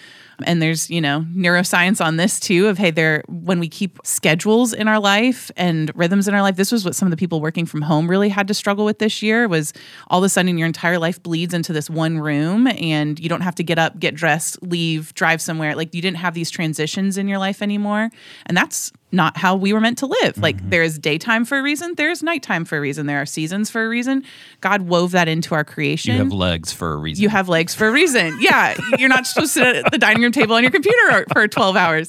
And 0.43 0.61
there's, 0.61 0.89
you 0.89 1.01
know, 1.01 1.25
neuroscience 1.33 2.03
on 2.03 2.17
this 2.17 2.39
too 2.39 2.67
of 2.67 2.77
hey, 2.77 2.91
there 2.91 3.23
when 3.27 3.59
we 3.59 3.67
keep 3.67 3.99
schedules 4.03 4.73
in 4.73 4.87
our 4.87 4.99
life 4.99 5.51
and 5.55 5.91
rhythms 5.95 6.27
in 6.27 6.33
our 6.33 6.41
life, 6.41 6.55
this 6.55 6.71
was 6.71 6.83
what 6.83 6.95
some 6.95 7.07
of 7.07 7.11
the 7.11 7.17
people 7.17 7.41
working 7.41 7.65
from 7.65 7.81
home 7.81 8.09
really 8.09 8.29
had 8.29 8.47
to 8.47 8.53
struggle 8.53 8.85
with 8.85 8.99
this 8.99 9.21
year 9.21 9.47
was 9.47 9.73
all 10.07 10.19
of 10.19 10.25
a 10.25 10.29
sudden 10.29 10.57
your 10.57 10.67
entire 10.67 10.99
life 10.99 11.21
bleeds 11.21 11.53
into 11.53 11.73
this 11.73 11.89
one 11.89 12.19
room 12.19 12.67
and 12.67 13.19
you 13.19 13.29
don't 13.29 13.41
have 13.41 13.55
to 13.55 13.63
get 13.63 13.79
up, 13.79 13.99
get 13.99 14.15
dressed, 14.15 14.61
leave, 14.61 15.13
drive 15.13 15.41
somewhere. 15.41 15.75
Like 15.75 15.93
you 15.93 16.01
didn't 16.01 16.17
have 16.17 16.33
these 16.33 16.49
transitions 16.49 17.17
in 17.17 17.27
your 17.27 17.39
life 17.39 17.61
anymore. 17.61 18.09
And 18.45 18.57
that's 18.57 18.91
not 19.15 19.37
how 19.37 19.55
we 19.55 19.73
were 19.73 19.81
meant 19.81 19.97
to 19.99 20.05
live. 20.05 20.37
Like 20.37 20.69
there 20.69 20.83
is 20.83 20.99
daytime 20.99 21.45
for 21.45 21.57
a 21.57 21.63
reason, 21.63 21.95
there's 21.95 22.21
nighttime 22.21 22.65
for 22.65 22.77
a 22.77 22.81
reason, 22.81 23.05
there 23.07 23.21
are 23.21 23.25
seasons 23.25 23.69
for 23.69 23.85
a 23.85 23.89
reason. 23.89 24.23
God 24.61 24.83
wove 24.83 25.11
that 25.11 25.27
into 25.27 25.55
our 25.55 25.63
creation 25.63 26.13
You 26.13 26.19
have 26.19 26.33
legs 26.33 26.71
for 26.71 26.93
a 26.93 26.97
reason. 26.97 27.21
you 27.23 27.29
have 27.29 27.49
legs 27.49 27.73
for 27.73 27.87
a 27.87 27.91
reason. 27.91 28.37
Yeah, 28.39 28.75
you're 28.99 29.09
not 29.09 29.25
supposed 29.25 29.53
to 29.55 29.59
sit 29.59 29.75
at 29.85 29.91
the 29.91 29.97
dining 29.97 30.21
room 30.21 30.31
table 30.31 30.55
on 30.55 30.61
your 30.63 30.71
computer 30.71 31.25
for 31.33 31.47
12 31.47 31.75
hours. 31.75 32.07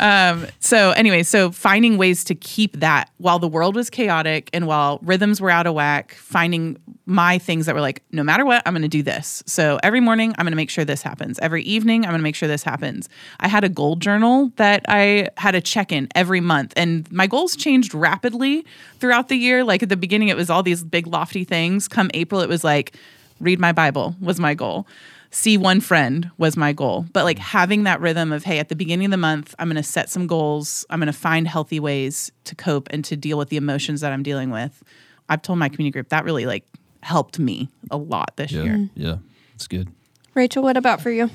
Um, 0.00 0.46
so, 0.58 0.90
anyway, 0.92 1.22
so 1.22 1.50
finding 1.50 1.96
ways 1.98 2.24
to 2.24 2.34
keep 2.34 2.80
that 2.80 3.10
while 3.18 3.38
the 3.38 3.48
world 3.48 3.76
was 3.76 3.88
chaotic 3.90 4.50
and 4.52 4.66
while 4.66 4.98
rhythms 5.02 5.40
were 5.40 5.50
out 5.50 5.66
of 5.66 5.74
whack, 5.74 6.14
finding 6.14 6.76
my 7.06 7.38
things 7.38 7.66
that 7.66 7.74
were 7.74 7.80
like, 7.80 8.02
no 8.12 8.22
matter 8.22 8.44
what, 8.44 8.62
I'm 8.66 8.72
going 8.72 8.82
to 8.82 8.88
do 8.88 9.02
this. 9.02 9.42
So, 9.46 9.78
every 9.82 10.00
morning, 10.00 10.34
I'm 10.38 10.44
going 10.44 10.52
to 10.52 10.56
make 10.56 10.70
sure 10.70 10.84
this 10.84 11.02
happens. 11.02 11.38
Every 11.40 11.62
evening, 11.62 12.04
I'm 12.04 12.10
going 12.10 12.20
to 12.20 12.24
make 12.24 12.34
sure 12.34 12.48
this 12.48 12.62
happens. 12.62 13.08
I 13.40 13.48
had 13.48 13.64
a 13.64 13.68
goal 13.68 13.96
journal 13.96 14.50
that 14.56 14.84
I 14.88 15.28
had 15.36 15.54
a 15.54 15.60
check 15.60 15.92
in 15.92 16.08
every 16.14 16.31
month, 16.40 16.72
and 16.76 17.10
my 17.12 17.26
goals 17.26 17.56
changed 17.56 17.94
rapidly 17.94 18.64
throughout 18.98 19.28
the 19.28 19.36
year. 19.36 19.64
Like 19.64 19.82
at 19.82 19.88
the 19.88 19.96
beginning, 19.96 20.28
it 20.28 20.36
was 20.36 20.50
all 20.50 20.62
these 20.62 20.84
big, 20.84 21.06
lofty 21.06 21.44
things. 21.44 21.88
Come 21.88 22.10
April, 22.14 22.40
it 22.40 22.48
was 22.48 22.64
like, 22.64 22.96
read 23.40 23.58
my 23.58 23.72
Bible 23.72 24.16
was 24.20 24.40
my 24.40 24.54
goal. 24.54 24.86
See 25.30 25.56
one 25.56 25.80
friend 25.80 26.30
was 26.36 26.56
my 26.56 26.72
goal. 26.72 27.06
But 27.12 27.24
like 27.24 27.38
having 27.38 27.84
that 27.84 28.00
rhythm 28.00 28.32
of, 28.32 28.44
hey, 28.44 28.58
at 28.58 28.68
the 28.68 28.76
beginning 28.76 29.06
of 29.06 29.10
the 29.10 29.16
month, 29.16 29.54
I'm 29.58 29.68
going 29.68 29.76
to 29.76 29.82
set 29.82 30.10
some 30.10 30.26
goals. 30.26 30.84
I'm 30.90 31.00
going 31.00 31.06
to 31.06 31.12
find 31.12 31.48
healthy 31.48 31.80
ways 31.80 32.30
to 32.44 32.54
cope 32.54 32.88
and 32.90 33.04
to 33.06 33.16
deal 33.16 33.38
with 33.38 33.48
the 33.48 33.56
emotions 33.56 34.02
that 34.02 34.12
I'm 34.12 34.22
dealing 34.22 34.50
with. 34.50 34.82
I've 35.28 35.40
told 35.40 35.58
my 35.58 35.68
community 35.68 35.92
group 35.92 36.10
that 36.10 36.24
really 36.24 36.44
like 36.44 36.64
helped 37.02 37.38
me 37.38 37.68
a 37.90 37.96
lot 37.96 38.36
this 38.36 38.52
yeah, 38.52 38.62
year. 38.62 38.88
yeah, 38.94 39.16
it's 39.54 39.66
good. 39.66 39.88
Rachel, 40.34 40.62
what 40.62 40.76
about 40.76 41.00
for 41.00 41.10
you? 41.10 41.30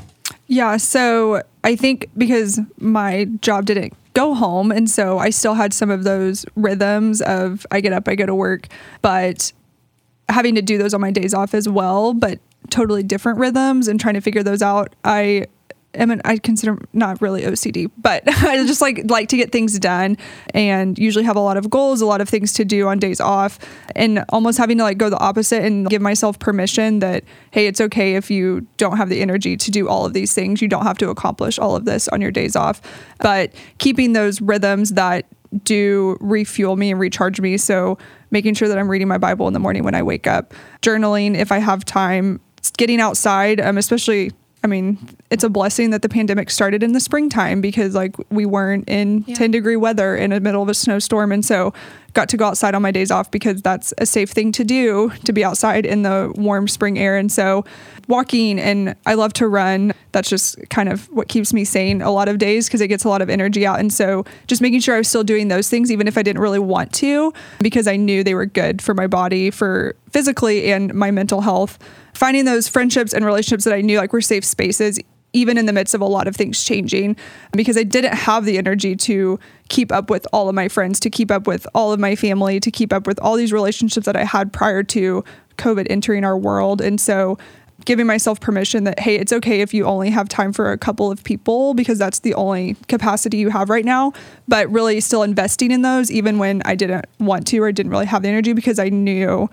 Yeah, 0.48 0.78
so 0.78 1.42
I 1.64 1.76
think 1.76 2.10
because 2.18 2.60
my 2.78 3.26
job 3.42 3.66
didn't 3.66 3.94
go 4.14 4.34
home, 4.34 4.72
and 4.72 4.90
so 4.90 5.20
I 5.20 5.30
still 5.30 5.54
had 5.54 5.74
some 5.74 5.92
of 5.92 6.04
those 6.04 6.46
rhythms 6.56 7.22
of 7.22 7.66
I 7.70 7.82
get 7.82 7.94
up, 7.94 8.08
I 8.08 8.16
go 8.16 8.26
to 8.26 8.34
work, 8.36 8.68
but 9.02 9.52
having 10.30 10.56
to 10.56 10.62
do 10.62 10.78
those 10.78 10.94
on 10.94 11.02
my 11.02 11.12
days 11.12 11.34
off 11.34 11.54
as 11.54 11.68
well, 11.68 12.14
but 12.14 12.40
totally 12.70 13.04
different 13.04 13.40
rhythms 13.40 13.88
and 13.88 14.00
trying 14.00 14.16
to 14.16 14.22
figure 14.22 14.44
those 14.44 14.62
out. 14.62 14.94
I 15.04 15.46
am 15.98 16.12
an, 16.12 16.22
I 16.26 16.38
consider 16.38 16.78
not 16.94 17.22
really 17.22 17.44
OCD, 17.44 17.92
but 17.98 18.24
I 18.28 18.66
just 18.66 18.82
like 18.82 19.10
like 19.10 19.30
to 19.30 19.38
get 19.38 19.52
things 19.52 19.78
done 19.80 20.18
and 20.54 20.98
usually 20.98 21.26
have 21.26 21.36
a 21.36 21.42
lot 21.42 21.58
of 21.58 21.70
goals, 21.70 22.02
a 22.02 22.06
lot 22.06 22.22
of 22.22 22.30
things 22.30 22.54
to 22.54 22.66
do 22.66 22.88
on 22.88 23.00
days 23.00 23.20
off 23.20 23.60
and 23.96 24.24
almost 24.30 24.58
having 24.58 24.78
to 24.78 24.84
like 24.84 24.98
go 24.98 25.10
the 25.10 25.20
opposite 25.20 25.64
and 25.64 25.90
give 25.90 26.02
myself 26.02 26.40
permission 26.40 27.00
that 27.00 27.24
hey, 27.52 27.68
it's 27.68 27.82
okay 27.82 28.16
if 28.16 28.30
you 28.30 28.66
don't 28.78 28.98
have 28.98 29.10
the 29.10 29.22
energy 29.22 29.58
to 29.58 29.72
do 29.72 29.88
all 29.88 30.06
of 30.06 30.14
these 30.14 30.34
things. 30.34 30.62
You 30.62 30.68
don't 30.68 30.84
have 30.84 30.98
to 31.00 31.10
accomplish 31.10 31.60
all 31.60 31.76
of 31.76 31.86
this 31.86 32.08
on 32.10 32.22
your 32.22 32.32
days 32.32 32.56
off. 32.56 32.82
But 33.20 33.54
keeping 33.78 34.14
those 34.14 34.42
rhythms 34.42 34.92
that 34.94 35.26
do 35.64 36.18
refuel 36.20 36.76
me 36.76 36.92
and 36.92 37.00
recharge 37.00 37.40
me. 37.42 37.58
So 37.58 37.98
making 38.32 38.56
sure 38.56 38.68
that 38.68 38.78
I'm 38.78 38.90
reading 38.90 39.08
my 39.08 39.18
Bible 39.18 39.48
in 39.48 39.54
the 39.54 39.60
morning 39.60 39.84
when 39.84 39.96
I 39.96 40.04
wake 40.04 40.28
up, 40.28 40.54
journaling 40.82 41.36
if 41.36 41.52
I 41.52 41.60
have 41.60 41.86
time, 41.86 42.42
getting 42.78 43.00
outside, 43.00 43.62
um, 43.62 43.78
especially. 43.78 44.32
I 44.64 44.68
mean, 44.68 44.98
it's 45.30 45.44
a 45.44 45.50
blessing 45.50 45.92
that 45.92 46.02
the 46.02 46.10
pandemic 46.10 46.50
started 46.50 46.84
in 46.84 46.92
the 46.92 47.00
springtime 47.00 47.62
because 47.62 47.96
like 47.96 48.16
we 48.30 48.46
weren't 48.46 48.90
in 48.90 49.24
Yeah. 49.28 49.36
10 49.36 49.52
degree 49.52 49.76
weather 49.76 50.16
in 50.16 50.32
the 50.32 50.40
middle 50.40 50.64
of 50.64 50.70
a 50.70 50.74
snowstorm. 50.74 51.32
And 51.32 51.46
so 51.46 51.74
got 52.14 52.28
to 52.30 52.38
go 52.38 52.46
outside 52.46 52.74
on 52.74 52.82
my 52.82 52.90
days 52.92 53.12
off 53.12 53.30
because 53.30 53.62
that's 53.62 53.94
a 54.00 54.06
safe 54.06 54.32
thing 54.32 54.52
to 54.54 54.64
do 54.64 55.12
to 55.26 55.32
be 55.32 55.46
outside 55.46 55.86
in 55.86 56.02
the 56.02 56.34
warm 56.36 56.68
spring 56.68 56.98
air. 56.98 57.16
And 57.16 57.32
so 57.32 57.64
walking 58.08 58.60
and 58.60 58.96
I 59.06 59.14
love 59.14 59.34
to 59.34 59.48
run. 59.48 59.94
That's 60.14 60.30
just 60.30 60.58
kind 60.70 60.90
of 60.90 61.06
what 61.12 61.28
keeps 61.28 61.54
me 61.54 61.64
sane 61.64 62.02
a 62.02 62.10
lot 62.10 62.28
of 62.28 62.40
days 62.40 62.68
because 62.68 62.82
it 62.82 62.88
gets 62.88 63.04
a 63.04 63.10
lot 63.10 63.22
of 63.22 63.30
energy 63.30 63.66
out. 63.68 63.80
And 63.80 63.94
so 63.94 64.26
just 64.48 64.62
making 64.62 64.80
sure 64.80 64.96
I 64.96 64.98
was 64.98 65.08
still 65.08 65.24
doing 65.24 65.50
those 65.50 65.70
things 65.70 65.92
even 65.92 66.08
if 66.08 66.18
I 66.18 66.24
didn't 66.24 66.42
really 66.42 66.60
want 66.60 66.92
to 66.96 67.32
because 67.60 67.88
I 67.88 67.96
knew 67.98 68.24
they 68.24 68.34
were 68.34 68.48
good 68.48 68.82
for 68.82 68.96
my 68.96 69.06
body 69.06 69.52
for 69.52 69.96
physically 70.10 70.72
and 70.72 70.94
my 70.96 71.12
mental 71.12 71.42
health 71.42 71.78
finding 72.18 72.46
those 72.46 72.68
friendships 72.68 73.14
and 73.14 73.24
relationships 73.24 73.64
that 73.64 73.74
I 73.74 73.82
knew 73.82 73.98
like 73.98 74.12
were 74.12 74.22
safe 74.22 74.44
spaces 74.44 75.00
even 75.34 75.58
in 75.58 75.68
the 75.68 75.74
midst 75.74 75.94
of 75.94 76.02
a 76.02 76.06
lot 76.06 76.28
of 76.28 76.36
things 76.36 76.64
changing 76.64 77.16
because 77.52 77.78
I 77.78 77.84
didn't 77.84 78.14
have 78.14 78.46
the 78.46 78.58
energy 78.58 78.96
to 78.96 79.40
keep 79.70 79.92
up 79.92 80.10
with 80.10 80.26
all 80.34 80.50
of 80.50 80.56
my 80.56 80.68
friends, 80.68 81.00
to 81.02 81.10
keep 81.10 81.30
up 81.30 81.46
with 81.46 81.68
all 81.76 81.94
of 81.94 82.00
my 82.00 82.16
family, 82.16 82.60
to 82.60 82.72
keep 82.72 82.92
up 82.92 83.06
with 83.06 83.20
all 83.20 83.36
these 83.36 83.54
relationships 83.54 84.06
that 84.06 84.16
I 84.16 84.24
had 84.24 84.52
prior 84.52 84.84
to 84.84 85.24
COVID 85.58 85.86
entering 85.90 86.24
our 86.24 86.38
world. 86.38 86.82
And 86.82 87.00
so 87.00 87.38
giving 87.86 88.08
myself 88.08 88.40
permission 88.40 88.86
that, 88.86 89.00
hey, 89.00 89.16
it's 89.16 89.32
okay 89.32 89.62
if 89.62 89.74
you 89.74 89.86
only 89.86 90.10
have 90.10 90.28
time 90.28 90.54
for 90.54 90.72
a 90.72 90.78
couple 90.78 91.12
of 91.12 91.24
people 91.24 91.74
because 91.74 92.00
that's 92.00 92.20
the 92.20 92.34
only 92.34 92.76
capacity 92.88 93.38
you 93.38 93.50
have 93.50 93.70
right 93.70 93.86
now, 93.86 94.14
but 94.48 94.68
really 94.72 95.00
still 95.02 95.24
investing 95.24 95.72
in 95.72 95.84
those 95.84 96.10
even 96.10 96.40
when 96.40 96.62
I 96.66 96.74
didn't 96.74 97.06
want 97.20 97.46
to 97.48 97.60
or 97.60 97.72
didn't 97.72 97.92
really 97.92 98.08
have 98.08 98.24
the 98.24 98.30
energy 98.30 98.54
because 98.54 98.80
I 98.80 98.90
knew 98.90 99.50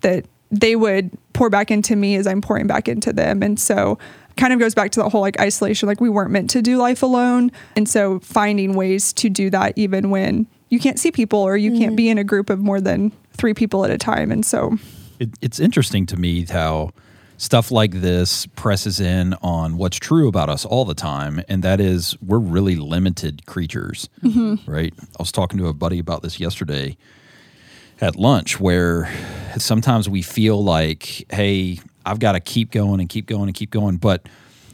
that 0.00 0.24
they 0.50 0.76
would 0.76 1.10
pour 1.32 1.50
back 1.50 1.70
into 1.70 1.96
me 1.96 2.16
as 2.16 2.26
I'm 2.26 2.40
pouring 2.40 2.66
back 2.66 2.88
into 2.88 3.12
them. 3.12 3.42
And 3.42 3.58
so 3.58 3.98
kind 4.36 4.52
of 4.52 4.58
goes 4.58 4.74
back 4.74 4.90
to 4.92 5.00
the 5.00 5.08
whole 5.08 5.20
like 5.20 5.40
isolation 5.40 5.88
like 5.88 6.00
we 6.00 6.08
weren't 6.08 6.30
meant 6.30 6.50
to 6.50 6.62
do 6.62 6.76
life 6.76 7.02
alone. 7.02 7.50
And 7.74 7.88
so 7.88 8.20
finding 8.20 8.74
ways 8.74 9.12
to 9.14 9.28
do 9.28 9.50
that 9.50 9.72
even 9.76 10.10
when 10.10 10.46
you 10.68 10.78
can't 10.78 10.98
see 10.98 11.10
people 11.10 11.38
or 11.40 11.56
you 11.56 11.72
can't 11.72 11.90
mm-hmm. 11.90 11.96
be 11.96 12.08
in 12.10 12.18
a 12.18 12.24
group 12.24 12.50
of 12.50 12.58
more 12.58 12.80
than 12.80 13.12
3 13.32 13.54
people 13.54 13.84
at 13.84 13.90
a 13.90 13.98
time. 13.98 14.30
And 14.30 14.44
so 14.44 14.78
It, 15.18 15.30
it's 15.40 15.58
interesting 15.58 16.06
to 16.06 16.16
me 16.16 16.44
how 16.44 16.90
stuff 17.38 17.70
like 17.70 17.92
this 17.92 18.46
presses 18.46 19.00
in 19.00 19.34
on 19.42 19.76
what's 19.76 19.98
true 19.98 20.28
about 20.28 20.48
us 20.48 20.64
all 20.64 20.84
the 20.84 20.94
time, 20.94 21.42
and 21.48 21.62
that 21.62 21.80
is 21.80 22.16
we're 22.22 22.38
really 22.38 22.76
limited 22.76 23.46
creatures, 23.46 24.08
mm-hmm. 24.22 24.70
right? 24.70 24.94
I 24.98 25.16
was 25.18 25.32
talking 25.32 25.58
to 25.58 25.66
a 25.66 25.74
buddy 25.74 25.98
about 25.98 26.22
this 26.22 26.40
yesterday 26.40 26.96
at 28.00 28.16
lunch, 28.16 28.60
where 28.60 29.10
sometimes 29.62 30.08
we 30.08 30.22
feel 30.22 30.62
like, 30.62 31.24
hey, 31.30 31.78
I've 32.04 32.18
got 32.18 32.32
to 32.32 32.40
keep 32.40 32.70
going 32.70 33.00
and 33.00 33.08
keep 33.08 33.26
going 33.26 33.48
and 33.48 33.54
keep 33.54 33.70
going, 33.70 33.96
but 33.96 34.28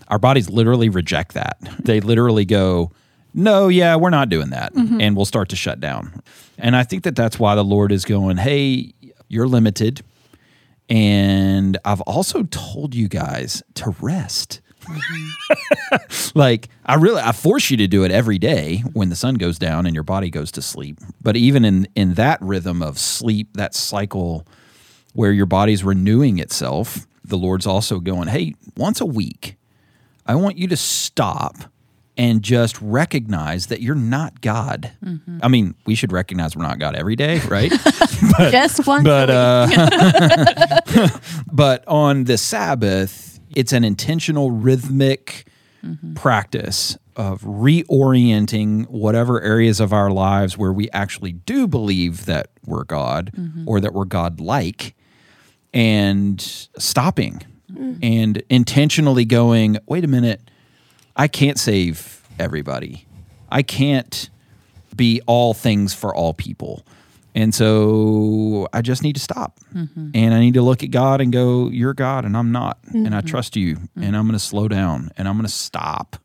our 0.09 0.19
bodies 0.19 0.51
literally 0.51 0.89
reject 0.89 1.35
that. 1.35 1.59
They 1.81 2.01
literally 2.01 2.45
go, 2.45 2.93
no, 3.35 3.69
yeah, 3.69 3.97
we're 3.97 4.11
not 4.11 4.29
doing 4.29 4.51
that. 4.51 4.75
Mm-hmm. 4.75 5.01
And 5.01 5.17
we'll 5.17 5.25
start 5.25 5.49
to 5.51 5.57
shut 5.57 5.81
down. 5.81 6.23
And 6.59 6.77
I 6.77 6.83
think 6.85 7.05
that 7.05 7.17
that's 7.17 7.39
why 7.39 7.55
the 7.55 7.65
Lord 7.65 7.93
is 7.93 8.05
going, 8.05 8.37
hey, 8.37 8.93
you're 9.29 9.49
limited. 9.49 10.03
And 10.89 11.79
I've 11.85 12.03
also 12.03 12.43
told 12.45 12.95
you 12.95 13.09
guys 13.09 13.63
to 13.75 13.95
rest. 14.01 14.61
Mm-hmm. 14.83 15.97
like 16.39 16.69
I 16.85 16.97
really 16.97 17.23
I 17.23 17.33
force 17.33 17.71
you 17.71 17.77
to 17.79 17.87
do 17.87 18.05
it 18.05 18.11
every 18.11 18.39
day 18.39 18.79
when 18.93 19.09
the 19.09 19.17
sun 19.17 19.37
goes 19.37 19.59
down 19.59 19.87
and 19.87 19.95
your 19.95 20.03
body 20.03 20.29
goes 20.29 20.51
to 20.53 20.63
sleep. 20.63 20.99
But 21.21 21.37
even 21.37 21.65
in 21.65 21.87
in 21.95 22.15
that 22.15 22.43
rhythm 22.43 22.83
of 22.83 22.99
sleep, 22.99 23.49
that 23.55 23.75
cycle 23.75 24.47
where 25.13 25.33
your 25.33 25.47
body's 25.47 25.85
renewing 25.85 26.39
itself, 26.39 27.07
the 27.25 27.39
Lord's 27.39 27.67
also 27.67 28.01
going, 28.01 28.29
"Hey, 28.29 28.55
once 28.77 29.01
a 29.01 29.07
week, 29.07 29.57
I 30.27 30.35
want 30.35 30.59
you 30.59 30.69
to 30.69 30.77
stop 30.77 31.65
and 32.17 32.43
just 32.43 32.81
recognize 32.81 33.67
that 33.67 33.81
you're 33.81 33.95
not 33.95 34.41
God. 34.41 34.93
Mm-hmm. 35.05 35.39
I 35.43 35.49
mean, 35.49 35.75
we 35.87 35.95
should 35.95 36.13
recognize 36.13 36.55
we're 36.55 36.63
not 36.63 36.79
God 36.79 36.95
every 36.95 37.17
day, 37.17 37.39
right? 37.49 37.71
Just 38.39 38.87
one. 38.87 39.03
but 39.05 39.31
uh, 39.31 39.67
but 41.53 41.87
on 41.89 42.25
the 42.25 42.37
Sabbath, 42.37 43.41
it's 43.55 43.73
an 43.73 43.85
intentional 43.85 44.51
rhythmic 44.51 45.47
mm-hmm. 45.85 46.15
practice 46.15 46.99
of 47.17 47.43
reorienting 47.43 48.89
whatever 48.89 49.41
areas 49.43 49.81
of 49.81 49.93
our 49.93 50.11
lives 50.11 50.57
where 50.57 50.73
we 50.73 50.89
actually 50.91 51.33
do 51.33 51.67
believe 51.67 52.25
that 52.25 52.49
we're 52.65 52.85
God 52.85 53.33
mm-hmm. 53.37 53.69
or 53.69 53.81
that 53.81 53.93
we're 53.93 54.07
God 54.07 54.41
like 54.41 54.95
and 55.73 56.41
stopping 56.41 57.43
mm. 57.71 57.99
and 58.03 58.43
intentionally 58.51 59.25
going, 59.25 59.79
wait 59.87 60.05
a 60.05 60.09
minute, 60.09 60.41
I 61.17 61.29
can't 61.29 61.59
save 61.59 62.27
everybody. 62.39 63.07
I 63.51 63.63
can't 63.63 64.31
be 64.97 65.21
all 65.27 65.55
things 65.55 65.95
for 65.95 66.15
all 66.15 66.35
people. 66.35 66.85
And 67.35 67.55
so 67.55 68.69
I 68.73 68.83
just 68.83 69.03
need 69.03 69.15
to 69.15 69.21
stop. 69.21 69.59
Mm-hmm. 69.75 70.11
And 70.15 70.35
I 70.35 70.41
need 70.41 70.55
to 70.55 70.63
look 70.63 70.83
at 70.83 70.91
God 70.91 71.21
and 71.21 71.33
go, 71.33 71.69
You're 71.71 71.95
God 71.95 72.27
and 72.27 72.37
I'm 72.37 72.53
not. 72.53 72.79
And 72.89 73.15
I 73.15 73.19
mm-hmm. 73.19 73.27
trust 73.27 73.57
you. 73.57 73.77
Mm-hmm. 73.77 74.03
And 74.03 74.17
I'm 74.17 74.25
going 74.25 74.39
to 74.39 74.45
slow 74.45 74.69
down 74.69 75.11
and 75.17 75.27
I'm 75.27 75.37
going 75.37 75.47
to 75.47 75.53
stop. 75.53 76.17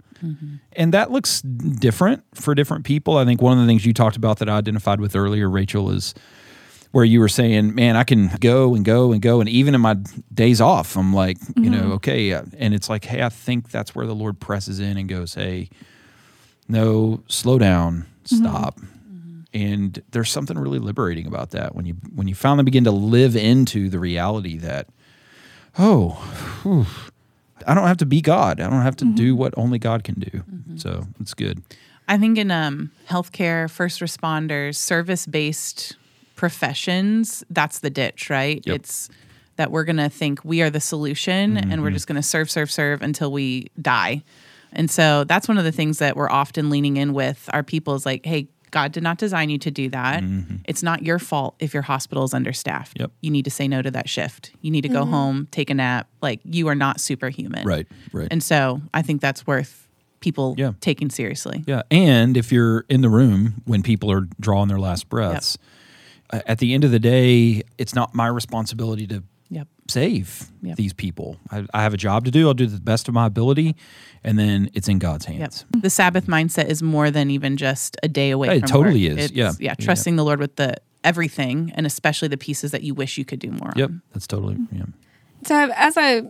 And 0.73 0.93
that 0.93 1.11
looks 1.11 1.41
different 1.41 2.23
for 2.33 2.55
different 2.55 2.85
people. 2.85 3.17
I 3.17 3.25
think 3.25 3.41
one 3.41 3.57
of 3.57 3.59
the 3.63 3.67
things 3.67 3.85
you 3.85 3.93
talked 3.93 4.17
about 4.17 4.39
that 4.39 4.49
I 4.49 4.57
identified 4.57 4.99
with 4.99 5.15
earlier, 5.15 5.49
Rachel, 5.49 5.91
is 5.91 6.13
where 6.91 7.05
you 7.05 7.19
were 7.19 7.29
saying, 7.29 7.75
man, 7.75 7.95
I 7.95 8.03
can 8.03 8.29
go 8.39 8.73
and 8.73 8.83
go 8.83 9.11
and 9.11 9.21
go. 9.21 9.39
And 9.39 9.49
even 9.49 9.75
in 9.75 9.81
my 9.81 9.97
days 10.33 10.61
off, 10.61 10.95
I'm 10.95 11.13
like, 11.13 11.37
you 11.55 11.69
know, 11.69 11.81
mm-hmm. 11.81 11.91
okay. 11.93 12.33
uh, 12.33 12.43
And 12.57 12.73
it's 12.73 12.89
like, 12.89 13.05
hey, 13.05 13.21
I 13.21 13.29
think 13.29 13.69
that's 13.69 13.93
where 13.93 14.05
the 14.05 14.15
Lord 14.15 14.39
presses 14.39 14.79
in 14.79 14.97
and 14.97 15.07
goes, 15.07 15.33
hey, 15.33 15.69
no, 16.67 17.23
slow 17.27 17.57
down, 17.57 18.05
mm-hmm. 18.23 18.35
stop. 18.37 18.79
Mm-hmm. 18.79 19.41
And 19.53 20.01
there's 20.11 20.29
something 20.31 20.57
really 20.57 20.79
liberating 20.79 21.27
about 21.27 21.51
that 21.51 21.75
when 21.75 21.85
you 21.85 21.95
when 22.13 22.27
you 22.27 22.35
finally 22.35 22.63
begin 22.63 22.83
to 22.83 22.91
live 22.91 23.35
into 23.35 23.89
the 23.89 23.99
reality 23.99 24.57
that, 24.57 24.87
oh, 25.79 26.09
whew, 26.63 26.85
I 27.65 27.73
don't 27.73 27.87
have 27.87 27.97
to 27.97 28.05
be 28.05 28.21
God. 28.21 28.59
I 28.59 28.69
don't 28.69 28.81
have 28.81 28.97
to 28.97 29.05
do 29.05 29.35
what 29.35 29.53
only 29.57 29.79
God 29.79 30.03
can 30.03 30.19
do. 30.19 30.43
So 30.75 31.07
it's 31.19 31.33
good. 31.33 31.63
I 32.07 32.17
think 32.17 32.37
in 32.37 32.51
um, 32.51 32.91
healthcare, 33.09 33.69
first 33.69 33.99
responders, 33.99 34.75
service 34.75 35.25
based 35.25 35.97
professions, 36.37 37.43
that's 37.49 37.79
the 37.79 37.89
ditch, 37.89 38.29
right? 38.29 38.61
Yep. 38.65 38.75
It's 38.75 39.09
that 39.57 39.71
we're 39.71 39.83
going 39.83 39.97
to 39.97 40.09
think 40.09 40.43
we 40.45 40.61
are 40.61 40.69
the 40.69 40.79
solution 40.79 41.57
and 41.57 41.81
we're 41.81 41.89
just 41.91 42.05
going 42.07 42.15
to 42.15 42.21
serve, 42.23 42.49
serve, 42.49 42.71
serve 42.71 43.01
until 43.01 43.31
we 43.31 43.67
die. 43.81 44.23
And 44.71 44.89
so 44.89 45.23
that's 45.23 45.47
one 45.47 45.57
of 45.57 45.63
the 45.63 45.71
things 45.71 45.97
that 45.99 46.15
we're 46.15 46.29
often 46.29 46.69
leaning 46.69 46.97
in 46.97 47.13
with 47.13 47.49
our 47.53 47.63
people 47.63 47.95
is 47.95 48.05
like, 48.05 48.23
hey, 48.25 48.47
God 48.69 48.91
did 48.91 49.01
not 49.01 49.17
design 49.17 49.49
you 49.49 49.57
to 49.59 49.71
do 49.71 49.89
that. 49.89 50.23
It's 50.65 50.83
not 50.83 51.01
your 51.01 51.17
fault 51.19 51.55
if 51.59 51.73
your 51.73 51.83
hospital 51.83 52.23
is 52.25 52.33
understaffed. 52.33 52.99
Yep. 52.99 53.11
You 53.21 53.31
need 53.31 53.45
to 53.45 53.51
say 53.51 53.67
no 53.67 53.81
to 53.81 53.89
that 53.91 54.07
shift. 54.09 54.51
You 54.61 54.69
need 54.71 54.81
to 54.81 54.89
go 54.89 55.05
home, 55.05 55.47
take 55.51 55.69
a 55.69 55.73
nap. 55.73 56.07
Like 56.21 56.41
you 56.43 56.67
are 56.67 56.75
not 56.75 56.99
superhuman. 56.99 57.65
Right. 57.65 57.87
Right. 58.11 58.27
And 58.29 58.43
so 58.43 58.81
I 58.93 59.01
think 59.01 59.21
that's 59.21 59.47
worth 59.47 59.87
people 60.19 60.53
Yeah. 60.57 60.73
taking 60.81 61.09
seriously. 61.09 61.63
Yeah, 61.65 61.83
and 61.89 62.35
if 62.37 62.51
you're 62.51 62.85
in 62.89 63.01
the 63.01 63.09
room 63.09 63.61
when 63.65 63.83
people 63.83 64.11
are 64.11 64.27
drawing 64.39 64.67
their 64.67 64.79
last 64.79 65.09
breaths, 65.09 65.55
uh, 65.55 65.63
at 66.31 66.59
the 66.59 66.73
end 66.73 66.83
of 66.83 66.91
the 66.91 66.99
day, 66.99 67.63
it's 67.77 67.95
not 67.95 68.13
my 68.13 68.27
responsibility 68.27 69.07
to 69.07 69.23
Yep. 69.49 69.67
save 69.87 70.51
Yep. 70.61 70.75
these 70.75 70.91
people. 70.91 71.37
I, 71.51 71.65
I 71.73 71.81
have 71.83 71.93
a 71.93 71.97
job 71.97 72.25
to 72.25 72.31
do. 72.31 72.47
I'll 72.47 72.53
do 72.53 72.65
the 72.67 72.81
best 72.81 73.07
of 73.07 73.13
my 73.13 73.25
ability, 73.25 73.77
and 74.23 74.37
then 74.37 74.69
it's 74.73 74.89
in 74.89 74.99
God's 74.99 75.25
Yep. 75.27 75.37
hands. 75.37 75.65
The 75.71 75.89
Sabbath 75.89 76.27
mindset 76.27 76.65
is 76.67 76.83
more 76.83 77.09
than 77.11 77.31
even 77.31 77.55
just 77.55 77.95
a 78.03 78.09
day 78.09 78.31
away. 78.31 78.49
It 78.57 78.59
from 78.59 78.67
totally 78.69 79.07
work. 79.09 79.19
is. 79.19 79.25
It's- 79.25 79.31
Yeah. 79.37 79.51
yeah. 79.59 79.75
Yeah. 79.79 79.85
Trusting 79.85 80.17
the 80.17 80.25
Lord 80.25 80.39
with 80.39 80.57
the 80.57 80.75
everything, 81.03 81.71
and 81.75 81.85
especially 81.85 82.27
the 82.27 82.37
pieces 82.37 82.71
that 82.71 82.83
you 82.83 82.93
wish 82.93 83.17
you 83.17 83.23
could 83.23 83.39
do 83.39 83.51
more. 83.51 83.71
Yep, 83.77 83.89
On. 83.89 84.01
that's 84.13 84.27
totally. 84.27 84.57
Yeah. 84.73 84.83
So 85.45 85.55
I've, 85.55 85.69
as 85.71 85.95
I 85.97 86.23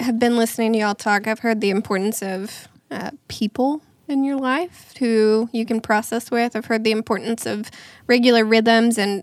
have 0.00 0.18
been 0.18 0.36
listening 0.36 0.72
to 0.72 0.78
y'all 0.80 0.94
talk, 0.96 1.28
I've 1.28 1.40
heard 1.40 1.60
the 1.60 1.70
importance 1.70 2.22
of 2.22 2.66
uh, 2.90 3.10
people 3.28 3.82
in 4.08 4.24
your 4.24 4.36
life 4.36 4.92
who 4.98 5.48
you 5.52 5.64
can 5.64 5.80
process 5.80 6.30
with. 6.30 6.56
I've 6.56 6.66
heard 6.66 6.82
the 6.82 6.90
importance 6.90 7.46
of 7.46 7.70
regular 8.08 8.44
rhythms 8.44 8.98
and 8.98 9.22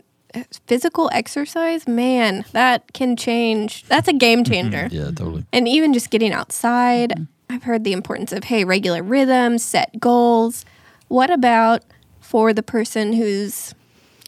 physical 0.67 1.09
exercise. 1.13 1.87
Man, 1.87 2.45
that 2.51 2.93
can 2.93 3.15
change. 3.15 3.83
That's 3.83 4.07
a 4.07 4.13
game 4.13 4.43
mm-hmm. 4.43 4.53
changer. 4.53 4.87
Yeah, 4.91 5.05
totally. 5.05 5.45
And 5.51 5.67
even 5.67 5.93
just 5.93 6.09
getting 6.09 6.33
outside, 6.33 7.11
mm-hmm. 7.11 7.23
I've 7.49 7.63
heard 7.63 7.83
the 7.83 7.93
importance 7.93 8.31
of, 8.31 8.45
hey, 8.45 8.63
regular 8.63 9.03
rhythms, 9.03 9.63
set 9.63 9.99
goals. 9.99 10.65
What 11.07 11.29
about 11.29 11.83
for 12.19 12.53
the 12.53 12.63
person 12.63 13.13
who's 13.13 13.75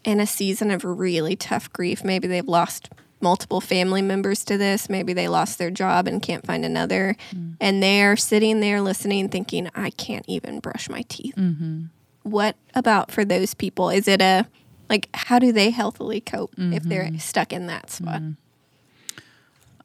in 0.04 0.20
a 0.20 0.26
season 0.26 0.70
of 0.70 0.84
really 0.84 1.36
tough 1.36 1.72
grief? 1.72 2.04
Maybe 2.04 2.28
they've 2.28 2.46
lost 2.46 2.90
multiple 3.22 3.62
family 3.62 4.02
members 4.02 4.44
to 4.44 4.58
this. 4.58 4.90
Maybe 4.90 5.14
they 5.14 5.28
lost 5.28 5.58
their 5.58 5.70
job 5.70 6.06
and 6.06 6.22
can't 6.22 6.44
find 6.44 6.64
another. 6.64 7.16
Mm. 7.34 7.56
And 7.58 7.82
they're 7.82 8.16
sitting 8.16 8.60
there 8.60 8.82
listening, 8.82 9.30
thinking, 9.30 9.70
I 9.74 9.88
can't 9.90 10.26
even 10.28 10.60
brush 10.60 10.90
my 10.90 11.02
teeth. 11.08 11.34
Mm-hmm. 11.36 11.84
What 12.24 12.56
about 12.74 13.10
for 13.10 13.24
those 13.24 13.54
people? 13.54 13.88
Is 13.88 14.06
it 14.06 14.20
a, 14.20 14.46
like, 14.88 15.08
how 15.14 15.38
do 15.38 15.52
they 15.52 15.70
healthily 15.70 16.20
cope 16.20 16.54
if 16.58 16.82
they're 16.82 17.04
mm-hmm. 17.04 17.18
stuck 17.18 17.52
in 17.52 17.66
that 17.66 17.90
spot? 17.90 18.20
Mm. 18.20 18.36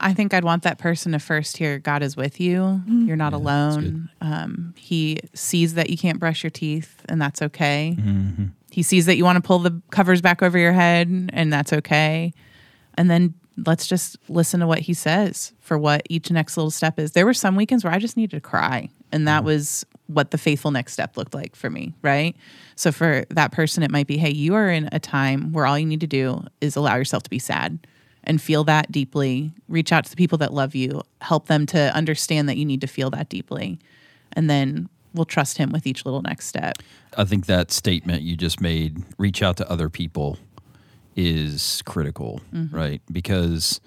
I 0.02 0.14
think 0.14 0.34
I'd 0.34 0.46
want 0.46 0.64
that 0.64 0.78
person 0.78 1.12
to 1.12 1.20
first 1.20 1.58
hear 1.58 1.78
God 1.78 2.04
is 2.04 2.16
with 2.16 2.40
you. 2.40 2.60
Mm-hmm. 2.62 3.06
You're 3.06 3.18
not 3.18 3.34
alone. 3.34 4.10
Um, 4.22 4.74
he 4.78 5.20
sees 5.34 5.74
that 5.74 5.90
you 5.90 5.98
can't 5.98 6.20
brush 6.20 6.44
your 6.44 6.52
teeth, 6.52 7.04
and 7.10 7.22
that's 7.22 7.42
okay. 7.42 7.96
Mm-hmm. 8.00 8.46
He 8.72 8.82
sees 8.82 9.06
that 9.08 9.18
you 9.18 9.26
want 9.26 9.36
to 9.38 9.42
pull 9.42 9.60
the 9.60 9.82
covers 9.92 10.22
back 10.22 10.42
over 10.42 10.58
your 10.58 10.72
head, 10.72 11.30
and 11.34 11.52
that's 11.52 11.74
okay. 11.74 12.34
And 12.98 13.10
then 13.10 13.34
let's 13.66 13.88
just 13.88 14.18
listen 14.30 14.62
to 14.62 14.68
what 14.68 14.80
he 14.80 14.94
says 14.94 15.54
for 15.60 15.78
what 15.78 16.04
each 16.10 16.32
next 16.32 16.56
little 16.56 16.72
step 16.72 16.98
is. 16.98 17.12
There 17.12 17.26
were 17.26 17.34
some 17.34 17.56
weekends 17.56 17.84
where 17.84 17.92
I 17.92 18.00
just 18.00 18.16
needed 18.16 18.36
to 18.38 18.42
cry, 18.42 18.90
and 19.12 19.28
that 19.28 19.42
mm. 19.42 19.48
was 19.48 19.86
what 20.10 20.32
the 20.32 20.38
faithful 20.38 20.72
next 20.72 20.93
step 20.93 21.15
looked 21.17 21.36
like 21.36 21.56
for 21.56 21.69
me, 21.69 21.93
right? 22.02 22.36
So 22.76 22.91
for 22.91 23.26
that 23.30 23.52
person, 23.52 23.84
it 23.84 23.91
might 23.91 24.08
be, 24.08 24.17
hey, 24.17 24.32
you 24.32 24.56
are 24.56 24.69
in 24.69 24.89
a 24.91 25.00
time 25.00 25.54
where 25.54 25.67
all 25.67 25.78
you 25.78 25.86
need 25.86 26.02
to 26.02 26.08
do 26.08 26.43
is 26.62 26.76
allow 26.76 26.95
yourself 26.95 27.24
to 27.24 27.30
be 27.30 27.38
sad 27.38 27.78
and 28.24 28.41
feel 28.41 28.63
that 28.63 28.91
deeply. 28.91 29.54
Reach 29.67 29.91
out 29.91 30.06
to 30.06 30.10
the 30.10 30.15
people 30.15 30.39
that 30.39 30.52
love 30.52 30.74
you, 30.74 31.04
help 31.22 31.45
them 31.45 31.67
to 31.67 31.95
understand 31.95 32.50
that 32.50 32.58
you 32.58 32.65
need 32.65 32.82
to 32.82 32.88
feel 32.88 33.12
that 33.12 33.30
deeply. 33.30 33.80
And 34.34 34.50
then 34.50 34.89
we'll 35.13 35.26
trust 35.26 35.58
him 35.58 35.72
with 35.72 35.86
each 35.86 36.06
little 36.06 36.24
next 36.24 36.48
step. 36.48 36.80
I 37.15 37.24
think 37.24 37.45
that 37.45 37.72
statement 37.72 38.24
you 38.24 38.36
just 38.36 38.60
made, 38.60 39.04
reach 39.17 39.43
out 39.43 39.58
to 39.58 39.72
other 39.72 39.89
people, 39.89 40.39
is 41.15 41.84
critical, 41.86 42.41
mm-hmm. 42.54 42.76
right? 42.76 43.02
Because 43.12 43.80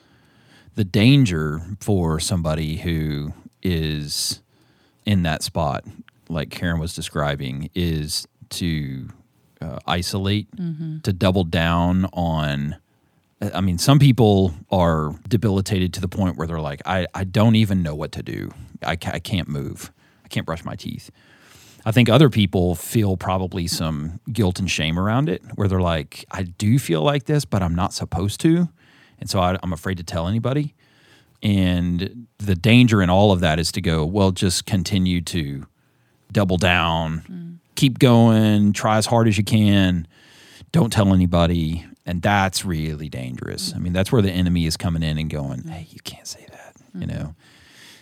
the 0.77 0.85
danger 0.85 1.61
for 1.81 2.21
somebody 2.21 2.77
who 2.77 3.33
is 3.63 4.41
in 5.05 5.23
that 5.23 5.43
spot, 5.43 5.85
like 6.33 6.51
Karen 6.51 6.81
was 6.81 6.95
describing, 6.95 7.71
is 7.75 8.27
to 8.51 9.09
uh, 9.61 9.79
isolate, 9.87 10.49
to 11.03 11.13
double 11.13 11.45
down 11.45 12.07
on. 12.13 12.77
I 13.55 13.61
mean, 13.61 13.79
some 13.79 13.99
people 13.99 14.55
are 14.71 15.15
debilitated 15.29 15.93
to 15.95 16.01
the 16.01 16.07
point 16.09 16.37
where 16.37 16.47
they're 16.47 16.61
like, 16.61 16.81
I, 16.87 17.09
I 17.13 17.25
don't 17.25 17.57
even 17.57 17.83
know 17.83 17.95
what 17.95 18.13
to 18.13 18.23
do. 18.23 18.53
I, 18.85 18.95
ca- 18.95 19.13
I 19.15 19.19
can't 19.19 19.49
move. 19.49 19.93
I 20.25 20.29
can't 20.29 20.47
brush 20.47 20.65
my 20.65 20.77
teeth. 20.77 21.11
I 21.85 21.91
think 21.91 22.09
other 22.09 22.31
people 22.31 22.77
feel 22.77 23.17
probably 23.17 23.67
some 23.67 24.21
guilt 24.33 24.61
and 24.61 24.71
shame 24.71 24.97
around 24.97 25.29
it, 25.29 25.43
where 25.57 25.67
they're 25.67 25.81
like, 25.81 26.25
I 26.31 26.45
do 26.45 26.79
feel 26.79 27.03
like 27.03 27.25
this, 27.25 27.45
but 27.45 27.63
I'm 27.65 27.75
not 27.75 27.93
supposed 27.93 28.41
to. 28.43 28.69
And 29.19 29.29
so 29.29 29.41
I, 29.41 29.59
I'm 29.61 29.73
afraid 29.73 29.97
to 29.97 30.05
tell 30.05 30.29
anybody. 30.29 30.75
And 31.43 32.29
the 32.39 32.55
danger 32.55 33.03
in 33.03 33.11
all 33.11 33.33
of 33.33 33.41
that 33.41 33.59
is 33.59 33.73
to 33.73 33.81
go, 33.81 34.05
well, 34.05 34.31
just 34.31 34.67
continue 34.67 35.21
to 35.23 35.67
double 36.33 36.57
down, 36.57 37.21
mm. 37.21 37.57
keep 37.75 37.99
going, 37.99 38.73
try 38.73 38.99
as 38.99 39.07
hard 39.07 39.29
as 39.29 39.39
you 39.39 39.45
can, 39.45 40.07
don't 40.73 40.93
tell 40.93 41.13
anybody. 41.13 41.85
And 42.05 42.21
that's 42.21 42.65
really 42.65 43.09
dangerous. 43.09 43.73
I 43.75 43.79
mean, 43.79 43.93
that's 43.93 44.11
where 44.11 44.23
the 44.23 44.31
enemy 44.31 44.67
is 44.67 44.77
coming 44.77 45.03
in 45.03 45.19
and 45.19 45.31
going, 45.31 45.63
mm. 45.63 45.71
hey, 45.71 45.87
you 45.91 46.01
can't 46.03 46.27
say 46.27 46.47
that, 46.51 46.75
you 46.95 47.07
know? 47.07 47.35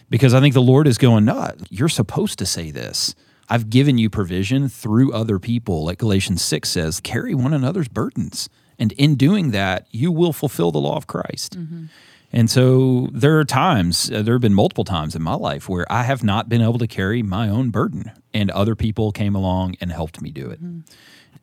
Because 0.09 0.35
I 0.35 0.41
think 0.41 0.55
the 0.55 0.63
Lord 0.63 0.87
is 0.87 0.99
going, 0.99 1.25
no, 1.25 1.51
you're 1.69 1.89
supposed 1.89 2.39
to 2.41 2.47
say 2.47 2.71
this. 2.71 3.15
I've 3.49 3.69
given 3.69 3.99
you 3.99 4.09
provision 4.09 4.69
through 4.69 5.13
other 5.13 5.39
people. 5.39 5.85
Like 5.85 5.99
Galatians 5.99 6.43
6 6.43 6.69
says, 6.69 7.01
carry 7.01 7.35
one 7.35 7.53
another's 7.53 7.89
burdens. 7.89 8.49
And 8.79 8.93
in 8.93 9.17
doing 9.17 9.51
that, 9.51 9.87
you 9.91 10.11
will 10.11 10.33
fulfill 10.33 10.73
the 10.73 10.79
law 10.79 10.97
of 10.97 11.07
Christ. 11.07 11.59
Mm-hmm. 11.59 11.87
And 12.33 12.49
so 12.49 13.09
there 13.13 13.39
are 13.39 13.45
times, 13.45 14.11
uh, 14.11 14.23
there 14.23 14.35
have 14.35 14.41
been 14.41 14.55
multiple 14.55 14.85
times 14.85 15.17
in 15.17 15.23
my 15.23 15.35
life 15.35 15.69
where 15.69 15.91
I 15.91 16.05
have 16.05 16.23
not 16.23 16.49
been 16.49 16.63
able 16.63 16.79
to 16.79 16.87
carry 16.87 17.23
my 17.23 17.49
own 17.49 17.71
burden, 17.71 18.13
and 18.33 18.51
other 18.53 18.77
people 18.77 19.11
came 19.13 19.35
along 19.35 19.75
and 19.81 19.91
helped 19.91 20.21
me 20.23 20.31
do 20.31 20.49
it. 20.51 20.61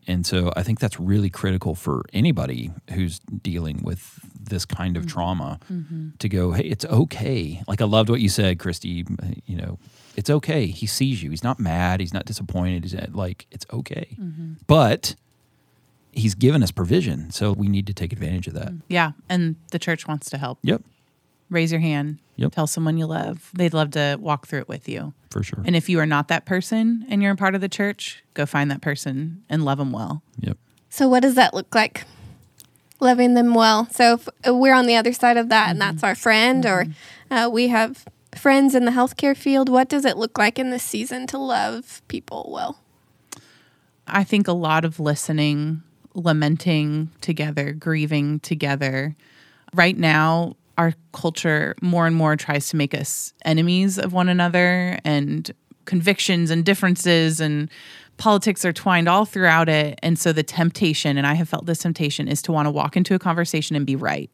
And 0.10 0.26
so 0.26 0.54
I 0.56 0.64
think 0.64 0.80
that's 0.80 0.98
really 1.00 1.30
critical 1.30 1.76
for 1.76 2.06
anybody 2.14 2.72
who's 2.94 3.20
dealing 3.20 3.82
with 3.84 4.20
this 4.40 4.64
kind 4.64 4.96
of 4.96 5.06
trauma 5.06 5.60
to 6.20 6.30
go, 6.30 6.52
hey, 6.54 6.64
it's 6.64 6.86
okay. 6.86 7.62
Like 7.68 7.82
I 7.82 7.86
loved 7.86 8.10
what 8.10 8.22
you 8.22 8.30
said, 8.30 8.58
Christy. 8.58 9.06
You 9.46 9.58
know, 9.58 9.80
it's 10.16 10.30
okay. 10.30 10.68
He 10.68 10.86
sees 10.88 11.22
you. 11.22 11.32
He's 11.32 11.44
not 11.44 11.60
mad. 11.60 12.00
He's 12.00 12.14
not 12.14 12.24
disappointed. 12.26 12.84
He's 12.86 12.96
uh, 12.96 13.08
like, 13.12 13.46
it's 13.52 13.66
okay. 13.74 14.16
But 14.68 15.16
he's 16.18 16.36
given 16.36 16.64
us 16.64 16.72
provision. 16.72 17.32
So 17.32 17.52
we 17.54 17.68
need 17.68 17.88
to 17.88 17.94
take 17.94 18.12
advantage 18.12 18.48
of 18.48 18.54
that. 18.56 18.74
Yeah. 18.88 19.12
And 19.30 19.56
the 19.72 19.80
church 19.80 20.08
wants 20.08 20.30
to 20.32 20.38
help. 20.38 20.60
Yep, 20.64 20.82
Raise 21.50 21.72
your 21.72 21.80
hand. 21.80 22.18
Yep. 22.36 22.52
Tell 22.52 22.68
someone 22.68 22.98
you 22.98 23.06
love. 23.06 23.50
They'd 23.54 23.74
love 23.74 23.92
to 23.92 24.18
walk 24.20 24.48
through 24.48 24.60
it 24.60 24.68
with 24.68 24.90
you. 24.90 25.14
for 25.30 25.44
sure. 25.44 25.64
And 25.66 25.76
if 25.76 25.88
you 25.88 26.00
are 26.00 26.06
not 26.06 26.28
that 26.28 26.46
person 26.46 27.06
and 27.10 27.24
you're 27.24 27.32
a 27.32 27.38
part 27.38 27.56
of 27.56 27.62
the 27.62 27.70
church, 27.70 28.22
go 28.34 28.46
find 28.46 28.70
that 28.70 28.82
person 28.82 29.44
and 29.50 29.64
love 29.64 29.78
them 29.78 29.92
well. 29.94 30.22
Yep. 30.42 30.58
So, 30.90 31.08
what 31.08 31.22
does 31.22 31.36
that 31.36 31.54
look 31.54 31.74
like? 31.74 32.04
Loving 33.00 33.34
them 33.34 33.54
well. 33.54 33.88
So, 33.92 34.16
if 34.16 34.28
uh, 34.48 34.54
we're 34.56 34.74
on 34.74 34.88
the 34.88 34.96
other 34.96 35.14
side 35.14 35.38
of 35.38 35.50
that, 35.50 35.70
and 35.70 35.80
that's 35.80 36.04
our 36.04 36.16
friend, 36.16 36.66
or 36.66 36.88
uh, 37.32 37.50
we 37.52 37.70
have 37.70 38.06
friends 38.36 38.76
in 38.76 38.86
the 38.86 38.92
healthcare 38.92 39.36
field, 39.38 39.70
what 39.70 39.88
does 39.88 40.04
it 40.04 40.18
look 40.18 40.38
like 40.38 40.60
in 40.60 40.70
this 40.70 40.84
season 40.84 41.28
to 41.28 41.38
love 41.38 42.02
people 42.08 42.50
well? 42.54 42.80
I 44.08 44.24
think 44.24 44.48
a 44.48 44.54
lot 44.54 44.86
of 44.86 45.00
listening, 45.00 45.84
lamenting 46.18 47.10
together, 47.22 47.72
grieving 47.72 48.40
together. 48.42 49.16
Right 49.74 49.98
now, 49.98 50.56
our 50.78 50.94
culture 51.14 51.76
more 51.82 52.06
and 52.06 52.16
more 52.16 52.36
tries 52.36 52.70
to 52.70 52.76
make 52.76 52.94
us 52.94 53.34
enemies 53.46 53.98
of 53.98 54.14
one 54.14 54.28
another, 54.28 55.00
and 55.06 55.50
convictions 55.86 56.52
and 56.52 56.66
differences 56.66 57.40
and 57.40 57.70
politics 58.18 58.66
are 58.66 58.74
twined 58.74 59.08
all 59.08 59.26
throughout 59.26 59.70
it. 59.70 60.00
And 60.04 60.18
so, 60.20 60.34
the 60.34 60.44
temptation, 60.44 61.18
and 61.18 61.26
I 61.26 61.36
have 61.36 61.48
felt 61.48 61.66
this 61.66 61.80
temptation, 61.80 62.28
is 62.28 62.42
to 62.44 62.52
want 62.52 62.66
to 62.66 62.72
walk 62.72 62.98
into 62.98 63.16
a 63.16 63.20
conversation 63.20 63.76
and 63.76 63.86
be 63.86 63.96
right. 63.96 64.30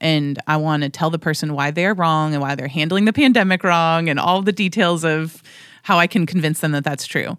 And 0.00 0.38
I 0.46 0.56
want 0.56 0.82
to 0.82 0.88
tell 0.88 1.10
the 1.10 1.18
person 1.18 1.54
why 1.54 1.70
they're 1.70 1.94
wrong 1.94 2.34
and 2.34 2.42
why 2.42 2.54
they're 2.54 2.68
handling 2.68 3.04
the 3.04 3.12
pandemic 3.12 3.62
wrong 3.62 4.08
and 4.08 4.18
all 4.18 4.42
the 4.42 4.52
details 4.52 5.04
of 5.04 5.42
how 5.82 5.98
I 5.98 6.06
can 6.06 6.26
convince 6.26 6.60
them 6.60 6.72
that 6.72 6.84
that's 6.84 7.06
true. 7.06 7.38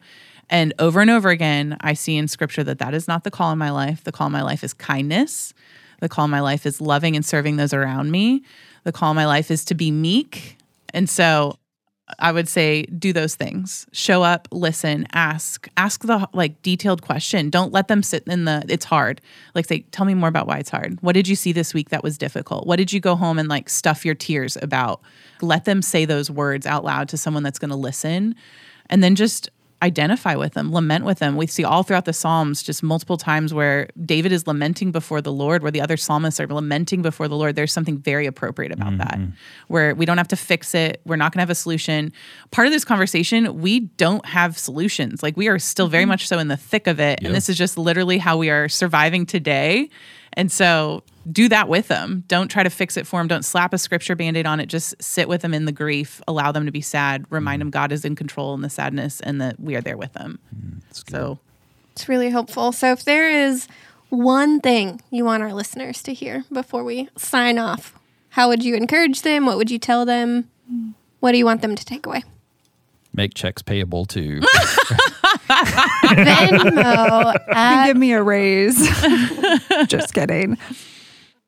And 0.49 0.73
over 0.79 1.01
and 1.01 1.09
over 1.09 1.29
again, 1.29 1.77
I 1.81 1.93
see 1.93 2.17
in 2.17 2.27
scripture 2.27 2.63
that 2.63 2.79
that 2.79 2.93
is 2.93 3.07
not 3.07 3.23
the 3.23 3.31
call 3.31 3.51
in 3.51 3.57
my 3.57 3.71
life. 3.71 4.03
The 4.03 4.11
call 4.11 4.27
in 4.27 4.33
my 4.33 4.43
life 4.43 4.63
is 4.63 4.73
kindness. 4.73 5.53
The 5.99 6.09
call 6.09 6.25
in 6.25 6.31
my 6.31 6.41
life 6.41 6.65
is 6.65 6.81
loving 6.81 7.15
and 7.15 7.25
serving 7.25 7.57
those 7.57 7.73
around 7.73 8.11
me. 8.11 8.43
The 8.83 8.91
call 8.91 9.11
in 9.11 9.15
my 9.15 9.25
life 9.25 9.49
is 9.49 9.63
to 9.65 9.75
be 9.75 9.89
meek. 9.89 10.57
And 10.93 11.09
so 11.09 11.57
I 12.19 12.31
would 12.31 12.49
say 12.49 12.83
do 12.83 13.13
those 13.13 13.35
things. 13.35 13.87
Show 13.93 14.23
up, 14.23 14.47
listen, 14.51 15.07
ask, 15.13 15.67
ask 15.77 16.03
the 16.03 16.27
like 16.33 16.61
detailed 16.61 17.01
question. 17.01 17.49
Don't 17.49 17.71
let 17.71 17.87
them 17.87 18.03
sit 18.03 18.23
in 18.27 18.45
the 18.45 18.63
it's 18.67 18.85
hard. 18.85 19.21
Like 19.55 19.65
say, 19.65 19.81
tell 19.91 20.05
me 20.05 20.13
more 20.13 20.29
about 20.29 20.47
why 20.47 20.57
it's 20.57 20.69
hard. 20.69 20.97
What 21.01 21.13
did 21.13 21.27
you 21.27 21.35
see 21.35 21.53
this 21.53 21.73
week 21.73 21.89
that 21.89 22.03
was 22.03 22.17
difficult? 22.17 22.67
What 22.67 22.75
did 22.75 22.91
you 22.91 22.99
go 22.99 23.15
home 23.15 23.39
and 23.39 23.47
like 23.47 23.69
stuff 23.69 24.05
your 24.05 24.15
tears 24.15 24.57
about? 24.61 25.01
Let 25.41 25.65
them 25.65 25.81
say 25.81 26.05
those 26.05 26.29
words 26.29 26.65
out 26.65 26.83
loud 26.83 27.09
to 27.09 27.17
someone 27.17 27.43
that's 27.43 27.59
going 27.59 27.71
to 27.71 27.77
listen. 27.77 28.35
And 28.89 29.01
then 29.01 29.15
just 29.15 29.49
identify 29.83 30.35
with 30.35 30.53
them, 30.53 30.71
lament 30.71 31.03
with 31.03 31.19
them. 31.19 31.35
We 31.35 31.45
see 31.45 31.65
all 31.65 31.83
throughout 31.83 32.05
the 32.05 32.13
Psalms 32.13 32.63
just 32.63 32.81
multiple 32.81 33.17
times 33.17 33.53
where 33.53 33.89
David 34.05 34.31
is 34.31 34.47
lamenting 34.47 34.93
before 34.93 35.21
the 35.21 35.31
Lord, 35.31 35.61
where 35.61 35.71
the 35.71 35.81
other 35.81 35.97
psalmists 35.97 36.39
are 36.39 36.47
lamenting 36.47 37.01
before 37.01 37.27
the 37.27 37.35
Lord. 37.35 37.55
There's 37.55 37.73
something 37.73 37.97
very 37.97 38.25
appropriate 38.25 38.71
about 38.71 38.97
that, 38.97 39.15
mm-hmm. 39.15 39.31
where 39.67 39.93
we 39.93 40.05
don't 40.05 40.17
have 40.17 40.29
to 40.29 40.37
fix 40.37 40.73
it. 40.73 41.01
We're 41.05 41.17
not 41.17 41.33
going 41.33 41.39
to 41.39 41.41
have 41.41 41.49
a 41.49 41.55
solution. 41.55 42.13
Part 42.51 42.65
of 42.65 42.73
this 42.73 42.85
conversation, 42.85 43.61
we 43.61 43.81
don't 43.81 44.25
have 44.25 44.57
solutions. 44.57 45.21
Like 45.21 45.35
we 45.35 45.49
are 45.49 45.59
still 45.59 45.89
very 45.89 46.03
mm-hmm. 46.03 46.09
much 46.09 46.27
so 46.27 46.39
in 46.39 46.47
the 46.47 46.57
thick 46.57 46.87
of 46.87 46.99
it. 46.99 47.21
Yep. 47.21 47.27
And 47.27 47.35
this 47.35 47.49
is 47.49 47.57
just 47.57 47.77
literally 47.77 48.17
how 48.17 48.37
we 48.37 48.49
are 48.49 48.69
surviving 48.69 49.25
today. 49.25 49.89
And 50.33 50.51
so 50.51 51.03
do 51.31 51.49
that 51.49 51.67
with 51.67 51.87
them. 51.87 52.23
Don't 52.27 52.49
try 52.49 52.63
to 52.63 52.69
fix 52.69 52.97
it 52.97 53.07
for 53.07 53.19
them. 53.19 53.27
Don't 53.27 53.45
slap 53.45 53.73
a 53.73 53.77
scripture 53.77 54.15
band 54.15 54.37
aid 54.37 54.45
on 54.45 54.59
it. 54.59 54.67
Just 54.67 54.95
sit 55.01 55.27
with 55.27 55.41
them 55.41 55.53
in 55.53 55.65
the 55.65 55.71
grief. 55.71 56.21
Allow 56.27 56.51
them 56.51 56.65
to 56.65 56.71
be 56.71 56.81
sad. 56.81 57.25
Remind 57.29 57.57
mm. 57.57 57.61
them 57.61 57.71
God 57.71 57.91
is 57.91 58.05
in 58.05 58.15
control 58.15 58.53
in 58.53 58.61
the 58.61 58.69
sadness 58.69 59.21
and 59.21 59.39
that 59.41 59.59
we 59.59 59.75
are 59.75 59.81
there 59.81 59.97
with 59.97 60.13
them. 60.13 60.39
Mm, 60.55 60.81
so 61.09 61.39
It's 61.93 62.09
really 62.09 62.29
helpful. 62.29 62.71
So, 62.71 62.91
if 62.91 63.05
there 63.05 63.29
is 63.29 63.67
one 64.09 64.59
thing 64.59 65.01
you 65.09 65.25
want 65.25 65.43
our 65.43 65.53
listeners 65.53 66.01
to 66.03 66.13
hear 66.13 66.45
before 66.51 66.83
we 66.83 67.09
sign 67.17 67.57
off, 67.57 67.97
how 68.29 68.49
would 68.49 68.63
you 68.63 68.75
encourage 68.75 69.21
them? 69.21 69.45
What 69.45 69.57
would 69.57 69.71
you 69.71 69.79
tell 69.79 70.05
them? 70.05 70.49
What 71.19 71.31
do 71.31 71.37
you 71.37 71.45
want 71.45 71.61
them 71.61 71.75
to 71.75 71.85
take 71.85 72.05
away? 72.05 72.23
Make 73.13 73.35
checks 73.35 73.61
payable 73.61 74.05
to. 74.05 74.39
Venmo 76.09 77.35
at, 77.53 77.87
Give 77.87 77.97
me 77.97 78.13
a 78.13 78.23
raise. 78.23 78.75
Just 79.87 80.13
kidding. 80.13 80.57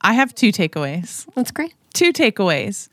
I 0.05 0.13
have 0.13 0.35
two 0.35 0.51
takeaways. 0.51 1.25
that's 1.33 1.49
great. 1.49 1.73
Two 1.93 2.13
takeaways. 2.13 2.89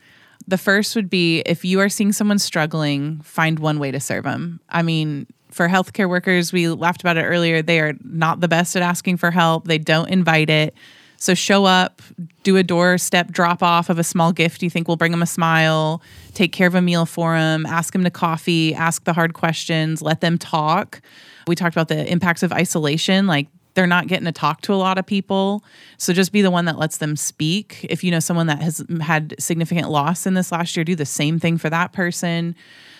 The 0.47 0.57
first 0.57 0.95
would 0.95 1.11
be 1.11 1.41
if 1.41 1.63
you 1.63 1.79
are 1.79 1.87
seeing 1.87 2.11
someone 2.11 2.39
struggling, 2.39 3.21
find 3.21 3.59
one 3.59 3.77
way 3.77 3.91
to 3.91 3.99
serve 3.99 4.23
them. 4.23 4.59
I 4.67 4.81
mean, 4.81 5.27
for 5.51 5.69
healthcare 5.69 6.09
workers, 6.09 6.51
we 6.51 6.67
laughed 6.69 7.01
about 7.01 7.17
it 7.17 7.23
earlier. 7.23 7.61
They 7.61 7.79
are 7.81 7.93
not 8.03 8.39
the 8.39 8.47
best 8.47 8.75
at 8.75 8.81
asking 8.81 9.17
for 9.17 9.29
help, 9.29 9.67
they 9.67 9.77
don't 9.77 10.09
invite 10.09 10.49
it. 10.49 10.73
So 11.17 11.35
show 11.35 11.65
up, 11.65 12.01
do 12.41 12.57
a 12.57 12.63
doorstep 12.63 13.31
drop 13.31 13.61
off 13.61 13.89
of 13.89 13.99
a 13.99 14.03
small 14.03 14.33
gift 14.33 14.63
you 14.63 14.69
think 14.69 14.87
will 14.87 14.97
bring 14.97 15.11
them 15.11 15.21
a 15.21 15.27
smile, 15.27 16.01
take 16.33 16.51
care 16.51 16.67
of 16.67 16.75
a 16.75 16.81
meal 16.81 17.05
for 17.05 17.37
them, 17.37 17.67
ask 17.67 17.93
them 17.93 18.03
to 18.03 18.09
coffee, 18.09 18.73
ask 18.73 19.03
the 19.03 19.13
hard 19.13 19.33
questions, 19.35 20.01
let 20.01 20.19
them 20.19 20.39
talk. 20.39 20.99
We 21.47 21.55
talked 21.55 21.75
about 21.75 21.89
the 21.89 22.11
impacts 22.11 22.41
of 22.41 22.51
isolation. 22.51 23.27
Like 23.27 23.47
they're 23.73 23.87
not 23.87 24.07
getting 24.07 24.25
to 24.25 24.31
talk 24.31 24.61
to 24.61 24.73
a 24.73 24.75
lot 24.75 24.97
of 24.97 25.05
people. 25.05 25.63
So 25.97 26.13
just 26.13 26.31
be 26.31 26.41
the 26.41 26.51
one 26.51 26.65
that 26.65 26.77
lets 26.77 26.97
them 26.97 27.15
speak. 27.15 27.85
If 27.89 28.03
you 28.03 28.11
know 28.11 28.19
someone 28.19 28.47
that 28.47 28.61
has 28.61 28.83
had 29.01 29.35
significant 29.39 29.89
loss 29.89 30.25
in 30.25 30.33
this 30.33 30.51
last 30.51 30.75
year, 30.75 30.83
do 30.83 30.95
the 30.95 31.05
same 31.05 31.39
thing 31.39 31.57
for 31.57 31.69
that 31.69 31.93
person. 31.93 32.55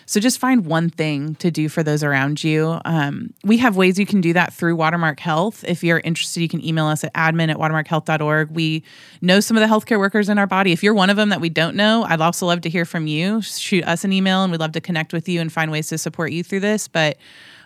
So 0.05 0.19
just 0.19 0.39
find 0.39 0.65
one 0.65 0.89
thing 0.89 1.35
to 1.35 1.49
do 1.49 1.69
for 1.69 1.81
those 1.81 2.03
around 2.03 2.43
you. 2.43 2.79
Um, 2.85 3.33
we 3.43 3.57
have 3.59 3.77
ways 3.77 3.97
you 3.97 4.05
can 4.05 4.21
do 4.21 4.33
that 4.33 4.53
through 4.53 4.75
Watermark 4.75 5.19
Health. 5.19 5.63
If 5.65 5.83
you're 5.83 5.99
interested, 5.99 6.41
you 6.41 6.49
can 6.49 6.63
email 6.63 6.85
us 6.85 7.03
at 7.03 7.13
admin 7.13 7.49
at 7.49 7.57
watermarkhealth.org. 7.57 8.51
We 8.51 8.83
know 9.21 9.39
some 9.39 9.55
of 9.55 9.61
the 9.61 9.67
healthcare 9.73 9.99
workers 9.99 10.29
in 10.29 10.37
our 10.37 10.47
body. 10.47 10.71
If 10.71 10.83
you're 10.83 10.93
one 10.93 11.09
of 11.09 11.17
them 11.17 11.29
that 11.29 11.41
we 11.41 11.49
don't 11.49 11.75
know, 11.75 12.03
I'd 12.03 12.21
also 12.21 12.45
love 12.45 12.61
to 12.61 12.69
hear 12.69 12.85
from 12.85 13.07
you. 13.07 13.41
Shoot 13.41 13.85
us 13.85 14.03
an 14.03 14.11
email 14.11 14.43
and 14.43 14.51
we'd 14.51 14.59
love 14.59 14.73
to 14.73 14.81
connect 14.81 15.13
with 15.13 15.29
you 15.29 15.39
and 15.39 15.51
find 15.51 15.71
ways 15.71 15.87
to 15.87 15.97
support 15.97 16.31
you 16.31 16.43
through 16.43 16.61
this. 16.61 16.87
But 16.87 17.17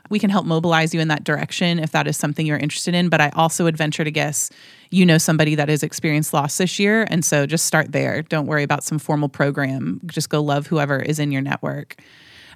we 0.10 0.20
can 0.20 0.30
help 0.30 0.46
mobilize 0.46 0.94
you 0.94 1.00
in 1.00 1.08
that 1.08 1.24
direction 1.24 1.80
if 1.80 1.92
that 1.92 2.08
is 2.08 2.18
something 2.18 2.46
you're 2.46 2.58
interested 2.58 2.94
in. 2.94 3.10
But 3.10 3.22
I 3.22 3.30
also 3.30 3.64
would 3.64 3.78
venture 3.78 4.04
to 4.04 4.12
guess 4.12 4.50
you 4.90 5.06
know 5.06 5.18
somebody 5.18 5.56
that 5.56 5.70
has 5.70 5.84
experienced 5.84 6.34
loss 6.34 6.58
this 6.58 6.80
year. 6.80 7.08
And 7.10 7.24
so 7.24 7.46
just 7.46 7.66
start 7.66 7.92
there. 7.92 8.22
Don't 8.22 8.48
worry 8.48 8.64
about 8.64 8.84
some 8.84 9.00
formal 9.00 9.30
program. 9.30 10.02
Just 10.06 10.30
go 10.30 10.42
love 10.42 10.68
whoever 10.68 11.00
is 11.00 11.20
in 11.20 11.32
your 11.32 11.42
network. 11.42 12.02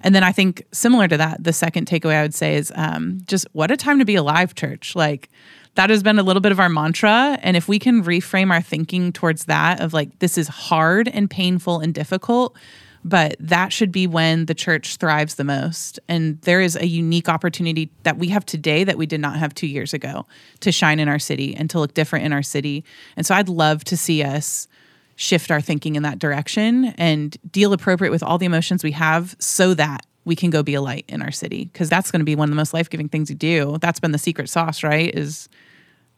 And 0.03 0.15
then 0.15 0.23
I 0.23 0.31
think 0.31 0.63
similar 0.71 1.07
to 1.07 1.17
that, 1.17 1.43
the 1.43 1.53
second 1.53 1.87
takeaway 1.87 2.15
I 2.15 2.21
would 2.23 2.33
say 2.33 2.55
is 2.55 2.71
um, 2.75 3.21
just 3.25 3.45
what 3.53 3.71
a 3.71 3.77
time 3.77 3.99
to 3.99 4.05
be 4.05 4.15
alive, 4.15 4.55
church. 4.55 4.95
Like 4.95 5.29
that 5.75 5.89
has 5.89 6.03
been 6.03 6.19
a 6.19 6.23
little 6.23 6.41
bit 6.41 6.51
of 6.51 6.59
our 6.59 6.69
mantra. 6.69 7.37
And 7.41 7.55
if 7.55 7.67
we 7.67 7.79
can 7.79 8.03
reframe 8.03 8.51
our 8.51 8.61
thinking 8.61 9.13
towards 9.13 9.45
that 9.45 9.79
of 9.79 9.93
like, 9.93 10.19
this 10.19 10.37
is 10.37 10.47
hard 10.47 11.07
and 11.07 11.29
painful 11.29 11.79
and 11.79 11.93
difficult, 11.93 12.57
but 13.03 13.35
that 13.39 13.73
should 13.73 13.91
be 13.91 14.07
when 14.07 14.45
the 14.45 14.53
church 14.53 14.97
thrives 14.97 15.35
the 15.35 15.43
most. 15.43 15.99
And 16.07 16.39
there 16.41 16.61
is 16.61 16.75
a 16.75 16.85
unique 16.85 17.29
opportunity 17.29 17.89
that 18.03 18.17
we 18.17 18.27
have 18.27 18.45
today 18.45 18.83
that 18.83 18.97
we 18.97 19.05
did 19.05 19.19
not 19.19 19.37
have 19.37 19.55
two 19.55 19.67
years 19.67 19.93
ago 19.93 20.25
to 20.59 20.71
shine 20.71 20.99
in 20.99 21.07
our 21.07 21.19
city 21.19 21.55
and 21.55 21.69
to 21.71 21.79
look 21.79 21.93
different 21.93 22.25
in 22.25 22.33
our 22.33 22.43
city. 22.43 22.83
And 23.17 23.25
so 23.25 23.35
I'd 23.35 23.49
love 23.49 23.83
to 23.85 23.97
see 23.97 24.23
us 24.23 24.67
shift 25.15 25.51
our 25.51 25.61
thinking 25.61 25.95
in 25.95 26.03
that 26.03 26.19
direction 26.19 26.85
and 26.97 27.37
deal 27.51 27.73
appropriate 27.73 28.11
with 28.11 28.23
all 28.23 28.37
the 28.37 28.45
emotions 28.45 28.83
we 28.83 28.91
have 28.91 29.35
so 29.39 29.73
that 29.73 30.05
we 30.25 30.35
can 30.35 30.49
go 30.49 30.63
be 30.63 30.73
a 30.73 30.81
light 30.81 31.05
in 31.07 31.21
our 31.21 31.31
city 31.31 31.65
because 31.65 31.89
that's 31.89 32.11
going 32.11 32.19
to 32.19 32.25
be 32.25 32.35
one 32.35 32.45
of 32.45 32.51
the 32.51 32.55
most 32.55 32.73
life-giving 32.73 33.09
things 33.09 33.29
you 33.29 33.35
do 33.35 33.77
that's 33.81 33.99
been 33.99 34.11
the 34.11 34.17
secret 34.17 34.49
sauce 34.49 34.83
right 34.83 35.13
is 35.15 35.49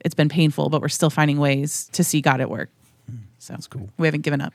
it's 0.02 0.16
been 0.16 0.30
painful 0.30 0.70
but 0.70 0.82
we're 0.82 0.90
still 0.90 1.10
finding 1.10 1.38
ways 1.38 1.90
to 1.92 2.04
see 2.04 2.22
god 2.22 2.42
at 2.42 2.50
work 2.50 2.70
mm. 3.12 3.20
so 3.40 3.54
That's 3.54 3.68
cool. 3.68 3.90
we 3.98 4.08
haven't 4.08 4.22
given 4.22 4.42
up 4.42 4.54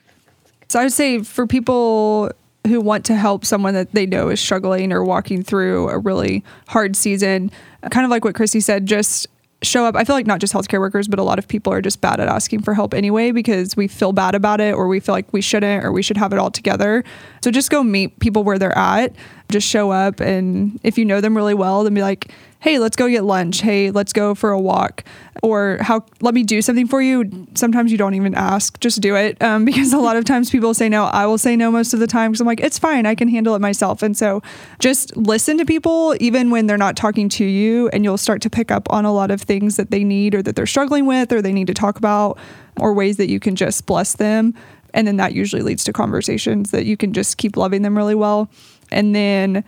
So 0.69 0.79
I 0.79 0.83
would 0.83 0.93
say 0.93 1.23
for 1.23 1.45
people 1.47 2.31
who 2.67 2.79
want 2.79 3.03
to 3.05 3.15
help 3.15 3.43
someone 3.43 3.73
that 3.73 3.91
they 3.93 4.05
know 4.05 4.29
is 4.29 4.39
struggling 4.39 4.93
or 4.93 5.03
walking 5.03 5.43
through 5.43 5.89
a 5.89 5.97
really 5.97 6.43
hard 6.67 6.95
season, 6.95 7.51
kind 7.89 8.05
of 8.05 8.11
like 8.11 8.23
what 8.23 8.35
Christy 8.35 8.59
said, 8.59 8.85
just 8.85 9.27
show 9.61 9.83
up. 9.83 9.95
I 9.95 10.03
feel 10.03 10.15
like 10.15 10.27
not 10.27 10.39
just 10.39 10.53
healthcare 10.53 10.79
workers, 10.79 11.07
but 11.07 11.19
a 11.19 11.23
lot 11.23 11.39
of 11.39 11.47
people 11.47 11.73
are 11.73 11.81
just 11.81 12.01
bad 12.01 12.19
at 12.19 12.27
asking 12.27 12.61
for 12.61 12.73
help 12.73 12.93
anyway 12.93 13.31
because 13.31 13.75
we 13.75 13.87
feel 13.87 14.13
bad 14.13 14.35
about 14.35 14.61
it 14.61 14.73
or 14.73 14.87
we 14.87 14.99
feel 14.99 15.13
like 15.13 15.31
we 15.33 15.41
shouldn't 15.41 15.83
or 15.83 15.91
we 15.91 16.01
should 16.01 16.17
have 16.17 16.31
it 16.31 16.39
all 16.39 16.51
together. 16.51 17.03
So 17.43 17.51
just 17.51 17.69
go 17.69 17.83
meet 17.83 18.17
people 18.19 18.43
where 18.43 18.59
they're 18.59 18.77
at. 18.77 19.13
Just 19.49 19.67
show 19.67 19.91
up 19.91 20.19
and 20.19 20.79
if 20.83 20.97
you 20.97 21.05
know 21.05 21.19
them 21.19 21.35
really 21.35 21.55
well, 21.55 21.83
then 21.83 21.93
be 21.93 22.01
like, 22.01 22.31
"Hey, 22.59 22.79
let's 22.79 22.95
go 22.95 23.09
get 23.09 23.23
lunch. 23.23 23.61
Hey, 23.61 23.91
let's 23.91 24.13
go 24.13 24.35
for 24.35 24.51
a 24.51 24.59
walk." 24.59 25.03
Or 25.41 25.77
how 25.81 26.05
let 26.21 26.33
me 26.33 26.43
do 26.43 26.61
something 26.61 26.87
for 26.87 27.01
you. 27.01 27.47
Sometimes 27.55 27.91
you 27.91 27.97
don't 27.97 28.13
even 28.13 28.35
ask, 28.35 28.79
just 28.79 29.01
do 29.01 29.15
it. 29.15 29.37
Um, 29.49 29.65
because 29.65 29.93
a 29.93 29.97
lot 29.97 30.15
of 30.15 30.25
times 30.25 30.51
people 30.51 30.73
say 30.73 30.89
no. 30.89 31.05
I 31.05 31.25
will 31.25 31.37
say 31.39 31.55
no 31.55 31.71
most 31.71 31.93
of 31.93 31.99
the 31.99 32.05
time 32.05 32.31
because 32.31 32.41
I'm 32.41 32.45
like, 32.45 32.59
it's 32.59 32.77
fine. 32.77 33.05
I 33.07 33.15
can 33.15 33.27
handle 33.29 33.55
it 33.55 33.59
myself. 33.59 34.03
And 34.03 34.15
so 34.15 34.43
just 34.79 35.15
listen 35.17 35.57
to 35.57 35.65
people 35.65 36.15
even 36.19 36.51
when 36.51 36.67
they're 36.67 36.77
not 36.77 36.95
talking 36.95 37.29
to 37.29 37.45
you, 37.45 37.89
and 37.89 38.03
you'll 38.03 38.17
start 38.17 38.41
to 38.43 38.49
pick 38.49 38.69
up 38.69 38.91
on 38.91 39.05
a 39.05 39.13
lot 39.13 39.31
of 39.31 39.41
things 39.41 39.75
that 39.77 39.89
they 39.91 40.03
need 40.03 40.35
or 40.35 40.43
that 40.43 40.55
they're 40.55 40.67
struggling 40.67 41.05
with 41.07 41.31
or 41.31 41.41
they 41.41 41.53
need 41.53 41.67
to 41.67 41.73
talk 41.73 41.97
about 41.97 42.37
or 42.79 42.93
ways 42.93 43.17
that 43.17 43.29
you 43.29 43.39
can 43.39 43.55
just 43.55 43.85
bless 43.85 44.15
them. 44.15 44.53
And 44.93 45.07
then 45.07 45.17
that 45.17 45.33
usually 45.33 45.61
leads 45.61 45.83
to 45.85 45.93
conversations 45.93 46.71
that 46.71 46.85
you 46.85 46.97
can 46.97 47.13
just 47.13 47.37
keep 47.37 47.57
loving 47.57 47.81
them 47.81 47.97
really 47.97 48.15
well. 48.15 48.49
And 48.91 49.15
then 49.15 49.63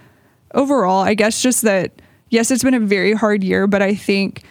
overall, 0.53 1.01
I 1.01 1.13
guess 1.13 1.41
just 1.41 1.61
that, 1.63 2.00
yes, 2.31 2.49
it's 2.49 2.63
been 2.63 2.73
a 2.73 2.79
very 2.79 3.13
hard 3.13 3.43
year, 3.43 3.67
but 3.67 3.83
I 3.83 3.93
think 3.93 4.43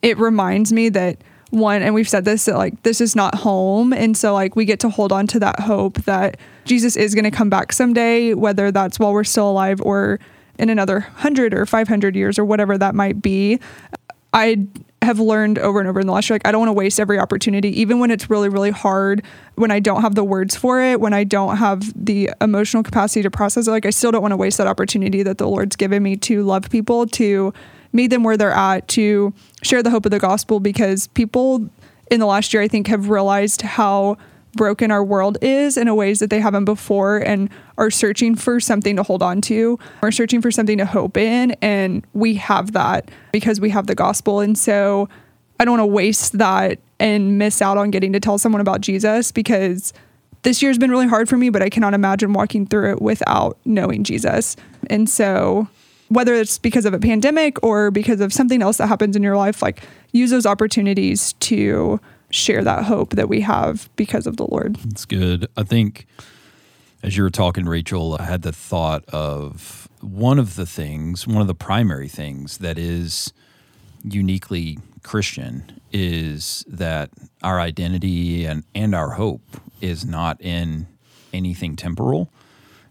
it 0.00 0.16
reminds 0.18 0.72
me 0.72 0.88
that 0.88 1.18
one, 1.50 1.82
and 1.82 1.94
we've 1.94 2.08
said 2.08 2.24
this, 2.24 2.46
that 2.46 2.56
like 2.56 2.82
this 2.82 3.02
is 3.02 3.14
not 3.14 3.34
home. 3.34 3.92
And 3.92 4.16
so, 4.16 4.32
like, 4.32 4.56
we 4.56 4.64
get 4.64 4.80
to 4.80 4.88
hold 4.88 5.12
on 5.12 5.26
to 5.28 5.40
that 5.40 5.60
hope 5.60 5.98
that 6.04 6.38
Jesus 6.64 6.96
is 6.96 7.14
going 7.14 7.24
to 7.24 7.30
come 7.30 7.50
back 7.50 7.72
someday, 7.72 8.32
whether 8.32 8.70
that's 8.70 8.98
while 8.98 9.12
we're 9.12 9.24
still 9.24 9.50
alive 9.50 9.80
or 9.82 10.18
in 10.58 10.70
another 10.70 11.00
100 11.00 11.52
or 11.52 11.66
500 11.66 12.16
years 12.16 12.38
or 12.38 12.44
whatever 12.46 12.78
that 12.78 12.94
might 12.94 13.20
be. 13.20 13.60
I 14.32 14.66
have 15.02 15.18
learned 15.18 15.58
over 15.58 15.80
and 15.80 15.88
over 15.88 16.00
in 16.00 16.06
the 16.06 16.12
last 16.12 16.30
year, 16.30 16.36
like, 16.36 16.46
I 16.46 16.52
don't 16.52 16.60
want 16.60 16.68
to 16.68 16.74
waste 16.74 17.00
every 17.00 17.18
opportunity, 17.18 17.80
even 17.80 17.98
when 17.98 18.10
it's 18.10 18.30
really, 18.30 18.48
really 18.48 18.70
hard, 18.70 19.24
when 19.56 19.70
I 19.70 19.80
don't 19.80 20.02
have 20.02 20.14
the 20.14 20.24
words 20.24 20.56
for 20.56 20.80
it, 20.80 21.00
when 21.00 21.12
I 21.12 21.24
don't 21.24 21.56
have 21.56 21.92
the 21.94 22.30
emotional 22.40 22.82
capacity 22.82 23.22
to 23.22 23.30
process 23.30 23.66
it. 23.66 23.70
Like, 23.70 23.86
I 23.86 23.90
still 23.90 24.12
don't 24.12 24.22
want 24.22 24.32
to 24.32 24.36
waste 24.36 24.58
that 24.58 24.66
opportunity 24.66 25.22
that 25.22 25.38
the 25.38 25.48
Lord's 25.48 25.76
given 25.76 26.02
me 26.02 26.16
to 26.18 26.42
love 26.42 26.70
people, 26.70 27.06
to 27.08 27.52
meet 27.92 28.08
them 28.08 28.24
where 28.24 28.36
they're 28.36 28.52
at, 28.52 28.88
to 28.88 29.34
share 29.62 29.82
the 29.82 29.90
hope 29.90 30.04
of 30.04 30.10
the 30.10 30.18
gospel, 30.18 30.60
because 30.60 31.08
people 31.08 31.68
in 32.10 32.20
the 32.20 32.26
last 32.26 32.52
year, 32.52 32.62
I 32.62 32.68
think, 32.68 32.86
have 32.86 33.08
realized 33.08 33.62
how 33.62 34.16
broken 34.54 34.90
our 34.90 35.02
world 35.02 35.38
is 35.40 35.76
in 35.76 35.88
a 35.88 35.94
ways 35.94 36.18
that 36.18 36.30
they 36.30 36.40
haven't 36.40 36.64
before 36.64 37.18
and 37.18 37.48
are 37.78 37.90
searching 37.90 38.34
for 38.34 38.60
something 38.60 38.96
to 38.96 39.02
hold 39.02 39.22
on 39.22 39.40
to 39.42 39.78
or 40.02 40.12
searching 40.12 40.42
for 40.42 40.50
something 40.50 40.78
to 40.78 40.84
hope 40.84 41.16
in 41.16 41.52
and 41.62 42.06
we 42.12 42.34
have 42.34 42.72
that 42.72 43.10
because 43.32 43.60
we 43.60 43.70
have 43.70 43.86
the 43.86 43.94
gospel. 43.94 44.40
And 44.40 44.56
so 44.56 45.08
I 45.58 45.64
don't 45.64 45.78
want 45.78 45.88
to 45.88 45.94
waste 45.94 46.38
that 46.38 46.78
and 47.00 47.38
miss 47.38 47.62
out 47.62 47.78
on 47.78 47.90
getting 47.90 48.12
to 48.12 48.20
tell 48.20 48.38
someone 48.38 48.60
about 48.60 48.80
Jesus 48.80 49.32
because 49.32 49.92
this 50.42 50.62
year's 50.62 50.78
been 50.78 50.90
really 50.90 51.08
hard 51.08 51.28
for 51.28 51.36
me 51.36 51.48
but 51.48 51.62
I 51.62 51.70
cannot 51.70 51.94
imagine 51.94 52.32
walking 52.32 52.66
through 52.66 52.92
it 52.92 53.02
without 53.02 53.58
knowing 53.64 54.04
Jesus. 54.04 54.56
And 54.90 55.08
so 55.08 55.68
whether 56.08 56.34
it's 56.34 56.58
because 56.58 56.84
of 56.84 56.92
a 56.92 56.98
pandemic 56.98 57.62
or 57.62 57.90
because 57.90 58.20
of 58.20 58.34
something 58.34 58.60
else 58.60 58.76
that 58.76 58.86
happens 58.86 59.16
in 59.16 59.22
your 59.22 59.36
life 59.36 59.62
like 59.62 59.82
use 60.12 60.30
those 60.30 60.44
opportunities 60.44 61.32
to 61.34 61.98
share 62.32 62.64
that 62.64 62.84
hope 62.84 63.10
that 63.10 63.28
we 63.28 63.42
have 63.42 63.88
because 63.96 64.26
of 64.26 64.36
the 64.36 64.46
Lord. 64.46 64.78
It's 64.84 65.04
good. 65.04 65.46
I 65.56 65.62
think 65.62 66.06
as 67.02 67.16
you 67.16 67.22
were 67.22 67.30
talking, 67.30 67.66
Rachel, 67.66 68.16
I 68.18 68.24
had 68.24 68.42
the 68.42 68.52
thought 68.52 69.04
of 69.08 69.88
one 70.00 70.38
of 70.38 70.56
the 70.56 70.66
things, 70.66 71.26
one 71.26 71.40
of 71.40 71.46
the 71.46 71.54
primary 71.54 72.08
things 72.08 72.58
that 72.58 72.78
is 72.78 73.32
uniquely 74.02 74.78
Christian 75.02 75.80
is 75.92 76.64
that 76.68 77.10
our 77.42 77.60
identity 77.60 78.44
and, 78.44 78.64
and 78.74 78.94
our 78.94 79.10
hope 79.10 79.42
is 79.80 80.04
not 80.04 80.40
in 80.40 80.86
anything 81.32 81.76
temporal. 81.76 82.30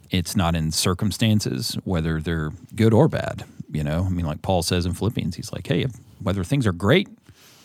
It's 0.10 0.36
not 0.36 0.56
in 0.56 0.72
circumstances, 0.72 1.78
whether 1.84 2.22
they're 2.22 2.52
good 2.76 2.94
or 2.94 3.08
bad. 3.08 3.46
You 3.72 3.84
know, 3.84 4.04
I 4.06 4.10
mean, 4.10 4.26
like 4.26 4.42
Paul 4.42 4.62
says 4.62 4.86
in 4.86 4.94
Philippians, 4.94 5.36
he's 5.36 5.54
like, 5.54 5.66
hey, 5.68 5.86
whether 6.22 6.44
things 6.44 6.68
are 6.68 6.74
great 6.74 7.08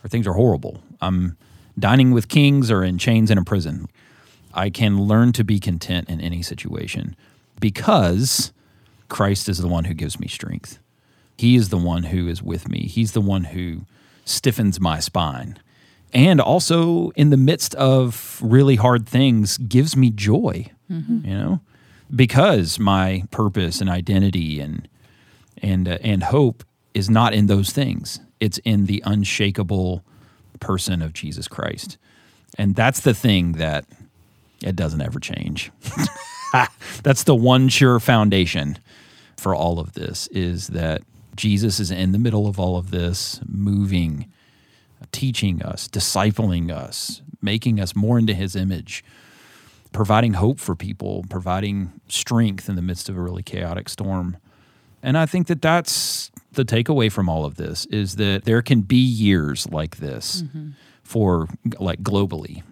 or 0.04 0.08
things 0.08 0.26
are 0.28 0.34
horrible, 0.34 0.80
I'm 1.00 1.36
dining 1.78 2.12
with 2.12 2.28
kings 2.28 2.70
or 2.70 2.82
in 2.82 2.98
chains 2.98 3.30
in 3.30 3.38
a 3.38 3.44
prison. 3.44 3.88
I 4.54 4.70
can 4.70 5.02
learn 5.02 5.32
to 5.32 5.44
be 5.44 5.60
content 5.60 6.08
in 6.08 6.20
any 6.20 6.42
situation 6.42 7.14
because 7.60 8.52
Christ 9.08 9.48
is 9.48 9.58
the 9.58 9.68
one 9.68 9.84
who 9.84 9.94
gives 9.94 10.18
me 10.18 10.28
strength. 10.28 10.78
He 11.36 11.56
is 11.56 11.68
the 11.68 11.76
one 11.76 12.04
who 12.04 12.28
is 12.28 12.42
with 12.42 12.68
me. 12.68 12.86
He's 12.86 13.12
the 13.12 13.20
one 13.20 13.44
who 13.44 13.82
stiffens 14.24 14.80
my 14.80 15.00
spine. 15.00 15.58
And 16.12 16.40
also, 16.40 17.10
in 17.10 17.28
the 17.30 17.36
midst 17.36 17.74
of 17.74 18.38
really 18.42 18.76
hard 18.76 19.06
things, 19.06 19.58
gives 19.58 19.96
me 19.96 20.10
joy, 20.10 20.70
you 21.26 21.34
know, 21.34 21.60
because 22.14 22.78
my 22.78 23.24
purpose 23.30 23.80
and 23.80 23.90
identity 23.90 24.60
and 24.60 24.88
and 25.60 25.88
uh, 25.88 25.98
and 26.00 26.22
hope 26.22 26.64
is 26.94 27.10
not 27.10 27.34
in 27.34 27.46
those 27.46 27.70
things. 27.72 28.20
It's 28.40 28.58
in 28.58 28.86
the 28.86 29.02
unshakable 29.04 30.02
person 30.56 31.02
of 31.02 31.12
Jesus 31.12 31.48
Christ. 31.48 31.98
And 32.58 32.74
that's 32.74 33.00
the 33.00 33.14
thing 33.14 33.52
that 33.52 33.84
it 34.62 34.76
doesn't 34.76 35.00
ever 35.00 35.20
change. 35.20 35.70
that's 37.02 37.24
the 37.24 37.34
one 37.34 37.68
sure 37.68 38.00
foundation 38.00 38.78
for 39.36 39.54
all 39.54 39.78
of 39.78 39.92
this 39.92 40.26
is 40.28 40.68
that 40.68 41.02
Jesus 41.34 41.78
is 41.78 41.90
in 41.90 42.12
the 42.12 42.18
middle 42.18 42.46
of 42.46 42.58
all 42.58 42.78
of 42.78 42.90
this, 42.90 43.40
moving, 43.46 44.30
teaching 45.12 45.62
us, 45.62 45.86
discipling 45.86 46.70
us, 46.70 47.20
making 47.42 47.78
us 47.78 47.94
more 47.94 48.18
into 48.18 48.32
his 48.32 48.56
image, 48.56 49.04
providing 49.92 50.34
hope 50.34 50.58
for 50.58 50.74
people, 50.74 51.24
providing 51.28 51.92
strength 52.08 52.68
in 52.68 52.76
the 52.76 52.82
midst 52.82 53.08
of 53.08 53.16
a 53.16 53.20
really 53.20 53.42
chaotic 53.42 53.88
storm. 53.88 54.38
And 55.02 55.18
I 55.18 55.26
think 55.26 55.46
that 55.48 55.60
that's 55.60 56.30
the 56.56 56.64
takeaway 56.64 57.10
from 57.10 57.28
all 57.28 57.44
of 57.44 57.54
this 57.54 57.86
is 57.86 58.16
that 58.16 58.44
there 58.44 58.62
can 58.62 58.80
be 58.82 58.96
years 58.96 59.68
like 59.70 59.96
this 59.96 60.42
mm-hmm. 60.42 60.70
for 61.02 61.48
like 61.78 62.02
globally. 62.02 62.62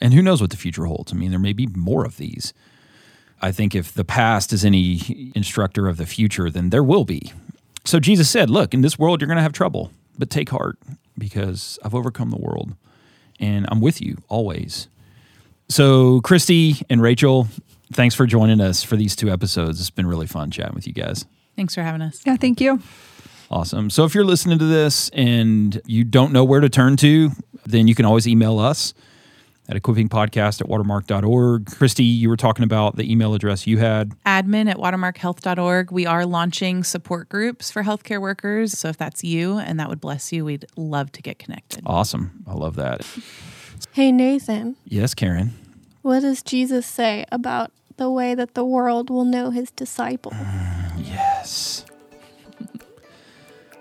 And 0.00 0.14
who 0.14 0.22
knows 0.22 0.40
what 0.40 0.50
the 0.50 0.56
future 0.56 0.84
holds? 0.86 1.12
I 1.12 1.16
mean, 1.16 1.30
there 1.30 1.38
may 1.38 1.52
be 1.52 1.66
more 1.66 2.04
of 2.04 2.16
these. 2.16 2.54
I 3.42 3.52
think 3.52 3.74
if 3.74 3.92
the 3.92 4.04
past 4.04 4.52
is 4.52 4.64
any 4.64 5.32
instructor 5.34 5.88
of 5.88 5.96
the 5.96 6.06
future, 6.06 6.48
then 6.48 6.70
there 6.70 6.84
will 6.84 7.04
be. 7.04 7.32
So 7.84 8.00
Jesus 8.00 8.30
said, 8.30 8.48
Look, 8.48 8.72
in 8.72 8.80
this 8.80 8.98
world, 8.98 9.20
you're 9.20 9.28
going 9.28 9.36
to 9.36 9.42
have 9.42 9.52
trouble. 9.52 9.90
but 10.18 10.30
take 10.30 10.50
heart 10.50 10.78
because 11.18 11.78
I've 11.84 11.94
overcome 11.94 12.30
the 12.30 12.38
world 12.38 12.74
and 13.40 13.66
I'm 13.70 13.80
with 13.80 14.00
you 14.00 14.18
always. 14.28 14.88
So, 15.68 16.20
Christy 16.20 16.76
and 16.90 17.00
Rachel, 17.00 17.48
thanks 17.92 18.14
for 18.14 18.26
joining 18.26 18.60
us 18.60 18.82
for 18.82 18.96
these 18.96 19.16
two 19.16 19.30
episodes. 19.30 19.80
It's 19.80 19.90
been 19.90 20.06
really 20.06 20.26
fun 20.26 20.50
chatting 20.50 20.74
with 20.74 20.86
you 20.86 20.92
guys. 20.92 21.24
Thanks 21.56 21.74
for 21.74 21.82
having 21.82 22.02
us. 22.02 22.20
Yeah, 22.24 22.36
thank 22.36 22.60
you. 22.60 22.80
Awesome. 23.50 23.90
So, 23.90 24.04
if 24.04 24.14
you're 24.14 24.24
listening 24.24 24.58
to 24.58 24.64
this 24.64 25.10
and 25.10 25.80
you 25.86 26.02
don't 26.04 26.32
know 26.32 26.44
where 26.44 26.60
to 26.60 26.68
turn 26.68 26.96
to, 26.98 27.30
then 27.66 27.86
you 27.86 27.94
can 27.94 28.04
always 28.04 28.26
email 28.26 28.58
us 28.58 28.94
at 29.68 29.80
equippingpodcast 29.80 30.60
at 30.60 30.68
watermark.org. 30.68 31.66
Christy, 31.66 32.04
you 32.04 32.28
were 32.28 32.36
talking 32.36 32.64
about 32.64 32.96
the 32.96 33.10
email 33.10 33.32
address 33.34 33.66
you 33.66 33.78
had. 33.78 34.10
Admin 34.26 34.68
at 34.68 34.76
watermarkhealth.org. 34.76 35.90
We 35.90 36.04
are 36.04 36.26
launching 36.26 36.84
support 36.84 37.28
groups 37.28 37.70
for 37.70 37.82
healthcare 37.82 38.20
workers. 38.20 38.76
So 38.78 38.88
if 38.88 38.96
that's 38.98 39.24
you 39.24 39.56
and 39.58 39.78
that 39.80 39.88
would 39.88 40.00
bless 40.00 40.32
you, 40.32 40.44
we'd 40.44 40.66
love 40.76 41.12
to 41.12 41.22
get 41.22 41.38
connected. 41.38 41.82
Awesome. 41.86 42.42
I 42.46 42.52
love 42.54 42.76
that. 42.76 43.06
Hey, 43.92 44.10
Nathan, 44.12 44.76
Yes, 44.84 45.14
Karen. 45.14 45.54
what 46.02 46.20
does 46.20 46.42
Jesus 46.42 46.86
say 46.86 47.24
about 47.32 47.70
the 47.96 48.10
way 48.10 48.34
that 48.34 48.54
the 48.54 48.64
world 48.64 49.08
will 49.08 49.24
know 49.24 49.50
his 49.50 49.70
disciple? 49.70 50.32
Yes. 51.44 51.84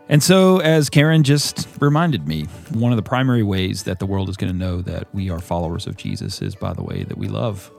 And 0.09 0.21
so, 0.21 0.59
as 0.59 0.89
Karen 0.89 1.23
just 1.23 1.65
reminded 1.79 2.27
me, 2.27 2.43
one 2.73 2.91
of 2.91 2.97
the 2.97 3.03
primary 3.03 3.41
ways 3.41 3.83
that 3.83 3.99
the 3.99 4.05
world 4.05 4.27
is 4.27 4.35
going 4.35 4.51
to 4.51 4.57
know 4.57 4.81
that 4.81 5.07
we 5.13 5.29
are 5.29 5.39
followers 5.39 5.87
of 5.87 5.95
Jesus 5.95 6.41
is 6.41 6.55
by 6.55 6.73
the 6.73 6.83
way 6.83 7.03
that 7.03 7.17
we 7.17 7.29
love. 7.29 7.71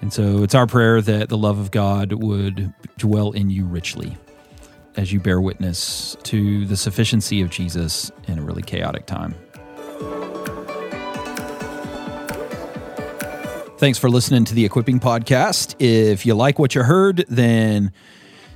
And 0.00 0.12
so, 0.12 0.44
it's 0.44 0.54
our 0.54 0.68
prayer 0.68 1.02
that 1.02 1.28
the 1.28 1.36
love 1.36 1.58
of 1.58 1.72
God 1.72 2.12
would 2.12 2.72
dwell 2.96 3.32
in 3.32 3.50
you 3.50 3.64
richly 3.64 4.16
as 4.96 5.12
you 5.12 5.18
bear 5.18 5.40
witness 5.40 6.16
to 6.22 6.64
the 6.66 6.76
sufficiency 6.76 7.42
of 7.42 7.50
Jesus 7.50 8.12
in 8.28 8.38
a 8.38 8.42
really 8.42 8.62
chaotic 8.62 9.06
time. 9.06 9.34
Thanks 13.78 13.98
for 13.98 14.08
listening 14.08 14.44
to 14.44 14.54
the 14.54 14.64
Equipping 14.64 15.00
Podcast. 15.00 15.74
If 15.80 16.24
you 16.24 16.34
like 16.36 16.60
what 16.60 16.76
you 16.76 16.84
heard, 16.84 17.24
then 17.28 17.92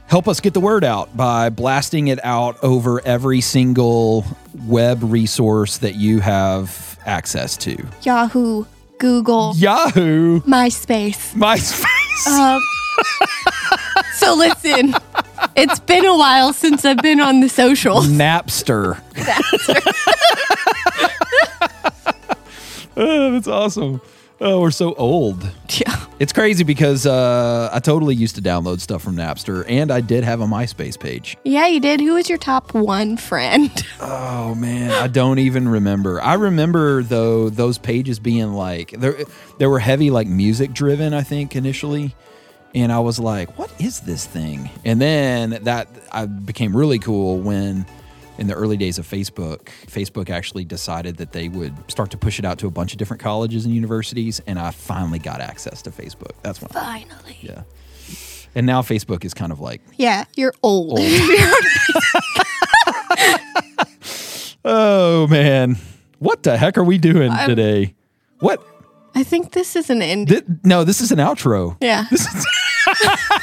help 0.09 0.27
us 0.27 0.41
get 0.41 0.55
the 0.55 0.61
word 0.61 0.83
out 0.85 1.17
by 1.17 1.51
blasting 1.51 2.09
it 2.09 2.19
out 2.25 2.63
over 2.65 3.01
every 3.07 3.41
single 3.41 4.25
web 4.67 4.99
resource 5.03 5.79
that 5.79 5.95
you 5.95 6.19
have 6.21 6.99
access 7.07 7.57
to. 7.59 7.77
Yahoo, 8.03 8.65
Google, 8.99 9.55
Yahoo, 9.57 10.41
MySpace. 10.41 11.33
MySpace. 11.35 12.27
Um, 12.27 12.61
so 14.15 14.35
listen, 14.35 14.95
it's 15.55 15.79
been 15.81 16.05
a 16.05 16.17
while 16.17 16.53
since 16.53 16.85
I've 16.85 17.01
been 17.03 17.21
on 17.21 17.41
the 17.41 17.49
social. 17.49 18.01
Napster. 18.01 19.01
oh, 22.97 23.33
that's 23.33 23.47
awesome. 23.47 24.01
Oh, 24.41 24.61
we're 24.61 24.71
so 24.71 24.95
old. 24.95 25.51
Yeah. 25.87 26.07
It's 26.19 26.33
crazy 26.33 26.65
because 26.65 27.07
uh, 27.07 27.71
I 27.73 27.79
totally 27.79 28.17
used 28.17 28.35
to 28.35 28.43
download 28.43 28.81
stuff 28.81 29.01
from 29.03 29.15
Napster, 29.15 29.65
and 29.69 29.93
I 29.93 30.01
did 30.01 30.25
have 30.25 30.41
a 30.41 30.47
MySpace 30.47 30.99
page. 30.99 31.37
Yeah, 31.45 31.69
you 31.69 31.79
did. 31.79 32.01
Who 32.01 32.15
was 32.15 32.29
your 32.29 32.39
top 32.39 32.75
one 32.75 33.17
friend? 33.17 33.71
Oh 34.01 34.55
man, 34.55 34.91
I 34.91 35.07
don't 35.09 35.39
even 35.39 35.69
remember. 35.69 36.21
I 36.23 36.35
remember 36.35 37.03
though 37.03 37.51
those 37.51 37.77
pages 37.77 38.19
being 38.19 38.55
like 38.55 38.93
there 38.93 39.19
they 39.59 39.67
were 39.67 39.79
heavy 39.79 40.11
like 40.11 40.27
music 40.27 40.73
driven, 40.73 41.13
I 41.13 41.23
think 41.23 41.55
initially. 41.55 42.17
And 42.75 42.91
I 42.91 43.01
was 43.01 43.19
like, 43.19 43.59
what 43.59 43.71
is 43.81 44.01
this 44.01 44.25
thing? 44.25 44.71
And 44.85 45.01
then 45.01 45.51
that 45.65 45.89
I 46.11 46.27
became 46.27 46.75
really 46.75 46.99
cool 46.99 47.39
when 47.41 47.85
in 48.39 48.47
the 48.47 48.55
early 48.55 48.77
days 48.77 48.99
of 48.99 49.07
Facebook, 49.07 49.67
Facebook 49.87 50.31
actually 50.31 50.65
decided 50.65 51.17
that 51.17 51.33
they 51.33 51.49
would 51.49 51.75
start 51.91 52.11
to 52.13 52.17
push 52.17 52.39
it 52.39 52.45
out 52.45 52.59
to 52.59 52.67
a 52.67 52.71
bunch 52.71 52.93
of 52.93 52.99
different 52.99 53.21
colleges 53.23 53.65
and 53.65 53.75
universities 53.75 54.41
and 54.47 54.59
I 54.59 54.71
finally 54.71 55.19
got 55.19 55.41
access 55.41 55.83
to 55.83 55.91
Facebook. 55.91 56.33
That's 56.43 56.61
when 56.61 56.69
Finally. 56.69 57.39
yeah. 57.41 57.63
And 58.55 58.67
now 58.67 58.81
Facebook 58.83 59.25
is 59.25 59.35
kind 59.35 59.53
of 59.53 59.61
like 59.61 59.83
Yeah, 59.97 60.25
you're 60.37 60.55
old. 60.63 60.99
Oh 64.65 65.27
man, 65.29 65.77
what 66.19 66.43
the 66.43 66.57
heck 66.59 66.77
are 66.77 66.85
we 66.85 66.99
doing 66.99 67.33
today? 67.47 67.95
What? 68.41 68.63
I 69.15 69.23
think 69.23 69.53
this 69.53 69.77
is 69.77 69.89
an 69.89 70.03
end. 70.03 70.29
Thi- 70.29 70.43
no, 70.65 70.85
this 70.85 71.01
is 71.01 71.11
an 71.13 71.19
outro. 71.19 71.77
yeah. 71.81 72.05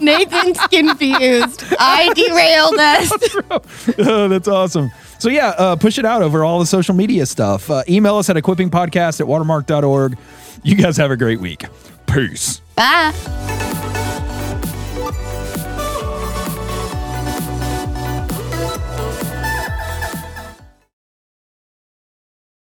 Nathan's 0.00 0.58
confused. 0.68 1.64
I 1.78 2.12
derailed 2.14 2.78
us. 2.78 3.96
oh, 3.98 4.28
that's 4.28 4.48
awesome. 4.48 4.90
So 5.18 5.28
yeah, 5.28 5.48
uh, 5.50 5.76
push 5.76 5.98
it 5.98 6.04
out 6.04 6.22
over 6.22 6.44
all 6.44 6.58
the 6.58 6.66
social 6.66 6.94
media 6.94 7.26
stuff. 7.26 7.70
Uh, 7.70 7.82
email 7.88 8.16
us 8.16 8.30
at 8.30 8.36
equippingpodcast 8.36 9.20
at 9.20 9.26
watermark.org. 9.26 10.18
You 10.62 10.76
guys 10.76 10.96
have 10.96 11.10
a 11.10 11.16
great 11.16 11.40
week. 11.40 11.64
Peace. 12.06 12.60
Bye. 12.74 13.12